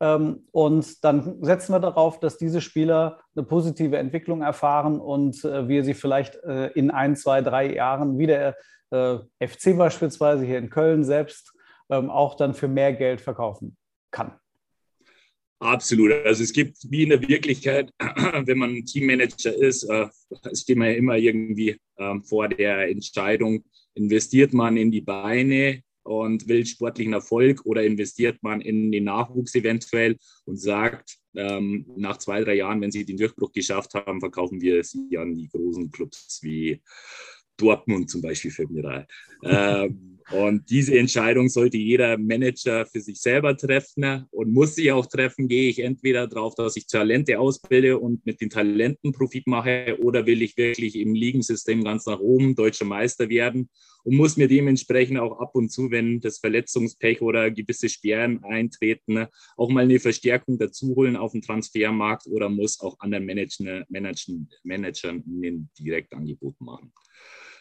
Ähm, 0.00 0.48
und 0.50 1.04
dann 1.04 1.40
setzen 1.40 1.72
wir 1.72 1.78
darauf, 1.80 2.18
dass 2.18 2.36
diese 2.36 2.60
Spieler 2.60 3.20
eine 3.36 3.46
positive 3.46 3.96
Entwicklung 3.96 4.42
erfahren 4.42 4.98
und 4.98 5.44
äh, 5.44 5.68
wir 5.68 5.84
sie 5.84 5.94
vielleicht 5.94 6.34
äh, 6.42 6.72
in 6.72 6.90
ein, 6.90 7.14
zwei, 7.14 7.42
drei 7.42 7.72
Jahren 7.72 8.18
wie 8.18 8.26
der 8.26 8.56
äh, 8.90 9.18
FC 9.38 9.78
beispielsweise 9.78 10.44
hier 10.44 10.58
in 10.58 10.68
Köln 10.68 11.04
selbst 11.04 11.52
ähm, 11.90 12.10
auch 12.10 12.34
dann 12.36 12.54
für 12.54 12.68
mehr 12.68 12.92
Geld 12.92 13.20
verkaufen 13.20 13.76
kann. 14.10 14.38
Absolut. 15.60 16.12
Also 16.24 16.44
es 16.44 16.52
gibt 16.52 16.78
wie 16.88 17.02
in 17.02 17.08
der 17.08 17.26
Wirklichkeit, 17.26 17.92
wenn 17.98 18.58
man 18.58 18.84
Teammanager 18.84 19.54
ist, 19.54 19.84
äh, 19.84 20.06
steht 20.54 20.78
man 20.78 20.88
ja 20.88 20.94
immer 20.94 21.16
irgendwie 21.16 21.76
äh, 21.96 22.20
vor 22.22 22.48
der 22.48 22.88
Entscheidung, 22.88 23.64
investiert 23.94 24.52
man 24.52 24.76
in 24.76 24.92
die 24.92 25.00
Beine 25.00 25.82
und 26.04 26.46
will 26.46 26.64
sportlichen 26.64 27.12
Erfolg 27.12 27.66
oder 27.66 27.82
investiert 27.82 28.38
man 28.42 28.60
in 28.60 28.92
den 28.92 29.04
Nachwuchs 29.04 29.54
eventuell 29.56 30.16
und 30.44 30.56
sagt, 30.56 31.18
ähm, 31.34 31.86
nach 31.96 32.18
zwei, 32.18 32.42
drei 32.42 32.54
Jahren, 32.54 32.80
wenn 32.80 32.92
sie 32.92 33.04
den 33.04 33.16
Durchbruch 33.16 33.52
geschafft 33.52 33.94
haben, 33.94 34.20
verkaufen 34.20 34.60
wir 34.60 34.82
sie 34.84 35.18
an 35.18 35.34
die 35.34 35.48
großen 35.48 35.90
Clubs 35.90 36.40
wie 36.42 36.80
Dortmund 37.56 38.10
zum 38.10 38.22
Beispiel 38.22 38.52
für 38.52 38.66
mich 38.68 38.84
rein. 38.84 39.06
ähm, 39.42 40.17
und 40.30 40.68
diese 40.68 40.98
Entscheidung 40.98 41.48
sollte 41.48 41.78
jeder 41.78 42.18
Manager 42.18 42.84
für 42.84 43.00
sich 43.00 43.20
selber 43.20 43.56
treffen 43.56 44.26
und 44.30 44.52
muss 44.52 44.74
sich 44.74 44.92
auch 44.92 45.06
treffen. 45.06 45.48
Gehe 45.48 45.70
ich 45.70 45.78
entweder 45.78 46.26
darauf, 46.26 46.54
dass 46.54 46.76
ich 46.76 46.86
Talente 46.86 47.38
ausbilde 47.38 47.98
und 47.98 48.26
mit 48.26 48.40
den 48.42 48.50
Talenten 48.50 49.12
Profit 49.12 49.46
mache 49.46 49.96
oder 50.02 50.26
will 50.26 50.42
ich 50.42 50.56
wirklich 50.58 50.96
im 50.96 51.14
Ligensystem 51.14 51.82
ganz 51.82 52.04
nach 52.04 52.20
oben 52.20 52.54
deutscher 52.54 52.84
Meister 52.84 53.30
werden 53.30 53.70
und 54.04 54.16
muss 54.16 54.36
mir 54.36 54.48
dementsprechend 54.48 55.18
auch 55.18 55.40
ab 55.40 55.54
und 55.54 55.70
zu, 55.70 55.90
wenn 55.90 56.20
das 56.20 56.38
Verletzungspech 56.38 57.22
oder 57.22 57.50
gewisse 57.50 57.88
Sperren 57.88 58.44
eintreten, 58.44 59.26
auch 59.56 59.70
mal 59.70 59.84
eine 59.84 59.98
Verstärkung 59.98 60.58
dazu 60.58 60.94
holen 60.94 61.16
auf 61.16 61.32
dem 61.32 61.40
Transfermarkt 61.40 62.26
oder 62.26 62.50
muss 62.50 62.80
auch 62.80 63.00
anderen 63.00 63.24
Managern, 63.24 63.84
Managern, 63.88 64.48
Managern 64.62 65.24
ein 65.26 65.70
Direktangebot 65.78 66.60
machen 66.60 66.92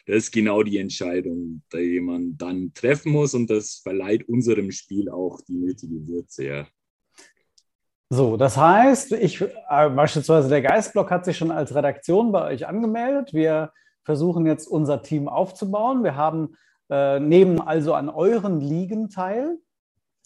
das 0.08 0.16
ist 0.16 0.32
genau 0.32 0.64
die 0.64 0.78
Entscheidung, 0.78 1.62
die 1.74 2.00
man 2.00 2.38
dann 2.38 2.72
treffen 2.74 3.12
muss 3.12 3.34
und 3.34 3.50
das 3.50 3.82
verleiht 3.84 4.28
unserem 4.30 4.72
Spiel 4.72 5.10
auch 5.10 5.42
die 5.42 5.58
nötige 5.58 6.08
Würze. 6.08 6.46
Ja. 6.46 6.68
So, 8.10 8.38
das 8.38 8.56
heißt, 8.56 9.12
ich 9.12 9.42
äh, 9.42 9.90
beispielsweise 9.90 10.48
der 10.48 10.62
Geistblock 10.62 11.12
hat 11.12 11.26
sich 11.26 11.38
schon 11.38 11.52
als 11.52 11.76
Redaktion 11.76 12.32
bei 12.32 12.54
euch 12.54 12.66
angemeldet. 12.66 13.34
Wir 13.34 13.74
versuchen 14.06 14.46
jetzt 14.46 14.66
unser 14.66 15.02
Team 15.02 15.28
aufzubauen. 15.28 16.06
Wir 16.06 16.16
haben 16.16 16.56
äh, 16.90 17.20
nehmen 17.20 17.60
also 17.60 17.94
an 17.94 18.08
euren 18.08 18.62
Ligen 18.62 19.10
teil, 19.10 19.58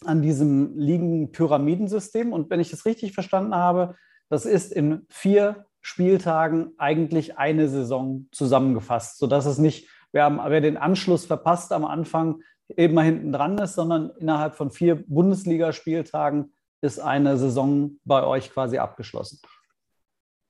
an 0.04 0.22
diesem 0.22 0.78
Ligen-Pyramidensystem. 0.78 2.32
Und 2.32 2.50
wenn 2.50 2.60
ich 2.60 2.70
das 2.70 2.86
richtig 2.86 3.14
verstanden 3.14 3.56
habe, 3.56 3.96
das 4.28 4.46
ist 4.46 4.72
in 4.72 5.04
vier 5.10 5.66
Spieltagen 5.82 6.72
eigentlich 6.78 7.36
eine 7.38 7.68
Saison 7.68 8.28
zusammengefasst, 8.32 9.18
sodass 9.18 9.46
es 9.46 9.58
nicht, 9.58 9.88
wer, 10.12 10.30
wer 10.48 10.60
den 10.60 10.76
Anschluss 10.76 11.26
verpasst 11.26 11.72
am 11.72 11.84
Anfang, 11.84 12.42
eben 12.76 12.94
mal 12.94 13.04
hinten 13.04 13.32
dran 13.32 13.58
ist, 13.58 13.74
sondern 13.74 14.10
innerhalb 14.18 14.54
von 14.54 14.70
vier 14.70 15.04
Bundesligaspieltagen 15.06 16.52
ist 16.80 16.98
eine 16.98 17.36
Saison 17.36 17.98
bei 18.04 18.24
euch 18.24 18.50
quasi 18.50 18.78
abgeschlossen. 18.78 19.40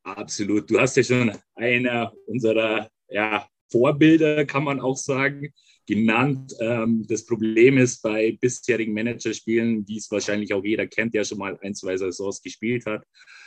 Absolut. 0.04 0.70
Du 0.70 0.78
hast 0.80 0.96
ja 0.96 1.02
schon 1.02 1.32
einer 1.54 2.12
unserer 2.26 2.88
ja, 3.08 3.46
Vorbilder, 3.70 4.44
kann 4.44 4.64
man 4.64 4.80
auch 4.80 4.96
sagen, 4.96 5.52
genannt. 5.86 6.54
Ähm, 6.60 7.04
das 7.08 7.24
Problem 7.26 7.78
ist 7.78 8.02
bei 8.02 8.36
bisherigen 8.40 8.94
Managerspielen, 8.94 9.86
wie 9.86 9.98
es 9.98 10.10
wahrscheinlich 10.10 10.52
auch 10.54 10.64
jeder 10.64 10.86
kennt, 10.86 11.14
der 11.14 11.24
schon 11.24 11.38
mal 11.38 11.58
ein, 11.62 11.74
zwei 11.74 11.96
Saisons 11.96 12.42
gespielt 12.42 12.86
hat, 12.86 13.04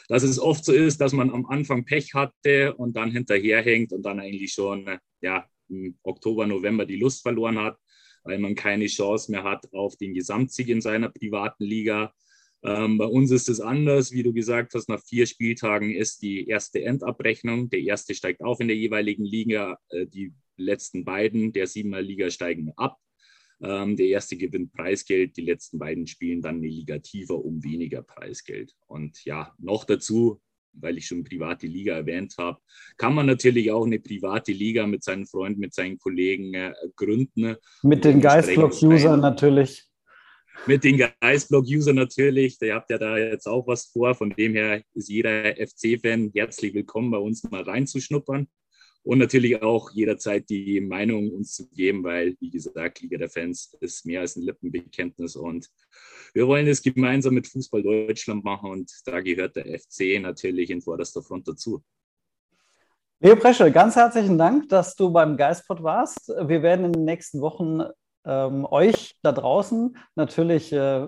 dass 0.08 0.24
es 0.24 0.40
oft 0.40 0.66
so 0.66 0.74
ist, 0.74 1.02
dass 1.02 1.14
man 1.14 1.32
am 1.32 1.46
Anfang 1.46 1.86
Pech 1.86 2.14
hatte 2.14 2.76
und 2.76 2.96
dann 2.96 3.12
hinterherhängt 3.12 3.92
und 3.92 4.04
dann 4.04 4.20
eigentlich 4.20 4.54
schon 4.54 4.98
ja, 5.22 5.48
im 5.70 5.98
Oktober, 6.04 6.46
November 6.46 6.86
die 6.86 6.98
Lust 6.98 7.22
verloren 7.22 7.58
hat, 7.60 7.78
weil 8.24 8.40
man 8.40 8.56
keine 8.56 8.88
Chance 8.88 9.32
mehr 9.32 9.44
hat 9.44 9.72
auf 9.74 9.96
den 9.98 10.14
Gesamtsieg 10.14 10.70
in 10.70 10.82
seiner 10.82 11.10
privaten 11.10 11.64
Liga. 11.64 12.14
Ähm, 12.64 12.98
bei 12.98 13.06
uns 13.06 13.32
ist 13.32 13.50
es 13.50 13.60
anders, 13.60 14.12
wie 14.12 14.24
du 14.24 14.34
gesagt 14.34 14.74
hast, 14.74 14.90
nach 14.90 15.02
vier 15.04 15.28
Spieltagen 15.28 15.94
ist 15.94 16.22
die 16.22 16.48
erste 16.48 16.84
Endabrechnung. 16.84 17.70
Der 17.70 17.82
erste 17.82 18.16
steigt 18.16 18.42
auf 18.42 18.60
in 18.60 18.68
der 18.68 18.78
jeweiligen 18.78 19.24
Liga, 19.24 19.78
äh, 19.90 20.08
die 20.08 20.34
letzten 20.58 21.06
beiden 21.06 21.54
der 21.54 21.68
siebener 21.68 22.02
Liga 22.02 22.30
steigen 22.30 22.72
ab. 22.78 22.98
Ähm, 23.62 23.96
der 23.96 24.08
erste 24.08 24.38
gewinnt 24.38 24.74
Preisgeld, 24.74 25.38
die 25.38 25.46
letzten 25.46 25.80
beiden 25.80 26.08
spielen 26.08 26.42
dann 26.42 26.58
eine 26.58 26.68
Liga 26.68 27.00
tiefer 27.00 27.44
um 27.44 27.64
weniger 27.64 28.02
Preisgeld. 28.02 28.74
Und 28.88 29.24
ja, 29.26 29.54
noch 29.58 29.86
dazu, 29.86 30.42
weil 30.74 30.98
ich 30.98 31.08
schon 31.08 31.24
private 31.24 31.68
Liga 31.68 31.96
erwähnt 31.96 32.36
habe, 32.38 32.60
kann 32.98 33.14
man 33.16 33.26
natürlich 33.26 33.72
auch 33.72 33.86
eine 33.86 34.00
private 34.00 34.52
Liga 34.52 34.86
mit 34.86 35.04
seinen 35.04 35.26
Freunden, 35.26 35.62
mit 35.62 35.74
seinen 35.74 35.98
Kollegen 35.98 36.54
äh, 36.54 36.74
gründen. 36.96 37.56
Mit 37.84 38.04
den 38.04 38.20
Geistblock-Usern 38.20 39.22
natürlich 39.22 39.88
mit 40.68 40.84
den 40.84 40.98
Geistblog-User 40.98 41.94
natürlich. 41.94 42.58
Ihr 42.62 42.76
habt 42.76 42.90
ja 42.90 42.98
da 42.98 43.18
jetzt 43.18 43.48
auch 43.48 43.68
was 43.68 43.86
vor. 43.86 44.16
Von 44.16 44.32
dem 44.32 44.54
her 44.54 44.82
ist 44.94 45.10
jeder 45.10 45.56
FC-Fan 45.56 46.32
herzlich 46.34 46.74
willkommen, 46.74 47.12
bei 47.12 47.18
uns 47.18 47.44
mal 47.44 47.62
reinzuschnuppern. 47.62 48.48
Und 49.06 49.20
natürlich 49.20 49.62
auch 49.62 49.92
jederzeit 49.92 50.50
die 50.50 50.82
Meinung 50.82 51.32
uns 51.32 51.54
zu 51.54 51.70
geben, 51.70 52.04
weil, 52.04 52.36
wie 52.40 52.50
gesagt, 52.50 53.02
Liga 53.02 53.20
der 53.20 53.30
Fans 53.30 53.78
ist 53.80 54.04
mehr 54.04 54.22
als 54.22 54.36
ein 54.36 54.42
Lippenbekenntnis. 54.42 55.36
Und 55.36 55.70
wir 56.34 56.48
wollen 56.48 56.68
es 56.68 56.82
gemeinsam 56.82 57.36
mit 57.36 57.48
Fußball 57.48 57.84
Deutschland 57.84 58.44
machen. 58.44 58.72
Und 58.72 58.92
da 59.06 59.22
gehört 59.22 59.58
der 59.58 59.80
FC 59.80 60.20
natürlich 60.20 60.72
in 60.72 60.82
vorderster 60.82 61.22
Front 61.22 61.48
dazu. 61.48 61.84
Leo 63.20 63.36
Presche, 63.36 63.72
ganz 63.72 63.96
herzlichen 63.96 64.40
Dank, 64.40 64.70
dass 64.70 64.96
du 64.96 65.12
beim 65.12 65.38
Geistpod 65.38 65.84
warst. 65.84 66.30
Wir 66.30 66.64
werden 66.64 66.86
in 66.86 66.94
den 66.94 67.06
nächsten 67.06 67.42
Wochen 67.42 67.82
ähm, 68.26 68.66
euch 68.66 69.16
da 69.22 69.32
draußen 69.32 69.98
natürlich 70.16 70.74
äh, 70.74 71.08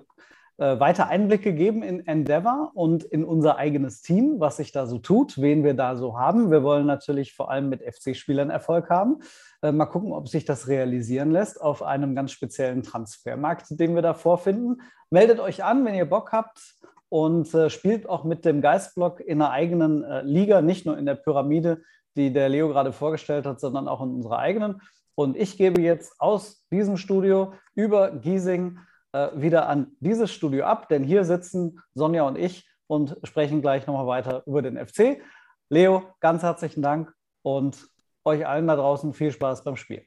äh, 0.58 0.80
weiter 0.80 1.08
Einblicke 1.08 1.54
geben 1.54 1.84
in 1.84 2.08
Endeavor 2.08 2.72
und 2.74 3.04
in 3.04 3.24
unser 3.24 3.58
eigenes 3.58 4.02
Team, 4.02 4.40
was 4.40 4.58
sich 4.58 4.72
da 4.72 4.88
so 4.88 4.98
tut, 4.98 5.40
wen 5.40 5.64
wir 5.64 5.76
da 5.76 5.96
so 5.96 6.18
haben. 6.18 6.50
Wir 6.50 6.64
wollen 6.64 6.88
natürlich 6.88 7.34
vor 7.34 7.52
allem 7.52 7.70
mit 7.70 7.84
FC-Spielern 7.84 8.50
Erfolg 8.50 8.90
haben. 8.90 9.20
Äh, 9.62 9.72
mal 9.72 9.86
gucken, 9.86 10.14
ob 10.14 10.28
sich 10.28 10.46
das 10.46 10.68
realisieren 10.68 11.32
lässt 11.32 11.62
auf 11.62 11.84
einem 11.84 12.16
ganz 12.16 12.32
speziellen 12.32 12.82
Transfermarkt, 12.82 13.80
den 13.80 13.94
wir 13.94 14.02
da 14.02 14.16
vorfinden. 14.16 14.82
Meldet 15.12 15.40
euch 15.40 15.64
an, 15.64 15.86
wenn 15.86 15.94
ihr 15.94 16.10
Bock 16.10 16.32
habt 16.32 16.76
und 17.10 17.54
äh, 17.54 17.70
spielt 17.70 18.10
auch 18.10 18.24
mit 18.24 18.44
dem 18.44 18.62
Geistblock 18.62 19.20
in 19.20 19.42
einer 19.42 19.52
eigenen 19.52 20.04
äh, 20.04 20.24
Liga, 20.24 20.62
nicht 20.62 20.86
nur 20.86 20.98
in 20.98 21.06
der 21.06 21.16
Pyramide, 21.16 21.84
die 22.16 22.34
der 22.34 22.50
Leo 22.50 22.68
gerade 22.68 22.94
vorgestellt 22.94 23.46
hat, 23.46 23.60
sondern 23.60 23.88
auch 23.88 24.02
in 24.02 24.10
unserer 24.10 24.40
eigenen. 24.40 24.82
Und 25.14 25.38
ich 25.38 25.58
gebe 25.58 25.82
jetzt 25.82 26.20
aus 26.20 26.66
diesem 26.72 26.98
Studio 26.98 27.54
über 27.76 28.12
Giesing 28.12 28.80
äh, 29.14 29.30
wieder 29.36 29.68
an 29.68 29.92
dieses 30.00 30.32
Studio 30.32 30.66
ab, 30.66 30.90
denn 30.90 31.04
hier 31.04 31.24
sitzen 31.24 31.80
Sonja 31.94 32.24
und 32.24 32.38
ich 32.38 32.68
und 32.88 33.18
sprechen 33.24 33.62
gleich 33.62 33.88
nochmal 33.88 34.08
weiter 34.08 34.44
über 34.46 34.62
den 34.62 34.78
FC. 34.78 35.22
Leo, 35.70 36.04
ganz 36.20 36.44
herzlichen 36.44 36.82
Dank 36.82 37.14
und 37.42 37.88
euch 38.24 38.48
allen 38.48 38.68
da 38.68 38.76
draußen 38.76 39.14
viel 39.14 39.32
Spaß 39.32 39.64
beim 39.64 39.76
Spiel. 39.76 40.06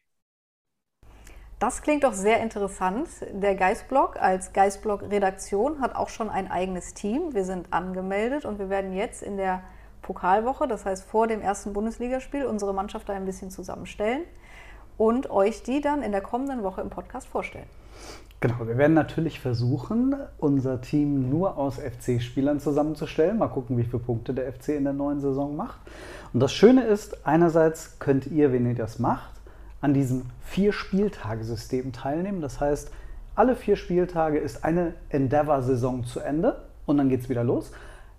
Das 1.59 1.83
klingt 1.83 2.05
doch 2.05 2.15
sehr 2.15 2.41
interessant. 2.41 3.09
Der 3.33 3.55
Geistblog 3.55 4.17
als 4.17 4.55
Geistblog-Redaktion 4.55 5.83
hat 5.83 5.95
auch 5.95 6.09
schon 6.09 6.31
ein 6.31 6.51
eigenes 6.51 6.95
Team. 6.95 7.35
Wir 7.35 7.45
sind 7.45 7.71
angemeldet 7.71 8.47
und 8.47 8.59
wir 8.59 8.71
werden 8.71 8.95
jetzt 8.95 9.23
in 9.23 9.37
der 9.37 9.63
Pokalwoche, 10.01 10.67
das 10.67 10.87
heißt 10.87 11.05
vor 11.05 11.27
dem 11.27 11.43
ersten 11.43 11.75
Bundesligaspiel, 11.75 12.47
unsere 12.47 12.73
Mannschaft 12.73 13.11
da 13.11 13.13
ein 13.13 13.27
bisschen 13.27 13.51
zusammenstellen 13.51 14.25
und 14.97 15.29
euch 15.29 15.63
die 15.63 15.83
dann 15.83 16.03
in 16.03 16.13
der 16.13 16.23
kommenden 16.23 16.63
Woche 16.63 16.81
im 16.81 16.89
Podcast 16.89 17.29
vorstellen. 17.29 17.69
Genau, 18.43 18.67
wir 18.67 18.79
werden 18.79 18.95
natürlich 18.95 19.39
versuchen, 19.39 20.17
unser 20.39 20.81
Team 20.81 21.29
nur 21.29 21.59
aus 21.59 21.77
FC-Spielern 21.77 22.59
zusammenzustellen. 22.59 23.37
Mal 23.37 23.49
gucken, 23.49 23.77
wie 23.77 23.85
viele 23.85 23.99
Punkte 23.99 24.33
der 24.33 24.51
FC 24.51 24.71
in 24.71 24.85
der 24.85 24.95
neuen 24.95 25.21
Saison 25.21 25.55
macht. 25.57 25.79
Und 26.33 26.41
das 26.41 26.51
Schöne 26.51 26.85
ist, 26.85 27.27
einerseits 27.27 27.99
könnt 27.99 28.27
ihr, 28.29 28.51
wenn 28.51 28.65
ihr 28.65 28.75
das 28.75 28.99
macht, 28.99 29.31
an 29.83 29.93
diesem 29.93 30.23
Vier-Spieltage-System 30.41 31.93
teilnehmen. 31.93 32.41
Das 32.41 32.61
heißt, 32.61 32.91
alle 33.35 33.57
vier 33.57 33.77
Spieltage 33.77 34.39
ist 34.39 34.65
eine 34.65 34.95
Endeavor-Saison 35.11 36.05
zu 36.05 36.21
Ende 36.21 36.63
und 36.87 36.97
dann 36.97 37.11
geht 37.11 37.21
es 37.21 37.29
wieder 37.29 37.45
los. 37.45 37.73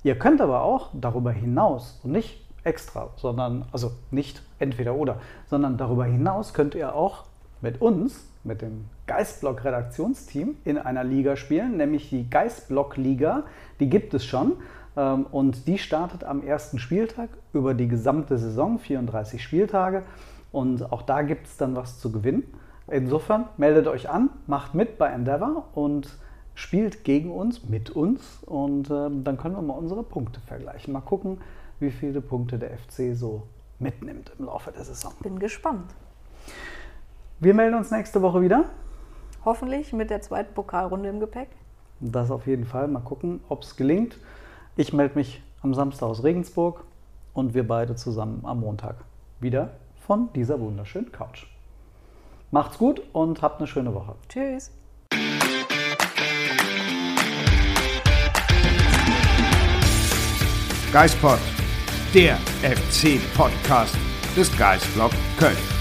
Ihr 0.03 0.19
könnt 0.19 0.39
aber 0.39 0.61
auch 0.61 0.89
darüber 0.93 1.31
hinaus 1.31 1.99
und 2.03 2.11
nicht 2.11 2.45
extra, 2.63 3.09
sondern, 3.17 3.65
also 3.71 3.91
nicht 4.11 4.43
entweder 4.59 4.93
oder, 4.93 5.19
sondern 5.47 5.77
darüber 5.77 6.05
hinaus 6.05 6.53
könnt 6.53 6.75
ihr 6.75 6.93
auch 6.95 7.25
mit 7.61 7.81
uns, 7.81 8.27
mit 8.43 8.61
dem 8.61 8.85
Geistblock 9.11 9.65
Redaktionsteam 9.65 10.55
in 10.63 10.77
einer 10.77 11.03
Liga 11.03 11.35
spielen, 11.35 11.75
nämlich 11.75 12.09
die 12.09 12.29
Geistblock 12.29 12.95
Liga. 12.95 13.43
Die 13.81 13.89
gibt 13.89 14.13
es 14.13 14.23
schon 14.23 14.53
ähm, 14.95 15.25
und 15.31 15.67
die 15.67 15.77
startet 15.77 16.23
am 16.23 16.41
ersten 16.41 16.79
Spieltag 16.79 17.27
über 17.51 17.73
die 17.73 17.89
gesamte 17.89 18.37
Saison, 18.37 18.79
34 18.79 19.43
Spieltage. 19.43 20.03
Und 20.53 20.93
auch 20.93 21.01
da 21.01 21.23
gibt 21.23 21.47
es 21.47 21.57
dann 21.57 21.75
was 21.75 21.99
zu 21.99 22.13
gewinnen. 22.13 22.43
Insofern 22.87 23.49
meldet 23.57 23.87
euch 23.87 24.09
an, 24.09 24.29
macht 24.47 24.75
mit 24.75 24.97
bei 24.97 25.09
Endeavor 25.09 25.67
und 25.73 26.17
spielt 26.55 27.03
gegen 27.03 27.31
uns, 27.31 27.67
mit 27.67 27.89
uns. 27.89 28.43
Und 28.45 28.89
äh, 28.89 29.09
dann 29.23 29.37
können 29.37 29.55
wir 29.55 29.61
mal 29.61 29.73
unsere 29.73 30.03
Punkte 30.03 30.39
vergleichen. 30.39 30.93
Mal 30.93 31.01
gucken, 31.01 31.41
wie 31.81 31.91
viele 31.91 32.21
Punkte 32.21 32.57
der 32.57 32.77
FC 32.77 33.13
so 33.13 33.43
mitnimmt 33.77 34.31
im 34.39 34.45
Laufe 34.45 34.71
der 34.71 34.85
Saison. 34.85 35.11
Bin 35.21 35.37
gespannt. 35.37 35.91
Wir 37.41 37.53
melden 37.53 37.75
uns 37.75 37.91
nächste 37.91 38.21
Woche 38.21 38.41
wieder. 38.41 38.69
Hoffentlich 39.43 39.91
mit 39.91 40.09
der 40.09 40.21
zweiten 40.21 40.53
Pokalrunde 40.53 41.09
im 41.09 41.19
Gepäck. 41.19 41.49
Das 41.99 42.29
auf 42.31 42.47
jeden 42.47 42.65
Fall. 42.65 42.87
Mal 42.87 42.99
gucken, 42.99 43.41
ob 43.49 43.63
es 43.63 43.75
gelingt. 43.75 44.17
Ich 44.75 44.93
melde 44.93 45.15
mich 45.15 45.41
am 45.61 45.73
Samstag 45.73 46.07
aus 46.07 46.23
Regensburg 46.23 46.83
und 47.33 47.53
wir 47.53 47.67
beide 47.67 47.95
zusammen 47.95 48.41
am 48.43 48.59
Montag 48.59 48.95
wieder 49.39 49.71
von 50.05 50.31
dieser 50.33 50.59
wunderschönen 50.59 51.11
Couch. 51.11 51.45
Macht's 52.51 52.77
gut 52.77 53.01
und 53.13 53.41
habt 53.41 53.59
eine 53.59 53.67
schöne 53.67 53.93
Woche. 53.93 54.15
Tschüss. 54.29 54.71
Geispod 60.91 61.39
der 62.13 62.35
FC-Podcast 62.63 63.95
des 64.35 64.55
Geistblog 64.57 65.11
Köln. 65.39 65.80